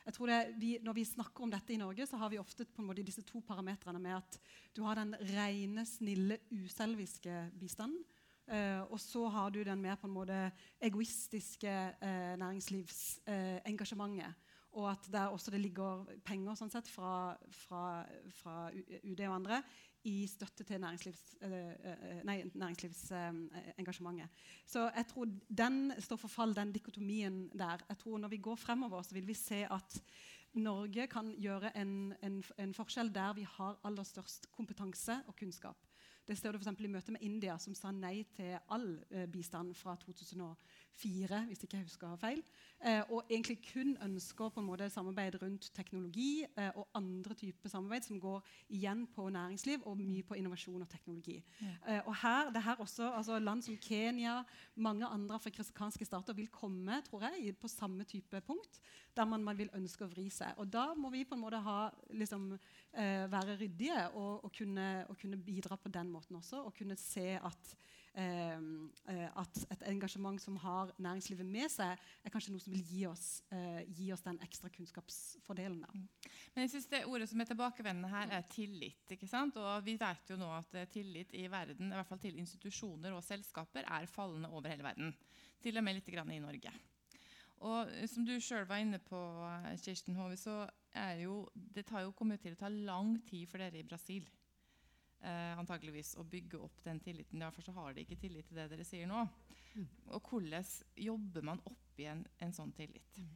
jeg 0.07 0.15
tror 0.15 0.29
det, 0.31 0.55
vi, 0.55 0.77
Når 0.81 0.93
vi 0.95 1.03
snakker 1.03 1.43
om 1.43 1.51
dette 1.51 1.73
i 1.75 1.77
Norge, 1.81 2.05
så 2.07 2.15
har 2.17 2.29
vi 2.31 2.39
ofte 2.39 2.63
på 2.65 2.81
en 2.81 2.87
måte 2.87 3.03
disse 3.03 3.21
to 3.27 3.41
parametrene 3.43 3.99
med 3.99 4.15
at 4.15 4.39
du 4.75 4.81
har 4.87 4.95
den 4.95 5.11
rene, 5.33 5.83
snille, 5.85 6.37
uselviske 6.51 7.51
bistanden. 7.59 7.99
Uh, 8.47 8.87
og 8.87 8.99
så 9.03 9.27
har 9.27 9.51
du 9.51 9.59
den 9.67 9.81
mer 9.83 9.97
på 9.99 10.07
en 10.07 10.13
måte 10.15 10.51
egoistiske 10.79 11.67
uh, 11.99 12.35
næringslivsengasjementet. 12.39 14.31
Uh, 14.31 14.33
og 14.79 14.91
at 14.93 15.09
der 15.11 15.33
også 15.33 15.51
det 15.51 15.59
ligger 15.59 16.05
penger 16.23 16.55
sånn 16.55 16.71
sett, 16.71 16.87
fra, 16.87 17.35
fra, 17.65 18.05
fra 18.39 18.69
UD 19.03 19.19
og 19.25 19.35
andre 19.41 19.59
i 20.07 20.27
støtte 20.27 20.63
til 20.63 20.79
næringslivsengasjementet. 20.81 22.55
Næringslivs, 22.55 23.09
næringslivs 23.11 24.29
så 24.65 24.91
jeg 24.95 25.05
tror 25.07 25.27
den 25.57 25.93
står 25.99 26.15
for 26.15 26.27
fall, 26.27 26.55
den 26.55 26.71
dikotomien 26.71 27.49
der. 27.59 27.77
Jeg 27.89 27.97
tror 27.97 28.17
Når 28.17 28.27
vi 28.27 28.37
går 28.37 28.55
fremover, 28.55 29.01
så 29.01 29.13
vil 29.13 29.27
vi 29.27 29.33
se 29.33 29.65
at 29.65 30.01
Norge 30.53 31.07
kan 31.07 31.35
gjøre 31.39 31.77
en, 31.77 32.13
en, 32.23 32.43
en 32.57 32.73
forskjell 32.73 33.11
der 33.15 33.33
vi 33.33 33.45
har 33.57 33.79
aller 33.83 34.03
størst 34.03 34.47
kompetanse 34.51 35.19
og 35.27 35.35
kunnskap. 35.35 35.86
Det 36.27 36.35
står 36.37 36.51
det 36.51 36.59
f.eks. 36.59 36.81
i 36.83 36.89
møte 36.91 37.13
med 37.15 37.23
India, 37.23 37.55
som 37.61 37.75
sa 37.77 37.91
nei 37.95 38.25
til 38.35 38.57
all 38.73 38.89
eh, 39.15 39.27
bistand 39.31 39.71
fra 39.79 39.93
2004, 40.01 41.39
hvis 41.47 41.63
ikke 41.63 41.77
jeg 41.77 41.87
husker 41.87 42.17
feil. 42.19 42.41
Eh, 42.83 42.99
og 43.07 43.29
egentlig 43.29 43.61
kun 43.69 43.93
ønsker 44.03 44.51
på 44.51 44.59
en 44.59 44.67
måte 44.67 44.89
samarbeid 44.91 45.37
rundt 45.41 45.69
teknologi 45.75 46.43
eh, 46.43 46.69
og 46.75 46.89
andre 46.99 47.37
typer 47.39 47.71
samarbeid 47.71 48.09
som 48.09 48.19
går 48.19 48.43
igjen 48.75 49.05
på 49.15 49.29
næringsliv 49.31 49.87
og 49.87 49.95
mye 50.01 50.25
på 50.27 50.35
innovasjon 50.35 50.83
og 50.83 50.89
teknologi. 50.91 51.37
Ja. 51.61 51.77
Eh, 51.87 52.01
og 52.03 52.19
her, 52.21 52.51
det 52.51 52.65
her 52.65 52.83
også, 52.83 53.07
altså 53.13 53.39
Land 53.39 53.63
som 53.63 53.79
Kenya, 53.81 54.41
mange 54.75 55.07
andre 55.07 55.39
afrikanske 55.39 56.05
stater 56.05 56.35
vil 56.35 56.51
komme 56.51 56.99
tror 57.07 57.23
jeg, 57.29 57.55
på 57.55 57.71
samme 57.71 58.03
type 58.03 58.41
punkt, 58.41 58.81
der 59.15 59.25
man, 59.25 59.43
man 59.43 59.57
vil 59.57 59.71
ønske 59.73 60.03
å 60.03 60.11
vri 60.11 60.27
seg. 60.33 60.59
Og 60.59 60.67
da 60.73 60.91
må 60.93 61.09
vi 61.13 61.23
på 61.25 61.37
en 61.37 61.45
måte 61.45 61.63
ha, 61.63 61.87
liksom, 62.11 62.51
eh, 62.93 63.25
være 63.31 63.57
ryddige 63.59 64.07
og, 64.09 64.43
og, 64.45 64.51
kunne, 64.57 65.05
og 65.09 65.17
kunne 65.19 65.37
bidra 65.37 65.75
på 65.75 65.89
den 65.93 66.09
måten 66.11 66.39
også. 66.39 66.63
Og 66.65 66.73
kunne 66.77 66.95
se 66.99 67.35
at, 67.35 67.71
eh, 68.13 68.57
eh, 69.13 69.29
at, 69.41 69.61
et 69.75 69.85
engasjement 69.91 70.41
som 70.41 70.57
har 70.63 70.93
næringslivet 70.97 71.45
med 71.45 71.71
seg, 71.73 71.97
er 72.23 72.33
kanskje 72.33 72.53
noe 72.53 72.63
som 72.63 72.73
vil 72.73 72.83
gi 72.87 73.05
oss, 73.09 73.27
eh, 73.51 73.83
gi 73.99 74.11
oss 74.15 74.25
den 74.25 74.39
ekstra 74.45 74.71
kunnskapsfordelen. 74.73 75.81
Da. 75.85 75.93
Men 76.55 76.65
jeg 76.65 76.75
synes 76.75 76.91
det 76.91 77.05
ordet 77.05 77.29
som 77.31 77.41
er 77.41 77.51
tilbakevendende 77.51 78.11
her, 78.11 78.35
er 78.39 78.51
tillit. 78.51 79.05
ikke 79.11 79.29
sant? 79.29 79.57
Og 79.57 79.85
vi 79.85 79.97
vet 79.99 80.33
jo 80.33 80.39
nå 80.39 80.51
at 80.57 80.75
eh, 80.75 80.91
tillit 80.91 81.33
i 81.37 81.47
verden, 81.51 81.91
i 81.91 81.95
hvert 81.95 82.09
fall 82.09 82.21
til 82.23 82.37
institusjoner 82.39 83.15
og 83.15 83.25
selskaper, 83.25 83.87
er 83.87 84.11
fallende 84.11 84.51
over 84.51 84.69
hele 84.71 84.85
verden. 84.85 85.15
Til 85.61 85.77
og 85.77 85.83
med 85.83 85.97
litt 85.97 86.09
i 86.13 86.39
Norge. 86.39 86.71
Og 87.65 87.93
eh, 87.93 88.07
som 88.09 88.25
du 88.27 88.35
sjøl 88.43 88.67
var 88.69 88.83
inne 88.83 88.99
på, 89.03 89.19
Kirsten 89.81 90.17
Hove, 90.19 90.37
så 90.37 90.65
er 90.97 91.23
jo, 91.23 91.45
det 91.53 91.87
tar 91.89 92.05
jo, 92.05 92.15
kommer 92.17 92.39
til 92.41 92.57
å 92.57 92.59
ta 92.59 92.69
lang 92.71 93.17
tid 93.27 93.47
for 93.49 93.61
dere 93.61 93.81
i 93.81 93.87
Brasil 93.87 94.27
eh, 95.23 95.57
antageligvis 95.57 96.15
å 96.19 96.25
bygge 96.27 96.61
opp 96.61 96.83
den 96.85 97.01
tilliten. 97.03 97.41
Derfor 97.41 97.65
så 97.65 97.75
har 97.77 97.95
de 97.95 98.05
ikke 98.05 98.19
tillit 98.21 98.47
til 98.49 98.59
det 98.59 98.69
dere 98.73 98.85
sier 98.87 99.09
nå. 99.09 99.25
Mm. 99.75 99.89
Og 100.15 100.31
hvordan 100.31 100.71
jobber 101.07 101.45
man 101.51 101.61
opp 101.69 101.99
igjen 102.01 102.23
en 102.43 102.55
sånn 102.55 102.73
tillit? 102.77 103.21
Mm. 103.21 103.35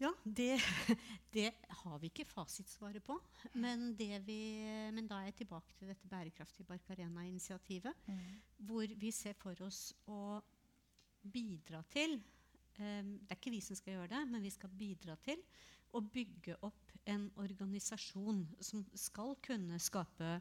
Ja, 0.00 0.14
det, 0.24 0.54
det, 1.36 1.50
har 1.82 1.98
vi 2.00 2.08
ikke 2.08 2.24
fasitsvaret 2.28 3.04
på. 3.04 3.18
Men, 3.60 3.90
vi, 3.98 4.08
men, 4.94 5.04
da 5.08 5.20
er 5.20 5.28
jeg 5.28 5.42
tilbake 5.42 5.76
til 5.76 5.92
dette 5.92 6.08
bærekraftige 6.08 6.68
Barcarena-initiativet. 6.70 8.08
Mm. 8.08 8.22
Hvor 8.70 8.96
vi 9.02 9.12
ser 9.12 9.36
for 9.40 9.60
oss 9.66 9.90
å 10.08 10.40
bidra 11.20 11.82
til 11.92 12.16
Det 12.80 13.28
er 13.28 13.38
ikke 13.38 13.52
vi 13.52 13.60
som 13.64 13.78
skal 13.78 13.98
gjøre 13.98 14.12
det, 14.14 14.22
men 14.30 14.44
vi 14.44 14.52
skal 14.54 14.72
bidra 14.72 15.16
til 15.24 15.42
å 15.92 16.00
bygge 16.00 16.56
opp 16.66 16.92
en 17.10 17.26
organisasjon 17.40 18.44
som 18.62 18.84
skal 18.98 19.34
kunne 19.44 19.78
skape 19.82 20.36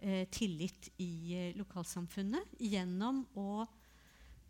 eh, 0.00 0.24
tillit 0.34 0.90
i 1.02 1.12
eh, 1.36 1.56
lokalsamfunnet 1.58 2.56
gjennom 2.62 3.24
å 3.38 3.66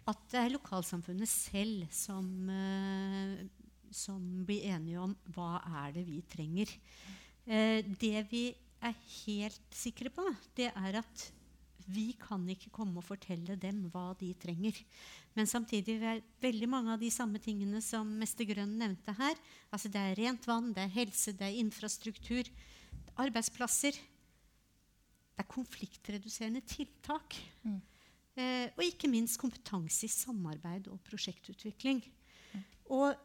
at 0.09 0.21
det 0.33 0.41
er 0.41 0.55
lokalsamfunnet 0.55 1.29
selv 1.29 1.89
som, 1.93 2.29
eh, 2.49 3.45
som 3.93 4.23
blir 4.49 4.65
enige 4.73 5.03
om 5.03 5.15
hva 5.35 5.59
er 5.85 5.99
det 5.99 6.07
vi 6.09 6.23
trenger. 6.25 6.73
Eh, 7.45 7.83
det 7.85 8.25
vi 8.31 8.47
er 8.81 8.95
helt 8.95 9.75
sikre 9.75 10.13
på, 10.15 10.25
det 10.57 10.71
er 10.73 11.01
at 11.03 11.27
vi 11.89 12.13
kan 12.21 12.45
ikke 12.53 12.71
komme 12.75 13.01
og 13.01 13.07
fortelle 13.07 13.57
dem 13.61 13.87
hva 13.93 14.13
de 14.21 14.31
trenger. 14.41 14.77
Men 15.37 15.49
samtidig 15.49 15.97
er 16.03 16.23
veldig 16.43 16.69
mange 16.69 16.95
av 16.95 17.03
de 17.03 17.11
samme 17.13 17.41
tingene 17.43 17.81
som 17.85 18.09
Mester 18.21 18.49
Grønn 18.49 18.77
nevnte 18.81 19.15
her. 19.17 19.39
Altså 19.73 19.91
det 19.93 20.03
er 20.03 20.19
rent 20.21 20.49
vann, 20.49 20.73
det 20.77 20.85
er 20.85 20.97
helse, 21.01 21.33
det 21.37 21.49
er 21.49 21.61
infrastruktur, 21.63 22.45
det 22.45 23.13
er 23.13 23.25
arbeidsplasser. 23.29 23.99
Det 23.99 25.45
er 25.45 25.49
konfliktreduserende 25.51 26.65
tiltak. 26.67 27.37
Mm. 27.63 27.79
Eh, 28.39 28.67
og 28.77 28.85
ikke 28.85 29.11
minst 29.11 29.39
kompetanse 29.41 30.07
i 30.07 30.13
samarbeid 30.13 30.91
og 30.93 31.01
prosjektutvikling. 31.07 32.03
Mm. 32.53 32.67
Og 32.99 33.25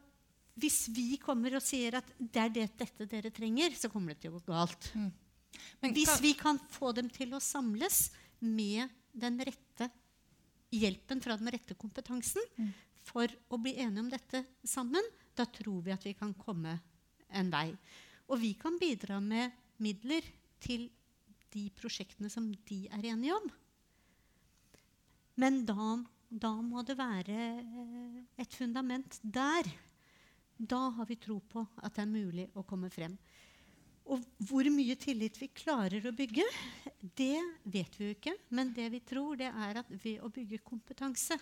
hvis 0.58 0.84
vi 0.94 1.18
kommer 1.22 1.56
og 1.58 1.64
sier 1.64 1.98
at 1.98 2.08
det 2.18 2.40
er 2.40 2.54
det, 2.54 2.68
dette 2.78 3.06
dere 3.10 3.30
trenger, 3.34 3.74
så 3.78 3.90
kommer 3.90 4.14
det 4.14 4.24
til 4.24 4.34
å 4.34 4.38
gå 4.38 4.46
galt. 4.50 4.90
Mm. 4.94 5.10
Hvis 5.94 6.16
vi 6.22 6.32
kan 6.38 6.58
få 6.72 6.92
dem 6.96 7.08
til 7.12 7.34
å 7.34 7.42
samles, 7.42 8.08
med 8.40 8.90
den 9.12 9.38
rette 9.46 9.90
hjelpen 10.74 11.20
fra 11.22 11.36
den 11.38 11.50
rette 11.54 11.76
kompetansen 11.78 12.42
mm. 12.56 12.72
for 13.06 13.30
å 13.48 13.60
bli 13.60 13.76
enige 13.78 14.02
om 14.02 14.10
dette 14.10 14.42
sammen, 14.66 15.04
da 15.34 15.46
tror 15.46 15.84
vi 15.86 15.94
at 15.94 16.06
vi 16.06 16.14
kan 16.18 16.34
komme 16.34 16.78
en 17.34 17.50
vei. 17.52 17.68
Og 18.30 18.40
vi 18.40 18.54
kan 18.58 18.78
bidra 18.80 19.20
med 19.22 19.54
midler 19.82 20.26
til 20.62 20.88
de 21.54 21.68
prosjektene 21.78 22.30
som 22.32 22.48
de 22.66 22.80
er 22.90 23.10
enige 23.12 23.36
om. 23.36 23.48
Men 25.40 25.62
da, 25.66 25.96
da 26.30 26.52
må 26.62 26.82
det 26.86 26.96
være 26.98 27.38
eh, 27.58 28.20
et 28.42 28.54
fundament 28.54 29.18
der. 29.22 29.68
Da 30.54 30.88
har 30.96 31.08
vi 31.10 31.18
tro 31.18 31.40
på 31.40 31.64
at 31.82 31.96
det 31.96 32.04
er 32.04 32.10
mulig 32.10 32.48
å 32.54 32.62
komme 32.66 32.90
frem. 32.94 33.16
Og 34.12 34.20
hvor 34.44 34.68
mye 34.68 34.96
tillit 35.00 35.38
vi 35.40 35.48
klarer 35.48 36.04
å 36.04 36.12
bygge, 36.12 36.44
det 37.16 37.40
vet 37.64 37.96
vi 37.96 38.10
jo 38.10 38.16
ikke. 38.18 38.34
Men 38.52 38.74
det 38.76 38.90
vi 38.92 39.00
tror, 39.00 39.38
det 39.40 39.48
er 39.48 39.80
at 39.80 39.90
ved 39.96 40.20
å 40.20 40.28
bygge 40.32 40.60
kompetanse, 40.66 41.38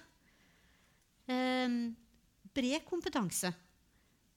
eh, 1.27 1.77
bred 2.55 2.85
kompetanse, 2.87 3.51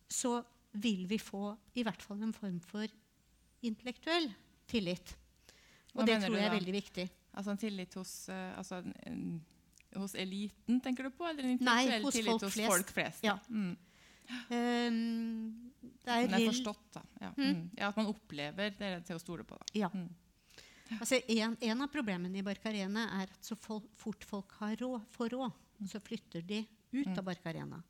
så 0.10 0.40
vil 0.82 1.06
vi 1.08 1.20
få 1.22 1.50
i 1.78 1.84
hvert 1.86 2.02
fall 2.04 2.24
en 2.26 2.34
form 2.36 2.58
for 2.64 2.90
intellektuell 3.66 4.28
tillit. 4.70 5.16
Og 5.96 6.02
Hva 6.02 6.08
det 6.10 6.22
tror 6.26 6.38
jeg 6.38 6.50
er 6.50 6.56
veldig 6.58 6.76
viktig. 6.76 7.06
Altså 7.36 7.54
en 7.54 7.60
tillit 7.60 7.94
hos, 8.00 8.14
uh, 8.32 8.58
altså 8.60 8.82
en, 9.08 9.22
hos 9.96 10.16
eliten, 10.20 10.80
tenker 10.84 11.08
du 11.08 11.16
på? 11.16 11.28
Eller 11.28 11.48
en 11.48 11.56
intellektuell 11.56 12.04
Nei, 12.04 12.12
tillit 12.16 12.32
folk 12.32 12.46
hos 12.48 12.56
flest. 12.58 12.72
folk 12.72 12.94
flest? 12.96 13.26
Ja. 13.26 13.38
Mm. 13.50 13.76
Um, 14.50 15.72
det 16.06 16.14
er, 16.14 16.28
det 16.30 16.38
er 16.40 16.48
forstått, 16.50 16.86
da. 16.94 17.02
Ja. 17.22 17.32
Mm. 17.38 17.48
mm. 17.48 17.64
ja. 17.78 17.90
At 17.90 18.00
man 18.00 18.12
opplever 18.12 18.78
det 18.78 18.92
er 18.92 19.04
til 19.06 19.18
å 19.18 19.22
stole 19.22 19.46
på. 19.48 19.58
Da. 19.62 19.68
Ja. 19.78 19.90
Mm. 19.94 20.08
Altså, 21.00 21.18
en, 21.34 21.56
en, 21.66 21.82
av 21.82 21.90
problemene 21.94 22.40
i 22.40 22.46
Barcarena 22.46 23.08
er 23.20 23.32
at 23.34 23.46
så 23.46 23.58
fort 23.58 24.26
folk 24.28 24.54
har 24.60 24.76
råd, 24.82 25.06
får 25.16 25.34
råd, 25.34 25.62
så 25.90 26.02
flytter 26.04 26.46
de 26.46 26.62
ut 26.94 27.10
mm. 27.10 27.18
av 27.18 27.24
Barcarena. 27.26 27.82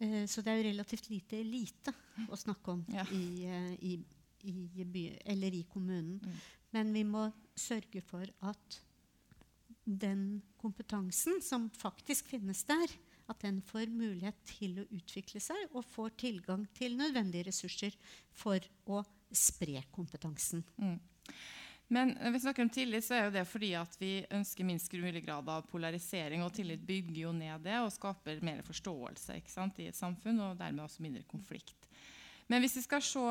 Uh, 0.00 0.24
så 0.30 0.44
det 0.44 0.52
er 0.52 0.60
jo 0.62 0.68
relativt 0.70 1.10
lite 1.12 1.40
elite 1.42 1.94
å 2.28 2.38
snakke 2.38 2.76
om 2.76 2.84
Ja. 2.96 3.04
i, 3.12 3.44
eh, 3.44 3.72
i, 3.84 3.96
i, 4.48 4.84
by, 4.84 5.04
eller 5.34 5.56
i 5.60 5.64
kommunen. 5.68 6.18
Mm. 6.24 6.38
Men 6.76 6.92
vi 6.96 7.04
må 7.08 7.28
sørge 7.58 8.02
for 8.04 8.28
at 8.48 8.80
den 9.88 10.42
kompetansen 10.60 11.40
som 11.44 11.68
faktisk 11.72 12.28
finnes 12.28 12.60
der, 12.68 12.92
at 13.28 13.44
den 13.44 13.60
får 13.64 13.92
mulighet 13.92 14.38
til 14.48 14.80
å 14.80 14.88
utvikle 14.94 15.40
seg 15.42 15.76
og 15.76 15.86
får 15.86 16.16
tilgang 16.20 16.64
til 16.76 16.96
nødvendige 16.98 17.50
ressurser 17.50 17.96
for 18.32 18.62
å 18.88 19.02
spre 19.34 19.82
kompetansen. 19.92 20.64
Mm. 20.80 20.98
Men 21.88 22.12
når 22.20 22.34
vi 22.34 22.40
snakker 22.40 22.64
om 22.66 22.70
tillit, 22.72 23.04
så 23.04 23.16
er 23.16 23.22
jo 23.26 23.34
det 23.38 23.44
fordi 23.48 23.70
at 23.78 23.94
vi 24.00 24.12
ønsker 24.36 24.66
minst 24.68 24.92
mulig 24.92 25.22
grad 25.24 25.48
av 25.48 25.64
polarisering. 25.70 26.42
Og 26.44 26.52
tillit 26.56 26.84
bygger 26.84 27.22
jo 27.22 27.32
ned 27.32 27.64
det 27.64 27.78
og 27.80 27.92
skaper 27.94 28.42
mer 28.44 28.60
forståelse 28.66 29.38
sant, 29.48 29.80
i 29.80 29.88
et 29.88 29.96
samfunn, 29.96 30.40
og 30.44 30.58
dermed 30.60 30.84
også 30.84 31.04
mindre 31.04 31.24
konflikt. 31.28 31.88
Men 32.48 32.64
hvis 32.64 32.76
vi 32.76 32.84
skal 32.84 33.04
se 33.04 33.24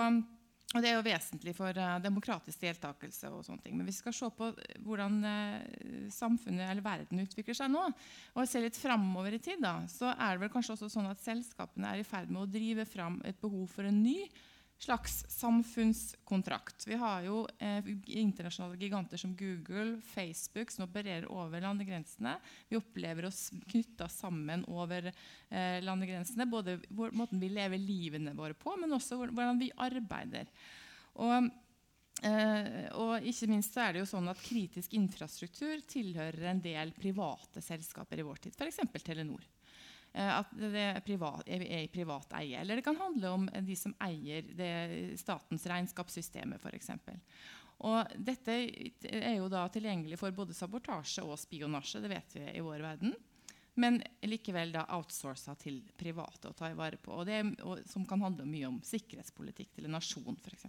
og 0.76 0.84
Det 0.84 0.90
er 0.90 0.98
jo 0.98 1.06
vesentlig 1.06 1.54
for 1.56 1.78
eh, 1.80 2.00
demokratisk 2.04 2.60
deltakelse. 2.60 3.30
og 3.32 3.46
sånne 3.46 3.64
ting, 3.64 3.78
Men 3.78 3.88
vi 3.88 3.96
skal 3.96 4.14
se 4.14 4.28
på 4.36 4.50
eh, 4.52 4.82
hvordan 4.84 5.22
eh, 5.24 6.10
samfunnet 6.12 6.68
eller 6.68 6.84
verden 6.84 7.24
utvikler 7.24 7.56
seg 7.56 7.72
nå, 7.72 7.86
og 8.36 8.50
se 8.50 8.60
litt 8.60 8.76
framover 8.76 9.38
i 9.38 9.40
tid, 9.40 9.62
da, 9.64 9.80
så 9.88 10.12
er 10.12 10.36
det 10.36 10.44
vel 10.44 10.52
kanskje 10.52 10.76
også 10.76 10.92
sånn 10.92 11.08
at 11.08 11.24
selskapene 11.24 11.94
er 11.94 12.04
i 12.04 12.08
ferd 12.08 12.28
med 12.28 12.44
å 12.44 12.52
drive 12.52 12.84
fram 12.86 13.22
et 13.24 13.40
behov 13.40 13.72
for 13.72 13.88
en 13.88 14.04
ny 14.04 14.28
slags 14.78 15.26
samfunnskontrakt. 15.30 16.88
Vi 16.88 16.96
har 16.96 17.22
jo 17.26 17.48
eh, 17.60 17.86
internasjonale 18.06 18.78
giganter 18.78 19.18
som 19.18 19.36
Google, 19.36 20.02
Facebook, 20.02 20.72
som 20.72 20.86
opererer 20.86 21.26
over 21.32 21.62
landegrensene. 21.62 22.36
Vi 22.70 22.78
opplever 22.78 23.26
oss 23.26 23.50
knytta 23.72 24.10
sammen 24.10 24.66
over 24.70 25.10
eh, 25.10 25.80
landegrensene. 25.84 26.46
Både 26.46 26.78
hvor, 26.90 27.12
måten 27.12 27.42
vi 27.42 27.50
lever 27.50 27.82
livene 27.82 28.36
våre 28.38 28.54
på, 28.54 28.76
men 28.78 28.94
også 28.94 29.18
hvor, 29.18 29.34
hvordan 29.34 29.62
vi 29.62 29.72
arbeider. 29.82 30.52
Og, 31.26 31.50
eh, 32.22 32.88
og 32.94 33.26
ikke 33.26 33.50
minst 33.50 33.78
er 33.82 33.96
det 33.96 34.06
jo 34.06 34.12
sånn 34.14 34.30
at 34.30 34.46
kritisk 34.46 34.94
infrastruktur 34.94 35.82
tilhører 35.90 36.52
en 36.52 36.62
del 36.62 36.94
private 36.94 37.66
selskaper 37.66 38.22
i 38.22 38.30
vår 38.30 38.46
tid, 38.46 38.60
f.eks. 38.62 38.84
Telenor. 39.02 39.42
Eh, 40.18 40.40
at 40.40 40.52
det 40.58 40.82
er, 40.82 41.00
privat, 41.06 41.46
er 41.46 41.64
i 41.84 41.88
privat 41.94 42.34
eie. 42.40 42.58
Eller 42.62 42.80
det 42.80 42.86
kan 42.86 42.98
handle 42.98 43.34
om 43.36 43.48
de 43.62 43.78
som 43.78 43.94
eier 44.02 44.46
det, 44.58 44.74
statens 45.22 45.68
regnskapssystemer, 45.70 46.58
f.eks. 46.58 46.92
Og 47.86 48.18
dette 48.26 48.56
er 49.06 49.36
jo 49.38 49.50
da 49.54 49.68
tilgjengelig 49.70 50.18
for 50.18 50.34
både 50.34 50.56
sabotasje 50.58 51.22
og 51.22 51.38
spionasje, 51.38 52.02
det 52.02 52.10
vet 52.10 52.38
vi 52.40 52.46
i 52.58 52.64
vår 52.66 52.82
verden. 52.82 53.14
Men 53.78 54.00
likevel 54.26 54.72
da 54.74 54.88
outsourca 54.98 55.54
til 55.62 55.84
private 56.00 56.50
å 56.50 56.58
ta 56.58 56.72
vare 56.74 56.98
på. 56.98 57.14
Og 57.14 57.28
det, 57.30 57.44
og, 57.62 57.84
som 57.86 58.08
kan 58.10 58.24
handle 58.26 58.48
mye 58.50 58.72
om 58.72 58.80
sikkerhetspolitikk 58.82 59.76
til 59.76 59.86
en 59.86 59.94
nasjon, 60.00 60.40
f.eks. 60.42 60.66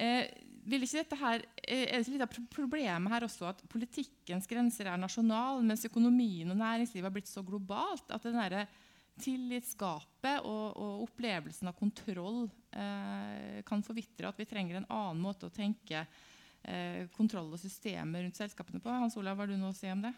Eh, 0.00 0.26
vil 0.66 0.82
ikke 0.82 0.98
dette 0.98 1.18
her, 1.20 1.44
eh, 1.62 1.86
er 1.94 2.02
det 2.02 2.12
litt 2.12 2.24
av 2.24 2.34
problemet 2.50 3.12
her 3.12 3.26
også 3.26 3.48
at 3.50 3.62
politikkens 3.70 4.48
grenser 4.50 4.90
er 4.90 4.98
nasjonal, 4.98 5.62
mens 5.62 5.86
økonomien 5.86 6.50
og 6.50 6.58
næringslivet 6.58 7.06
har 7.06 7.14
blitt 7.14 7.30
så 7.30 7.44
globalt 7.46 8.10
at 8.10 8.26
den 8.26 8.38
der 8.40 8.66
tillitsgapet 9.22 10.44
og, 10.44 10.76
og, 10.76 11.04
opplevelsen 11.06 11.70
av 11.70 11.76
kontroll 11.78 12.44
eh, 12.76 13.62
kan 13.66 13.84
forvitre 13.86 14.28
at 14.28 14.40
vi 14.40 14.48
trenger 14.48 14.80
en 14.80 14.90
annen 14.92 15.22
måte 15.22 15.48
å 15.48 15.54
tenke 15.54 16.02
eh, 16.02 17.06
kontroll 17.16 17.54
og 17.54 17.62
systemer 17.62 18.26
rundt 18.26 18.36
selskapene 18.36 18.82
på. 18.82 18.92
Hans 18.92 19.16
Olav, 19.16 19.38
hva 19.38 19.46
har 19.46 19.54
du 19.54 19.56
noe 19.60 19.72
å 19.72 19.76
si 19.76 19.88
om 19.92 20.02
det? 20.04 20.12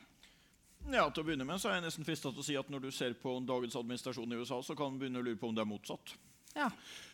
Ja, 0.89 1.05
til 1.11 1.23
å 1.23 1.27
begynne 1.29 1.47
med 1.47 1.61
så 1.61 1.71
er 1.71 1.79
jeg 1.79 1.89
nesten 1.89 2.07
fristet 2.07 2.33
til 2.33 2.41
å 2.41 2.47
si 2.47 2.57
at 2.57 2.69
Når 2.71 2.87
du 2.87 2.91
ser 2.95 3.15
på 3.21 3.35
dagens 3.45 3.77
administrasjon 3.77 4.33
i 4.33 4.41
USA, 4.41 4.63
så 4.63 4.77
kan 4.79 4.95
du 4.95 5.03
begynne 5.03 5.21
å 5.21 5.27
lure 5.27 5.39
på 5.39 5.51
om 5.51 5.57
det 5.57 5.63
er 5.63 5.69
motsatt. 5.69 6.15
Ja. 6.59 6.69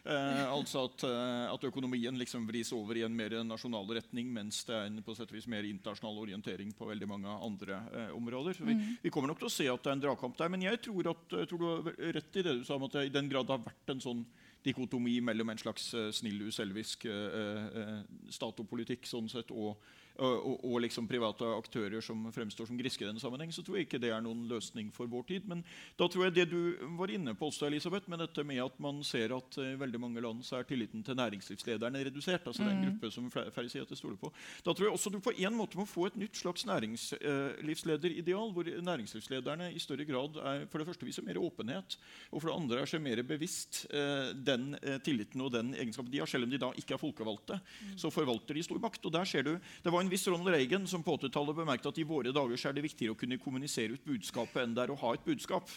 Eh, 0.04 0.52
altså 0.52 0.82
at, 0.84 1.04
eh, 1.08 1.46
at, 1.48 1.64
økonomien 1.64 2.16
liksom 2.20 2.44
vris 2.48 2.70
over 2.76 2.98
i 2.98 3.04
en 3.06 3.14
mer 3.16 3.38
nasjonal 3.44 3.88
retning, 3.96 4.28
mens 4.32 4.62
det 4.68 4.76
er 4.76 4.88
en 4.90 5.02
på 5.04 5.14
sett 5.16 5.30
og 5.30 5.38
vis 5.38 5.48
mer 5.48 5.64
internasjonal 5.68 6.18
orientering 6.26 6.74
på 6.76 6.88
veldig 6.90 7.08
mange 7.08 7.36
andre 7.48 7.80
eh, 7.92 8.12
områder. 8.16 8.60
Vi, 8.60 8.74
Mm. 8.74 8.96
vi, 9.02 9.10
kommer 9.10 9.28
nok 9.28 9.40
til 9.40 9.48
å 9.48 9.54
se 9.54 9.68
at 9.70 9.82
det 9.82 9.90
er 9.90 9.96
en 9.96 10.04
dragkamp 10.04 10.36
der. 10.36 10.52
Men 10.52 10.62
jeg 10.62 10.80
tror, 10.84 11.10
at, 11.14 11.24
jeg 11.30 11.48
tror 11.48 11.58
du 11.58 11.66
har 11.68 12.14
rett 12.18 12.36
i 12.36 12.42
det 12.42 12.56
du 12.58 12.64
sa 12.64 12.76
om 12.76 12.84
at 12.88 12.92
det 12.92 13.06
i 13.06 13.14
den 13.14 13.28
grad 13.28 13.46
det 13.46 13.56
har 13.56 13.64
vært 13.64 13.94
en 13.94 14.00
sånn 14.00 14.24
dikotomi 14.64 15.20
mellom 15.20 15.50
en 15.52 15.60
slags 15.60 15.90
uh, 15.94 16.08
snill, 16.10 16.40
uselvisk 16.48 17.04
uh, 17.04 17.68
uh, 17.68 17.98
statopolitikk 18.32 19.04
sånn 19.06 19.28
sett, 19.28 19.52
og, 19.52 19.76
og, 20.22 20.64
og, 20.64 20.76
liksom 20.84 21.08
private 21.10 21.48
aktører 21.56 22.02
som 22.04 22.20
fremstår 22.34 22.68
som 22.68 22.78
griske 22.78 23.02
i 23.02 23.08
denne 23.08 23.22
sammenheng, 23.22 23.50
så 23.54 23.64
tror 23.66 23.78
jeg 23.78 23.88
ikke 23.88 23.98
det 24.02 24.12
er 24.14 24.22
noen 24.22 24.44
løsning 24.50 24.92
for 24.94 25.10
vår 25.10 25.24
tid. 25.30 25.48
Men 25.50 25.64
da 25.98 26.06
tror 26.10 26.28
jeg 26.28 26.36
det 26.36 26.46
du 26.52 26.76
var 26.98 27.10
inne 27.10 27.34
på 27.34 27.48
også, 27.50 27.66
Elisabeth, 27.66 28.10
med 28.10 28.22
dette 28.22 28.44
med 28.46 28.62
at 28.62 28.78
man 28.82 29.02
ser 29.06 29.34
at 29.34 29.58
i 29.58 29.74
veldig 29.80 30.00
mange 30.00 30.22
land 30.22 30.44
så 30.46 30.60
er 30.60 30.68
tilliten 30.68 31.02
til 31.02 31.18
næringslivslederne 31.18 32.04
redusert. 32.06 32.46
altså 32.46 32.62
mm. 32.62 32.70
er 32.70 32.82
gruppe 32.84 33.10
som 33.14 33.30
færre 33.32 33.68
sier 33.72 33.82
at 33.82 33.90
de 33.90 33.98
stoler 33.98 34.20
på. 34.20 34.30
Da 34.62 34.70
tror 34.72 34.88
jeg 34.88 34.94
også 34.94 35.10
du 35.10 35.18
på 35.24 35.34
en 35.34 35.58
måte 35.58 35.78
må 35.80 35.86
få 35.88 36.06
et 36.10 36.20
nytt 36.20 36.38
slags 36.38 36.66
næringslivslederideal, 36.70 38.54
hvor 38.54 38.70
næringslivslederne 38.90 39.72
i 39.74 39.82
større 39.82 40.06
grad 40.06 40.38
er, 40.44 40.66
for 40.70 40.78
det 40.78 40.88
første 40.92 41.08
viser 41.08 41.26
mer 41.26 41.42
åpenhet, 41.42 41.98
og 42.30 42.38
for 42.38 42.50
det 42.50 42.56
andre 42.60 42.82
er 42.84 42.90
seg 42.90 43.02
mer 43.02 43.22
bevisst 43.26 43.84
eh, 43.90 44.30
den 44.46 44.76
eh, 44.78 45.00
tilliten 45.04 45.42
og 45.42 45.52
den 45.54 45.74
egenskapen 45.74 46.12
de 46.12 46.22
har, 46.22 46.30
selv 46.30 46.46
om 46.46 46.54
de 46.54 46.60
da 46.60 46.70
ikke 46.78 46.94
er 46.94 47.02
folkevalgte. 47.02 47.58
Mm. 47.58 47.98
Så 48.00 48.14
forvalter 48.14 48.54
de 48.54 48.62
stor 48.66 48.78
makt. 48.82 49.02
og 49.04 49.12
der 49.14 49.26
ser 49.28 49.42
du, 49.42 49.54
Det 49.82 49.92
var 49.92 50.03
en 50.04 50.10
viss 50.12 50.26
Ronald 50.28 50.52
Reagan 50.52 50.86
som 50.88 51.02
på 51.04 51.16
80-tallet 51.16 51.56
bemerket 51.56 51.88
at 51.90 51.98
i 52.00 52.06
våre 52.06 52.32
dager 52.34 52.60
så 52.60 52.70
er 52.70 52.76
det 52.76 52.84
viktigere 52.84 53.14
å 53.14 53.18
kunne 53.18 53.38
kommunisere 53.40 53.96
ut 53.96 54.04
budskapet 54.06 54.62
enn 54.62 54.74
det 54.76 54.84
er 54.84 54.92
å 54.92 54.98
ha 55.00 55.12
et 55.16 55.24
budskap. 55.24 55.70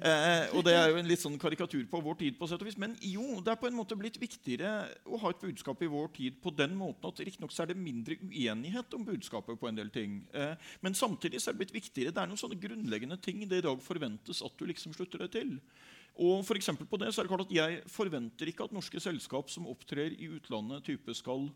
Eh, 0.00 0.48
og 0.56 0.64
det 0.66 0.74
er 0.74 0.92
jo 0.92 1.00
en 1.00 1.10
litt 1.10 1.22
sånn 1.22 1.38
karikatur 1.40 1.84
på 1.90 2.00
vår 2.04 2.18
tid, 2.22 2.38
på 2.38 2.48
sett 2.48 2.64
og 2.64 2.70
vis. 2.70 2.78
Men 2.80 2.96
jo, 3.04 3.42
det 3.44 3.52
er 3.52 3.60
på 3.60 3.68
en 3.70 3.76
måte 3.76 3.98
blitt 3.98 4.16
viktigere 4.20 4.88
å 5.06 5.20
ha 5.22 5.34
et 5.34 5.44
budskap 5.44 5.84
i 5.84 5.90
vår 5.92 6.10
tid 6.16 6.40
på 6.42 6.54
den 6.56 6.76
måten 6.78 7.10
at 7.10 7.20
riktignok 7.22 7.54
er 7.58 7.70
det 7.72 7.78
mindre 7.78 8.18
uenighet 8.24 8.96
om 8.96 9.06
budskapet 9.06 9.60
på 9.60 9.70
en 9.70 9.78
del 9.78 9.92
ting. 9.94 10.22
Eh, 10.32 10.56
men 10.84 10.96
samtidig 10.98 11.42
er 11.42 11.52
det 11.52 11.62
blitt 11.62 11.76
viktigere. 11.76 12.14
Det 12.14 12.24
er 12.24 12.32
noen 12.32 12.40
sånne 12.40 12.60
grunnleggende 12.62 13.20
ting 13.22 13.44
det 13.44 13.62
i 13.62 13.68
dag 13.68 13.84
forventes 13.84 14.42
at 14.44 14.58
du 14.58 14.66
liksom 14.68 14.96
slutter 14.96 15.26
deg 15.26 15.34
til. 15.36 15.56
Og 16.18 16.42
for 16.42 16.58
på 16.58 16.98
det 16.98 17.12
så 17.14 17.20
er 17.20 17.26
det 17.26 17.30
klart 17.30 17.46
at 17.46 17.54
Jeg 17.54 17.82
forventer 17.86 18.50
ikke 18.50 18.64
at 18.66 18.74
norske 18.74 18.98
selskap 19.00 19.50
som 19.50 19.68
opptrer 19.70 20.16
i 20.18 20.26
utlandet, 20.26 20.84
type 20.84 21.14
skal 21.14 21.46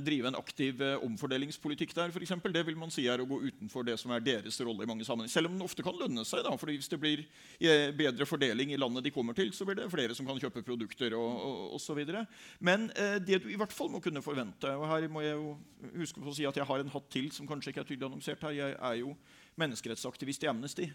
drive 0.00 0.30
en 0.30 0.38
aktiv 0.38 0.80
eh, 0.82 0.96
omfordelingspolitikk 1.04 1.94
der. 1.96 2.12
For 2.14 2.24
eksempel. 2.24 2.52
det 2.52 2.64
vil 2.66 2.78
man 2.78 2.92
si 2.92 3.06
er 3.06 3.20
å 3.20 3.28
gå 3.28 3.40
utenfor 3.48 3.84
det 3.84 3.98
som 4.00 4.12
er 4.14 4.24
deres 4.24 4.60
rolle. 4.60 4.84
i 4.84 4.88
mange 4.88 5.04
sammenhenger. 5.04 5.32
Selv 5.32 5.50
om 5.50 5.56
den 5.56 5.66
ofte 5.66 5.84
kan 5.84 5.96
lønne 5.98 6.24
seg. 6.24 6.44
da, 6.44 6.54
for 6.56 6.72
Hvis 6.72 6.88
det 6.88 7.00
blir 7.00 7.24
eh, 7.60 7.92
bedre 7.92 8.26
fordeling 8.26 8.72
i 8.72 8.80
landet 8.80 9.04
de 9.04 9.10
kommer 9.10 9.34
til, 9.34 9.52
så 9.52 9.64
blir 9.64 9.76
det 9.76 9.90
flere 9.92 10.14
som 10.14 10.26
kan 10.26 10.40
kjøpe 10.40 10.64
produkter 10.64 11.14
og 11.14 11.74
osv. 11.76 12.02
Men 12.60 12.90
eh, 12.96 13.18
det 13.20 13.42
du 13.44 13.50
i 13.50 13.58
hvert 13.60 13.72
fall 13.72 13.90
må 13.92 14.00
kunne 14.00 14.24
forvente 14.24 14.72
og 14.76 14.88
Her 14.88 15.08
må 15.08 15.20
jeg 15.20 15.36
jo 15.36 15.56
huske 15.96 16.20
på 16.20 16.30
å 16.30 16.36
si 16.36 16.46
at 16.46 16.56
jeg 16.56 16.66
har 16.66 16.80
en 16.80 16.94
hatt 16.94 17.10
til 17.10 17.30
som 17.32 17.46
kanskje 17.46 17.72
ikke 17.72 17.84
er 17.84 17.90
tydelig 17.90 18.08
annonsert 18.08 18.42
her. 18.42 18.56
Jeg 18.56 18.78
er 18.78 19.02
jo 19.02 19.16
menneskerettsaktivist 19.60 20.44
i 20.44 20.50
Amnesty. 20.52 20.88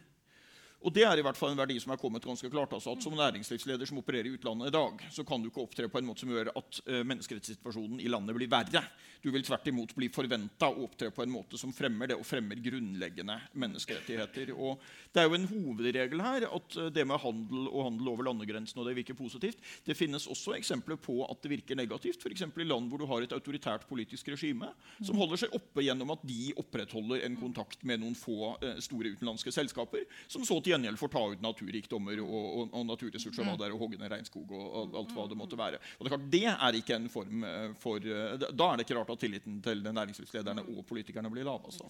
Og 0.81 0.93
det 0.93 1.03
er 1.05 1.19
i 1.19 1.23
hvert 1.25 1.37
fall 1.37 1.51
en 1.53 1.59
verdi 1.59 1.75
som 1.81 1.93
er 1.93 1.99
kommet 2.01 2.25
ganske 2.25 2.49
klart. 2.49 2.73
altså 2.73 2.95
at 2.95 3.03
Som 3.03 3.13
næringslivsleder 3.13 3.85
som 3.85 3.99
opererer 4.01 4.25
i 4.25 4.33
utlandet 4.33 4.71
i 4.71 4.73
dag, 4.73 5.03
så 5.13 5.23
kan 5.23 5.41
du 5.41 5.49
ikke 5.49 5.61
opptre 5.61 5.89
på 5.89 5.99
en 5.99 6.07
måte 6.07 6.23
som 6.23 6.31
gjør 6.33 6.49
at 6.55 6.79
uh, 6.87 7.03
menneskerettssituasjonen 7.05 8.01
i 8.01 8.09
landet 8.09 8.35
blir 8.35 8.49
verre. 8.49 8.81
Du 9.21 9.29
vil 9.29 9.45
tvert 9.45 9.67
imot 9.69 9.93
bli 9.93 10.09
forventa 10.09 10.71
å 10.71 10.87
opptre 10.87 11.11
på 11.13 11.21
en 11.21 11.29
måte 11.29 11.59
som 11.61 11.73
fremmer 11.73 12.09
det, 12.09 12.17
og 12.17 12.25
fremmer 12.25 12.57
grunnleggende 12.57 13.37
menneskerettigheter. 13.53 14.55
Og 14.57 14.81
Det 15.13 15.21
er 15.21 15.29
jo 15.29 15.37
en 15.37 15.49
hovedregel 15.51 16.23
her 16.25 16.47
at 16.49 16.77
uh, 16.79 16.89
det 16.89 17.05
med 17.05 17.21
handel 17.21 17.69
og 17.69 17.85
handel 17.85 18.09
over 18.15 18.29
landegrensen 18.31 18.81
og 18.81 18.89
det 18.89 18.97
virker 18.97 19.19
positivt. 19.19 19.61
Det 19.85 19.97
finnes 19.97 20.25
også 20.25 20.57
eksempler 20.57 20.97
på 20.97 21.19
at 21.29 21.45
det 21.45 21.53
virker 21.53 21.77
negativt, 21.77 22.25
f.eks. 22.25 22.47
i 22.49 22.65
land 22.65 22.89
hvor 22.89 22.97
du 22.97 23.05
har 23.05 23.21
et 23.21 23.37
autoritært 23.37 23.85
politisk 23.89 24.33
regime 24.33 24.73
som 24.97 25.19
holder 25.21 25.43
seg 25.43 25.53
oppe 25.53 25.85
gjennom 25.85 26.15
at 26.15 26.25
de 26.25 26.55
opprettholder 26.57 27.21
en 27.27 27.37
kontakt 27.37 27.85
med 27.85 28.01
noen 28.01 28.17
få 28.17 28.55
uh, 28.57 28.81
store 28.81 29.13
utenlandske 29.13 29.53
selskaper, 29.53 30.09
som 30.25 30.41
så 30.41 30.57
til 30.57 30.70
gjengjeld 30.71 30.99
får 30.99 31.11
ta 31.13 31.23
ut 31.33 31.43
naturrikdommer 31.43 32.23
og, 32.23 32.31
og, 32.39 32.73
og 32.79 32.87
naturressurser 32.89 33.45
og, 33.45 33.59
der, 33.61 33.75
og 33.75 33.83
hogge 33.83 33.99
ned 34.01 34.11
regnskog 34.13 34.51
og, 34.55 34.65
og, 34.65 34.97
alt 35.01 35.13
hva 35.17 35.27
det 35.31 35.37
måtte 35.39 35.59
være. 35.59 35.81
Og 35.97 36.03
Det 36.03 36.09
er 36.09 36.15
klart, 36.15 36.31
det 36.33 36.43
er 36.53 36.79
ikke 36.81 36.97
en 36.97 37.07
form 37.11 37.45
eh, 37.47 37.69
for 37.81 38.01
eh, 38.01 38.35
Da 38.41 38.71
er 38.71 38.79
det 38.79 38.87
ikke 38.87 38.99
rart 38.99 39.13
at 39.13 39.23
tilliten 39.23 39.61
til 39.63 39.85
næringslivslederne 39.87 40.65
og 40.73 40.83
politikerne 40.89 41.31
blir 41.33 41.47
lav. 41.47 41.63
Altså. 41.69 41.89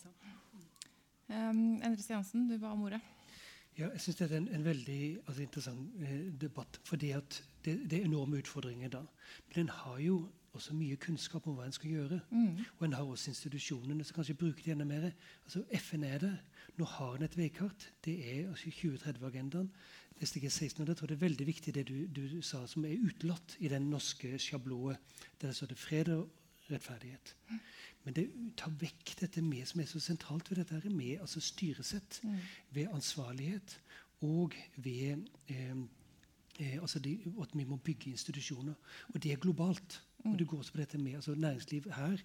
Um, 1.31 1.79
Endre 1.79 2.01
Stiansen, 2.01 2.49
du 2.49 2.57
ba 2.59 2.73
om 2.75 2.83
ordet. 2.89 2.99
Ja, 3.77 3.87
jeg 3.87 4.01
syns 4.03 4.17
det 4.19 4.27
er 4.27 4.37
en, 4.41 4.49
en 4.51 4.65
veldig 4.65 5.01
altså, 5.25 5.41
interessant 5.41 6.03
eh, 6.03 6.27
debatt. 6.41 6.79
fordi 6.83 7.11
at 7.15 7.43
det, 7.65 7.89
det, 7.89 7.99
er 7.99 8.05
enorme 8.05 8.41
utfordringer 8.41 8.89
da. 8.89 9.05
Men 9.47 9.55
den 9.55 9.69
har 9.69 9.99
jo 9.99 10.27
også 10.53 10.73
mye 10.75 10.97
kunnskap 10.99 11.47
om 11.47 11.55
hva 11.55 11.65
en 11.65 11.75
skal 11.75 11.93
gjøre. 11.93 12.19
Mm. 12.29 12.57
Og 12.77 12.85
en 12.85 12.93
har 12.93 13.07
også 13.07 13.31
institusjonene 13.31 14.03
som 14.03 14.17
kanskje 14.17 14.35
bruker 14.35 14.65
det 14.65 14.75
enda 14.75 14.85
mer. 14.85 15.11
Altså, 15.45 15.63
FN 15.79 16.03
er 16.03 16.17
der. 16.19 16.37
Nå 16.77 16.85
har 16.85 17.15
en 17.15 17.23
et 17.23 17.37
veikart. 17.37 17.91
Det 18.05 18.15
er 18.19 18.49
altså 18.49 18.69
2030-agendaen. 18.69 19.71
SDG 20.21 20.51
16, 20.51 20.81
og 20.81 20.87
Jeg 20.87 20.97
tror 20.97 21.07
det 21.07 21.15
er 21.15 21.25
veldig 21.25 21.47
viktig 21.47 21.73
det 21.73 21.87
du, 21.87 22.05
du 22.05 22.41
sa, 22.45 22.67
som 22.67 22.85
er 22.85 22.99
utelatt 23.01 23.55
i 23.59 23.67
den 23.67 23.89
norske 23.89 24.37
sjablået. 24.39 24.97
Der 25.41 25.47
det 25.47 25.55
står 25.55 25.67
det 25.67 25.77
fred 25.77 26.09
og 26.13 26.29
rettferdighet. 26.71 27.35
Men 28.03 28.15
det 28.17 28.27
tar 28.57 28.73
vekk 28.81 29.15
dette 29.19 29.41
med 29.41 29.65
som 29.69 29.81
er 29.81 29.89
så 29.89 29.99
sentralt 29.99 30.49
ved 30.49 30.61
dette, 30.61 30.79
her, 30.79 30.89
med 30.89 31.19
altså 31.21 31.41
styresett, 31.41 32.21
mm. 32.23 32.37
ved 32.71 32.93
ansvarlighet 32.93 33.79
og 34.21 34.53
ved 34.75 35.25
eh, 35.47 35.75
eh, 36.59 36.77
altså 36.81 36.99
de, 36.99 37.17
at 37.41 37.57
vi 37.57 37.63
må 37.63 37.75
bygge 37.75 38.11
institusjoner. 38.11 38.73
Og 39.13 39.23
det 39.23 39.31
er 39.31 39.41
globalt. 39.41 40.03
Og 40.25 40.39
det 40.39 40.47
går 40.47 40.57
også 40.57 40.71
på 40.71 40.77
dette 40.77 40.97
med 40.97 41.15
altså 41.15 41.35
næringsliv 41.35 41.91
her. 41.95 42.17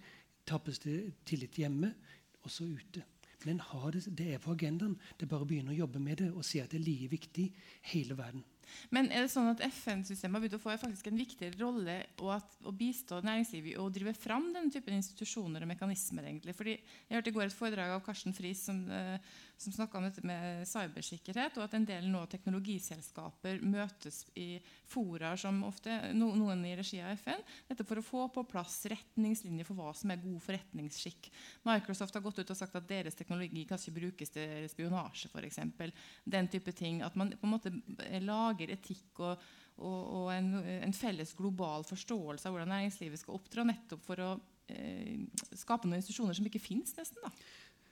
Tappes 0.46 0.78
det 0.78 1.14
tillit 1.26 1.56
hjemme, 1.56 1.94
også 2.42 2.64
ute. 2.64 3.02
Men 3.44 3.60
det, 3.92 4.06
det, 4.16 4.32
er 4.34 4.42
på 4.42 4.54
agendaen. 4.56 4.96
Det 5.16 5.26
er 5.26 5.30
bare 5.30 5.44
å 5.44 5.48
begynne 5.48 5.74
å 5.74 5.80
jobbe 5.80 6.00
med 6.02 6.22
det 6.22 6.32
og 6.32 6.44
se 6.46 6.62
at 6.62 6.72
det 6.72 6.80
er 6.80 6.86
like 6.86 7.10
viktig 7.12 7.46
hele 7.92 8.16
verden. 8.18 8.44
Men 8.90 9.08
er 9.14 9.22
det 9.24 9.30
sånn 9.30 9.50
at 9.52 9.62
FN-systemet 9.62 10.36
har 10.36 10.42
begynt 10.42 10.56
å 10.58 10.62
få 10.62 10.74
faktisk 10.80 11.10
en 11.10 11.20
viktigere 11.20 11.58
rolle 11.60 11.96
og 12.18 12.32
at, 12.38 12.56
å 12.66 12.72
bistå 12.74 13.20
næringslivet 13.24 13.78
og 13.82 13.92
drive 13.94 14.14
fram 14.18 14.48
denne 14.54 14.72
typen 14.74 14.96
institusjoner 14.98 15.62
og 15.62 15.70
mekanismer? 15.70 16.26
egentlig? 16.26 16.56
Fordi 16.56 16.74
Jeg 16.74 17.14
hørte 17.14 17.30
i 17.30 17.36
går 17.36 17.46
et 17.46 17.58
foredrag 17.58 17.94
av 17.94 18.02
Karsten 18.06 18.34
Friis 18.36 18.64
som, 18.66 18.82
uh, 18.90 19.18
som 19.56 19.72
snakka 19.72 19.98
om 19.98 20.04
dette 20.04 20.22
med 20.26 20.66
cybersikkerhet, 20.68 21.56
og 21.56 21.64
at 21.64 21.74
en 21.78 21.86
del 21.88 22.08
nå 22.12 22.22
teknologiselskaper 22.28 23.62
møtes 23.64 24.22
i 24.36 24.58
fora 24.88 25.32
som 25.40 25.62
ofte 25.64 25.94
no, 26.16 26.28
noen 26.36 26.64
i 26.68 26.74
regi 26.76 27.00
av 27.00 27.14
FN, 27.16 27.40
dette 27.70 27.86
for 27.88 28.00
å 28.00 28.04
få 28.04 28.26
på 28.34 28.44
plass 28.50 28.82
retningslinjer 28.92 29.68
for 29.68 29.78
hva 29.78 29.94
som 29.96 30.12
er 30.12 30.20
god 30.20 30.42
forretningsskikk. 30.44 31.30
Microsoft 31.68 32.18
har 32.18 32.24
gått 32.24 32.42
ut 32.42 32.52
og 32.52 32.58
sagt 32.58 32.76
at 32.76 32.88
deres 32.88 33.16
teknologi 33.16 33.64
kan 33.68 33.80
ikke 33.80 33.96
brukes 33.96 34.34
til 34.36 34.68
spionasje, 34.72 35.32
f.eks. 35.32 35.62
Den 36.24 36.50
type 36.52 36.74
ting. 36.76 37.00
At 37.06 37.16
man 37.16 37.32
på 37.32 37.48
en 37.48 37.54
måte 37.56 37.72
lager 38.20 38.74
etikk 38.76 39.24
og, 39.24 39.46
og, 39.80 40.28
en, 40.34 40.52
en, 40.82 40.96
felles 40.96 41.32
global 41.36 41.84
forståelse 41.88 42.48
av 42.48 42.54
hvordan 42.54 42.74
næringslivet 42.76 43.24
skal 43.24 43.40
oppdra, 43.40 43.64
nettopp 43.68 44.04
for 44.04 44.22
å 44.24 44.30
eh, 44.72 45.24
skape 45.52 45.88
noen 45.88 46.00
institusjoner 46.00 46.36
som 46.36 46.48
ikke 46.48 46.62
fins, 46.62 46.92
nesten. 46.96 47.24
da. 47.24 47.32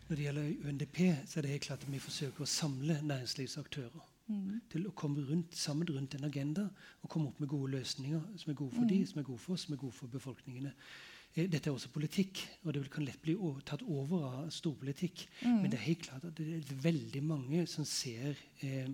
Når 0.09 0.17
det 0.17 0.25
gjelder 0.27 0.69
UNDP, 0.69 0.99
så 1.27 1.39
er 1.39 1.47
det 1.47 1.55
helt 1.55 1.63
klart 1.69 1.85
at 1.87 1.93
vi 1.93 2.01
forsøker 2.03 2.45
å 2.45 2.51
samle 2.51 2.99
næringslivsaktører. 3.03 4.11
Mm. 4.27 4.61
Til 4.73 4.87
å 4.89 4.93
komme 4.97 5.25
rundt, 5.29 5.57
sammen 5.57 5.89
rundt 5.89 6.15
en 6.17 6.25
agenda 6.25 6.63
og 7.03 7.11
komme 7.13 7.29
opp 7.29 7.41
med 7.43 7.51
gode 7.53 7.75
løsninger 7.75 8.23
som 8.41 8.53
er 8.53 8.57
gode 8.57 8.73
for 8.73 8.87
mm. 8.87 8.89
de, 8.89 9.01
som 9.09 9.21
er 9.21 9.27
gode 9.29 9.43
for 9.43 9.57
oss, 9.57 9.67
som 9.67 9.75
er 9.77 9.81
gode 9.83 9.97
for 9.97 10.13
befolkningene. 10.13 10.73
Eh, 11.35 11.49
dette 11.53 11.69
er 11.69 11.77
også 11.77 11.93
politikk, 11.93 12.41
og 12.65 12.73
det 12.73 12.85
kan 12.93 13.05
lett 13.05 13.21
bli 13.25 13.37
tatt 13.69 13.85
over 13.85 14.29
av 14.31 14.53
storpolitikk. 14.55 15.27
Mm. 15.43 15.59
Men 15.61 15.73
det 15.73 15.81
er 15.81 15.89
helt 15.89 16.07
klart 16.07 16.29
at 16.29 16.39
det 16.41 16.61
er 16.61 16.85
veldig 16.87 17.25
mange 17.25 17.67
som 17.71 17.89
ser 17.89 18.41
eh, 18.65 18.89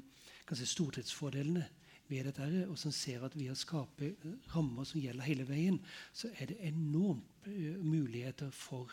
stordriftsfordelene 0.51 1.67
ved 2.11 2.27
dette, 2.27 2.67
og 2.67 2.79
som 2.79 2.93
ser 2.95 3.23
at 3.23 3.37
ved 3.39 3.53
å 3.53 3.59
skape 3.59 4.15
rammer 4.55 4.87
som 4.89 5.01
gjelder 5.01 5.27
hele 5.29 5.47
veien, 5.47 5.79
så 6.13 6.31
er 6.39 6.51
det 6.51 6.59
enormt 6.67 7.47
uh, 7.47 7.77
muligheter 7.87 8.51
for 8.51 8.91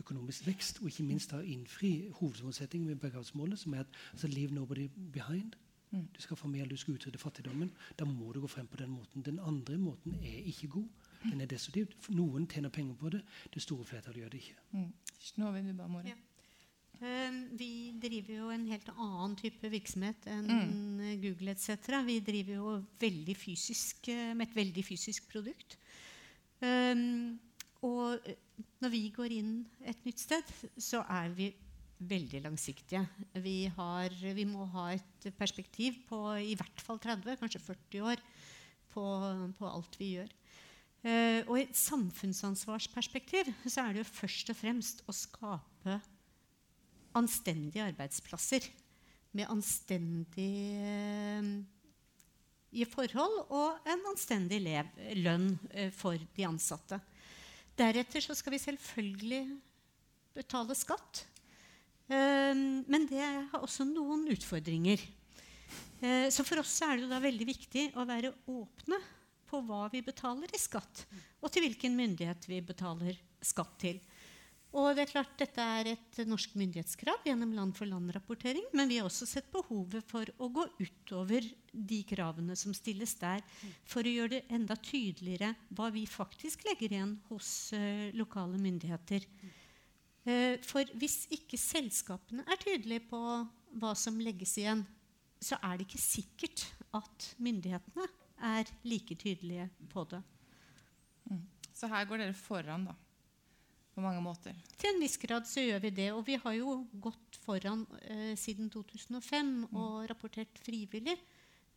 økonomisk 0.00 0.46
vekst, 0.46 0.80
og 0.80 0.90
ikke 0.90 1.06
minst 1.06 1.30
da 1.30 1.40
innfri 1.40 2.08
hovedmålsettingen 2.20 2.88
med 2.88 2.96
bærekraftsmålet, 2.96 3.58
som 3.58 3.74
er 3.74 3.80
at 3.80 3.86
altså, 4.12 4.28
'leave 4.28 4.54
nobody 4.54 4.88
behind'. 5.16 5.56
Mm. 5.90 6.06
Du 6.16 6.22
skal 6.22 6.36
få 6.36 6.48
mer, 6.48 6.64
du 6.64 6.76
skal 6.76 6.94
utrydde 6.94 7.18
fattigdommen. 7.18 7.72
Da 7.98 8.04
må 8.04 8.32
du 8.32 8.40
gå 8.40 8.46
frem 8.46 8.66
på 8.66 8.76
den 8.76 8.90
måten. 8.90 9.22
Den 9.22 9.38
andre 9.38 9.78
måten 9.78 10.14
er 10.14 10.38
ikke 10.44 10.68
god. 10.68 10.88
Den 11.30 11.40
er 11.40 11.46
destruktiv. 11.46 11.86
Noen 12.08 12.46
tjener 12.46 12.68
penger 12.68 12.94
på 12.94 13.08
det. 13.08 13.22
Det 13.54 13.62
store 13.62 13.84
flertallet 13.84 14.20
gjør 14.20 14.28
det 14.28 14.38
ikke. 14.38 14.54
Mm. 14.72 14.92
Du 15.36 15.72
bare, 15.76 16.02
Ja. 16.06 16.14
Uh, 16.96 17.58
vi 17.58 17.92
driver 18.02 18.34
jo 18.38 18.50
en 18.50 18.66
helt 18.66 18.88
annen 18.88 19.34
type 19.36 19.68
virksomhet 19.68 20.26
enn 20.32 20.46
mm. 20.48 21.00
Google 21.20 21.50
etc. 21.52 21.90
Vi 22.06 22.20
driver 22.24 22.54
jo 22.54 22.84
veldig 23.00 23.36
fysisk, 23.36 24.08
uh, 24.08 24.32
med 24.32 24.48
et 24.48 24.56
veldig 24.56 24.84
fysisk 24.84 25.28
produkt. 25.28 25.76
Um, 26.62 27.38
og 27.84 28.24
når 28.80 28.92
vi 28.92 29.02
går 29.14 29.34
inn 29.36 29.52
et 29.84 30.00
nytt 30.06 30.22
sted, 30.22 30.52
så 30.80 31.02
er 31.12 31.32
vi 31.36 31.50
veldig 31.96 32.42
langsiktige. 32.44 33.02
Vi, 33.40 33.66
har, 33.76 34.12
vi, 34.12 34.44
må 34.48 34.66
ha 34.74 34.90
et 34.94 35.28
perspektiv 35.38 36.02
på 36.08 36.20
i 36.40 36.54
hvert 36.58 36.82
fall 36.84 37.00
30, 37.02 37.38
kanskje 37.40 37.62
40 37.62 38.10
år 38.12 38.24
på, 38.92 39.04
på 39.58 39.70
alt 39.70 39.96
vi 40.00 40.16
gjør. 40.16 40.34
Uh, 41.06 41.40
og 41.46 41.54
i 41.58 41.64
et 41.66 41.78
samfunnsansvarsperspektiv 41.78 43.52
så 43.68 43.84
er 43.84 43.94
det 43.94 44.02
jo 44.02 44.08
først 44.10 44.50
og 44.50 44.58
fremst 44.58 45.04
å 45.06 45.14
skape 45.14 46.00
anstendige 47.16 47.84
arbeidsplasser 47.84 48.66
med 49.36 49.52
anstendige 49.52 51.38
uh, 52.74 52.88
forhold 52.90 53.38
og 53.54 53.86
en 53.86 54.02
anstendig 54.10 54.58
lev, 54.64 54.90
lønn 55.22 55.52
uh, 55.76 55.92
for 55.94 56.18
de 56.18 56.48
ansatte. 56.48 56.98
Deretter 57.76 58.24
så 58.24 58.34
skal 58.36 58.54
vi 58.54 58.62
selvfølgelig 58.62 59.42
betale 60.36 60.76
skatt. 60.76 61.26
Ehm, 62.08 62.84
men 62.88 63.04
det 63.10 63.20
har 63.20 63.60
også 63.60 63.84
noen 63.88 64.24
utfordringer. 64.32 65.02
Eh, 66.00 66.28
så 66.32 66.44
for 66.46 66.62
oss 66.62 66.78
er 66.86 67.02
det 67.02 67.10
da 67.10 67.20
veldig 67.20 67.48
viktig 67.48 67.90
å 67.96 68.06
være 68.08 68.32
åpne 68.52 69.00
på 69.46 69.60
hva 69.68 69.86
vi 69.92 70.02
betaler 70.04 70.50
i 70.54 70.60
skatt, 70.60 71.04
og 71.40 71.52
til 71.52 71.66
hvilken 71.66 71.94
myndighet 71.96 72.48
vi 72.48 72.62
betaler 72.64 73.18
skatt 73.44 73.76
til. 73.82 74.00
Og 74.76 74.90
det 74.92 75.06
er 75.06 75.12
klart 75.14 75.36
Dette 75.40 75.64
er 75.64 75.88
et 75.94 76.18
norsk 76.28 76.52
myndighetskrav 76.58 77.22
gjennom 77.24 77.54
land-for-land-rapportering. 77.56 78.66
Men 78.76 78.90
vi 78.90 78.98
har 79.00 79.08
også 79.08 79.28
sett 79.28 79.48
behovet 79.52 80.04
for 80.04 80.28
å 80.36 80.50
gå 80.52 80.66
utover 80.82 81.46
de 81.72 82.00
kravene 82.08 82.56
som 82.58 82.74
stilles 82.76 83.14
der, 83.20 83.40
for 83.88 84.04
å 84.04 84.12
gjøre 84.12 84.34
det 84.34 84.42
enda 84.52 84.76
tydeligere 84.76 85.54
hva 85.76 85.88
vi 85.94 86.04
faktisk 86.08 86.66
legger 86.68 86.92
igjen 86.92 87.14
hos 87.30 87.50
uh, 87.76 88.12
lokale 88.16 88.60
myndigheter. 88.60 89.24
Uh, 90.28 90.60
for 90.66 90.84
hvis 91.00 91.22
ikke 91.32 91.60
selskapene 91.60 92.44
er 92.44 92.60
tydelige 92.60 93.06
på 93.08 93.22
hva 93.80 93.94
som 93.96 94.20
legges 94.20 94.58
igjen, 94.60 94.84
så 95.40 95.56
er 95.64 95.76
det 95.76 95.88
ikke 95.88 96.04
sikkert 96.04 96.66
at 96.96 97.32
myndighetene 97.40 98.08
er 98.44 98.68
like 98.84 99.16
tydelige 99.20 99.70
på 99.92 100.04
det. 100.12 100.20
Mm. 101.30 101.42
Så 101.76 101.88
her 101.92 102.08
går 102.08 102.24
dere 102.24 102.36
foran, 102.36 102.88
da? 102.88 102.96
På 103.96 104.04
mange 104.04 104.20
måter? 104.20 104.56
Til 104.76 104.92
en 104.92 105.00
viss 105.00 105.16
grad 105.20 105.48
så 105.48 105.64
gjør 105.64 105.80
vi 105.86 105.94
det. 105.96 106.10
Og 106.12 106.20
vi 106.26 106.36
har 106.42 106.56
jo 106.58 106.82
gått 107.02 107.38
foran 107.40 107.86
eh, 108.04 108.34
siden 108.36 108.68
2005 108.72 109.22
mm. 109.22 109.64
og 109.72 110.04
rapportert 110.10 110.60
frivillig 110.60 111.16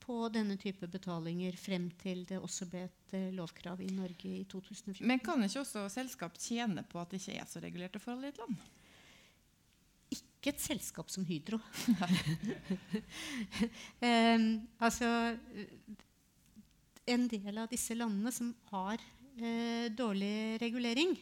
på 0.04 0.18
denne 0.34 0.58
type 0.60 0.88
betalinger 0.92 1.56
frem 1.60 1.88
til 2.02 2.26
det 2.28 2.42
også 2.42 2.68
ble 2.68 2.84
et 2.90 3.16
eh, 3.16 3.30
lovkrav 3.36 3.80
i 3.86 3.92
Norge 3.96 4.34
i 4.42 4.44
2014. 4.52 5.06
Men 5.08 5.24
kan 5.24 5.44
ikke 5.46 5.64
også 5.64 5.86
selskap 5.94 6.36
tjene 6.42 6.84
på 6.84 7.00
at 7.00 7.14
det 7.14 7.22
ikke 7.22 7.40
er 7.40 7.48
så 7.48 7.64
regulerte 7.64 8.04
forhold 8.04 8.28
i 8.28 8.34
et 8.34 8.42
land? 8.44 8.58
Ikke 10.18 10.52
et 10.52 10.64
selskap 10.64 11.14
som 11.14 11.28
Hydro. 11.30 11.62
eh, 14.08 14.50
altså 14.80 15.14
En 17.10 17.24
del 17.32 17.56
av 17.58 17.72
disse 17.72 17.96
landene 17.96 18.34
som 18.36 18.52
har 18.74 19.00
eh, 19.42 19.90
dårlig 19.96 20.60
regulering, 20.62 21.16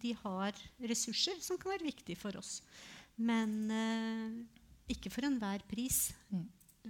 de 0.00 0.14
har 0.22 0.56
ressurser 0.90 1.40
som 1.42 1.58
kan 1.60 1.74
være 1.74 1.88
viktige 1.88 2.18
for 2.18 2.36
oss. 2.40 2.58
Men 3.20 3.52
eh, 3.70 4.38
ikke 4.94 5.12
for 5.12 5.26
enhver 5.26 5.64
pris. 5.70 6.10
Mm. 6.30 6.46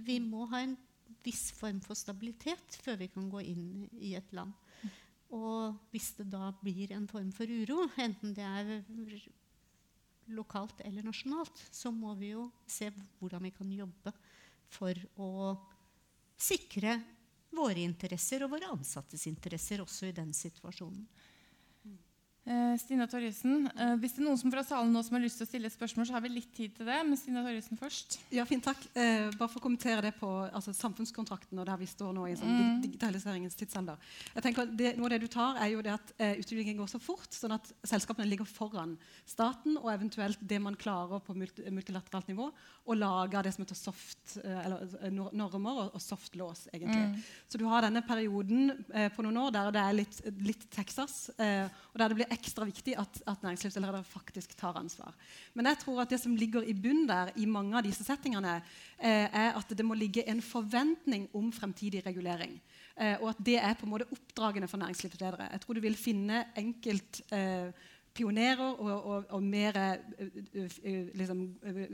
Vi 0.07 0.17
må 0.23 0.47
ha 0.51 0.63
en 0.65 0.77
viss 1.21 1.51
form 1.53 1.81
for 1.85 1.97
stabilitet 1.97 2.79
før 2.81 2.97
vi 3.01 3.11
kan 3.13 3.29
gå 3.29 3.43
inn 3.51 3.65
i 4.01 4.15
et 4.17 4.33
land. 4.35 4.53
Og 5.31 5.77
hvis 5.93 6.11
det 6.17 6.27
da 6.31 6.49
blir 6.59 6.91
en 6.91 7.07
form 7.07 7.29
for 7.35 7.47
uro, 7.47 7.85
enten 8.03 8.33
det 8.35 8.43
er 8.43 8.71
lokalt 10.31 10.81
eller 10.85 11.05
nasjonalt, 11.05 11.63
så 11.71 11.91
må 11.93 12.13
vi 12.19 12.33
jo 12.33 12.49
se 12.67 12.89
hvordan 13.19 13.47
vi 13.47 13.53
kan 13.55 13.71
jobbe 13.71 14.13
for 14.71 14.95
å 15.19 15.31
sikre 16.41 16.97
våre 17.55 17.83
interesser 17.83 18.45
og 18.45 18.53
våre 18.55 18.71
ansattes 18.71 19.27
interesser 19.27 19.83
også 19.83 20.09
i 20.09 20.15
den 20.15 20.33
situasjonen. 20.35 21.05
Eh, 22.41 22.77
Stina 22.81 23.05
Torjussen, 23.05 23.67
eh, 23.77 23.95
Hvis 24.01 24.15
det 24.15 24.23
er 24.23 24.25
noen 24.25 24.37
som 24.39 24.49
fra 24.49 24.63
salen 24.65 24.89
nå 24.89 25.03
som 25.05 25.13
har 25.13 25.21
lyst 25.21 25.37
til 25.37 25.45
å 25.45 25.49
stille 25.49 25.69
et 25.69 25.75
spørsmål, 25.75 26.07
så 26.09 26.15
har 26.15 26.23
vi 26.25 26.29
litt 26.33 26.49
tid 26.55 26.73
til 26.73 26.87
det. 26.89 26.97
Men 27.05 27.17
Stina 27.19 27.43
Torjussen 27.45 27.77
først. 27.77 28.17
Ja, 28.33 28.45
fint, 28.49 28.63
takk. 28.65 28.81
Eh, 28.97 29.29
bare 29.37 29.47
for 29.47 29.59
å 29.59 29.65
kommentere 29.67 30.01
det 30.01 30.15
på 30.17 30.25
altså, 30.49 30.73
samfunnskontrakten 30.73 31.59
og 31.61 31.67
der 31.69 31.77
vi 31.77 31.85
står 31.85 32.15
nå 32.17 32.25
i 32.25 32.33
sånn, 32.39 32.49
mm. 32.49 32.79
digitaliseringens 32.81 33.57
tidsalder. 33.59 34.01
Jeg 34.33 34.45
tenker 34.47 34.65
det, 34.65 34.95
Noe 34.97 35.05
av 35.05 35.13
det 35.13 35.19
du 35.21 35.27
tar, 35.29 35.59
er 35.61 35.69
jo 35.69 35.83
det 35.85 35.93
at 35.93 36.13
eh, 36.17 36.39
utviklingen 36.41 36.79
går 36.81 36.89
så 36.89 37.01
fort, 37.03 37.29
sånn 37.29 37.53
at 37.53 37.69
selskapene 37.85 38.25
ligger 38.25 38.49
foran 38.49 38.97
staten 39.29 39.77
og 39.77 39.91
eventuelt 39.93 40.41
det 40.41 40.59
man 40.65 40.79
klarer 40.81 41.21
på 41.21 41.37
multi, 41.37 41.67
multilateralt 41.69 42.33
nivå, 42.33 42.49
og 42.89 42.97
lager 42.97 43.45
det 43.45 43.53
som 43.53 43.67
heter 43.67 43.77
soft, 43.77 44.39
eh, 44.41 44.65
eller, 44.65 44.97
eh, 45.03 45.13
normer 45.13 45.85
og, 45.85 45.93
og 45.93 46.01
soft 46.01 46.35
laws. 46.41 46.65
egentlig. 46.73 47.05
Mm. 47.05 47.21
Så 47.53 47.61
du 47.61 47.67
har 47.69 47.85
denne 47.85 48.01
perioden 48.01 48.73
på 49.13 49.21
noen 49.21 49.37
år 49.37 49.53
der 49.53 49.71
det 49.75 49.81
er 49.85 49.95
litt, 49.95 50.19
litt 50.41 50.65
Texas, 50.73 51.29
og 51.37 51.99
der 51.99 52.09
det 52.09 52.17
blir 52.17 52.30
ekstra 52.31 52.65
viktig 52.67 52.95
at, 52.99 53.21
at 53.27 53.43
næringslivsledere 53.43 54.03
faktisk 54.07 54.55
tar 54.59 54.77
ansvar. 54.79 55.15
Men 55.53 55.69
jeg 55.71 55.81
tror 55.83 56.01
at 56.03 56.11
det 56.13 56.21
som 56.21 56.35
ligger 56.37 56.65
i 56.65 56.73
bunnen 56.73 57.07
der 57.09 57.31
i 57.35 57.47
mange 57.49 57.77
av 57.77 57.85
disse 57.85 58.05
settingene, 58.07 58.59
eh, 58.97 59.27
er 59.27 59.57
at 59.57 59.73
det 59.77 59.85
må 59.85 59.97
ligge 59.97 60.25
en 60.29 60.41
forventning 60.41 61.27
om 61.37 61.51
fremtidig 61.51 62.05
regulering. 62.05 62.59
Eh, 62.95 63.17
og 63.21 63.31
at 63.33 63.41
det 63.45 63.57
er 63.59 63.77
på 63.79 63.87
en 63.87 63.95
måte 63.95 64.09
oppdragende 64.11 64.69
for 64.71 64.81
næringslivsledere. 64.81 65.51
Jeg 65.51 65.63
tror 65.63 65.77
du 65.77 65.83
vil 65.83 65.97
finne 65.99 66.45
enkelt 66.59 67.21
eh, 67.33 67.71
pionerer 68.13 68.75
og, 68.75 68.89
og, 68.91 69.29
og 69.29 69.43
mer 69.43 69.77
liksom, 71.15 71.45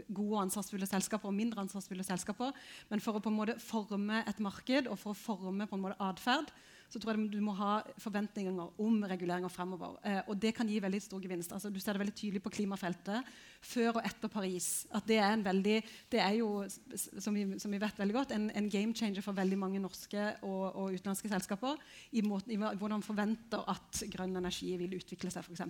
gode 0.09 0.31
og 0.31 0.41
ansvarsfulle 0.47 0.87
selskaper 0.89 1.29
og 1.29 1.35
mindre 1.37 1.61
ansvarsfulle 1.61 2.05
selskaper. 2.05 2.55
Men 2.89 3.03
for 3.03 3.17
å 3.17 3.21
på 3.21 3.29
en 3.29 3.37
måte 3.37 3.59
forme 3.61 4.23
et 4.25 4.41
marked 4.41 4.89
og 4.89 4.97
for 4.97 5.13
å 5.13 5.19
forme 5.19 5.69
på 5.69 5.77
en 5.77 5.85
måte 5.85 5.99
atferd, 6.01 6.49
så 6.87 6.99
tror 6.99 7.15
jeg 7.17 7.31
du 7.33 7.41
må 7.43 7.53
ha 7.57 7.81
forventninger 7.99 8.79
om 8.79 9.01
reguleringer 9.09 9.51
fremover. 9.51 9.97
Eh, 10.07 10.21
og 10.27 10.37
det 10.39 10.53
kan 10.55 10.69
gi 10.69 10.79
veldig 10.83 11.01
stor 11.03 11.21
gevinst. 11.23 11.51
Altså, 11.55 11.71
du 11.73 11.79
ser 11.83 11.97
det 11.97 12.03
veldig 12.05 12.15
tydelig 12.15 12.41
på 12.43 12.53
klimafeltet 12.57 13.27
før 13.67 13.97
og 13.97 14.05
etter 14.07 14.31
Paris. 14.31 14.85
At 14.95 15.07
det 15.09 15.17
er, 15.19 15.33
en 15.33 15.43
veldig, 15.45 15.77
det 16.11 16.21
er 16.23 16.37
jo, 16.39 16.63
som 16.95 17.35
vi, 17.35 17.45
som 17.59 17.73
vi 17.73 17.81
vet 17.81 17.99
veldig 17.99 18.15
godt, 18.15 18.33
en, 18.35 18.47
en, 18.55 18.69
game 18.71 18.95
changer 18.95 19.23
for 19.23 19.35
veldig 19.35 19.57
mange 19.59 19.81
norske 19.81 20.23
og, 20.45 20.63
og 20.75 20.95
utenlandske 20.95 21.31
selskaper 21.31 21.75
i, 22.11 22.23
måten, 22.23 22.53
i 22.53 22.59
hvordan 22.59 22.97
man 22.97 23.05
forventer 23.05 23.63
at 23.71 24.03
grønn 24.13 24.35
energi 24.39 24.73
vil 24.79 24.97
utvikle 24.99 25.31
seg, 25.33 25.47
f.eks. 25.47 25.63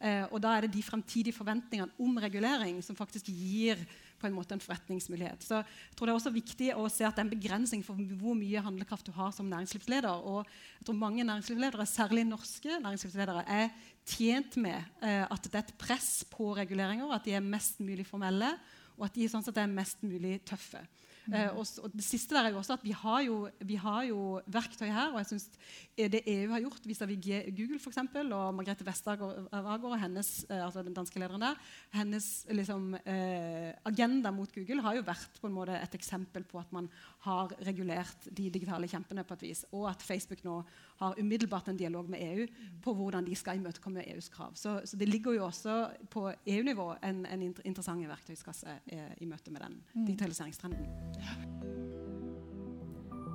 Eh, 0.00 0.24
og 0.28 0.38
da 0.44 0.56
er 0.56 0.66
det 0.66 0.74
de 0.76 0.84
fremtidige 0.84 1.36
forventningene 1.36 1.96
om 2.00 2.20
regulering 2.20 2.80
som 2.84 2.98
faktisk 2.98 3.32
gir 3.32 3.80
på 4.20 4.28
en 4.28 4.36
måte 4.36 4.54
en 4.56 4.62
forretningsmulighet. 4.62 5.42
Så 5.44 5.60
jeg 5.62 5.96
tror 5.96 6.06
Det 6.06 6.12
er 6.12 6.18
også 6.18 6.34
viktig 6.34 6.68
å 6.76 6.86
se 6.92 7.06
at 7.08 7.16
det 7.16 7.22
er 7.22 7.28
en 7.28 7.32
begrensning 7.32 7.84
for 7.86 7.98
hvor 8.20 8.36
mye 8.38 8.64
handlekraft 8.64 9.08
du 9.08 9.12
har 9.16 9.32
som 9.32 9.48
næringslivsleder. 9.48 10.26
Og 10.28 10.44
jeg 10.78 10.86
tror 10.86 10.98
mange 11.00 11.24
næringslivsledere, 11.24 11.86
særlig 11.86 12.26
norske 12.28 12.80
næringslivsledere, 12.80 13.44
er 13.48 13.70
tjent 14.06 14.56
med 14.60 14.78
eh, 15.02 15.24
at 15.24 15.48
det 15.48 15.54
er 15.54 15.64
et 15.64 15.78
press 15.80 16.24
på 16.30 16.52
reguleringer, 16.56 17.10
at 17.14 17.24
de 17.24 17.36
er 17.36 17.44
mest 17.44 17.80
mulig 17.80 18.06
formelle, 18.08 18.52
og 18.98 19.08
at 19.08 19.16
de 19.16 19.28
sånn 19.32 19.44
sett 19.44 19.58
er 19.60 19.70
mest 19.70 20.02
mulig 20.04 20.40
tøffe. 20.48 20.82
Uh, 21.28 21.58
og, 21.60 21.66
og, 21.84 21.92
det 21.92 22.04
siste 22.04 22.34
der 22.34 22.48
er 22.48 22.54
jo 22.54 22.60
også 22.60 22.78
at 22.78 22.84
vi 22.84 22.94
har 22.96 23.20
jo, 23.26 23.36
vi 23.66 23.76
har 23.80 24.02
jo 24.08 24.40
verktøy 24.46 24.88
her. 24.88 25.12
og 25.12 25.18
jeg 25.20 25.26
synes 25.26 25.50
Det 25.96 26.22
EU 26.26 26.50
har 26.52 26.60
gjort 26.64 26.86
vis-à-vis 26.86 27.52
Google 27.56 27.78
for 27.78 27.90
eksempel, 27.92 28.32
og 28.32 28.54
Margrethe 28.54 28.86
Vestager 28.86 29.96
hennes, 30.00 30.46
uh, 30.50 30.64
altså 30.64 30.82
den 30.82 30.94
danske 30.94 31.20
lederen 31.20 31.44
der, 31.44 31.58
hennes 31.92 32.46
liksom, 32.50 32.94
eh, 33.04 33.72
agenda 33.84 34.30
mot 34.30 34.52
Google 34.54 34.82
har 34.82 34.96
jo 34.96 35.04
vært 35.06 35.40
på 35.40 35.48
en 35.48 35.54
måte 35.54 35.76
et 35.76 35.94
eksempel 35.94 36.44
på 36.44 36.58
at 36.60 36.72
man 36.72 36.88
har 37.26 37.52
regulert 37.66 38.28
de 38.30 38.48
digitale 38.50 38.88
kjempene 38.88 39.24
på 39.24 39.36
et 39.36 39.44
vis. 39.50 39.64
Og 39.72 39.88
at 39.90 40.02
Facebook 40.02 40.44
nå 40.44 40.60
har 41.00 41.20
umiddelbart 41.20 41.68
en 41.68 41.76
dialog 41.80 42.10
med 42.10 42.20
EU 42.22 42.46
på 42.84 42.94
hvordan 42.94 43.26
de 43.26 43.36
skal 43.36 43.56
imøtekomme 43.56 44.04
EUs 44.14 44.28
krav. 44.28 44.52
Så, 44.54 44.80
så, 44.84 44.96
det 44.96 45.08
ligger 45.08 45.32
jo 45.32 45.44
også 45.46 45.90
på 46.10 46.28
EU-nivå 46.46 46.94
en, 47.04 47.26
en 47.26 47.42
interessant 47.64 48.08
verktøyskasse 48.08 48.78
i 49.20 49.26
møte 49.28 49.50
med 49.50 49.64
den 49.64 49.80
mm. 49.94 50.06
digitaliseringstrenden. 50.06 50.86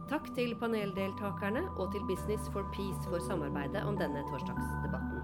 Takk 0.10 0.30
til 0.38 0.54
paneldeltakerne 0.62 1.66
og 1.82 1.90
til 1.94 2.06
Business 2.06 2.50
for 2.54 2.70
Peace 2.76 3.10
for 3.10 3.20
samarbeidet 3.28 3.82
om 3.90 3.98
denne 3.98 4.22
torsdagsdebatten. 4.30 5.15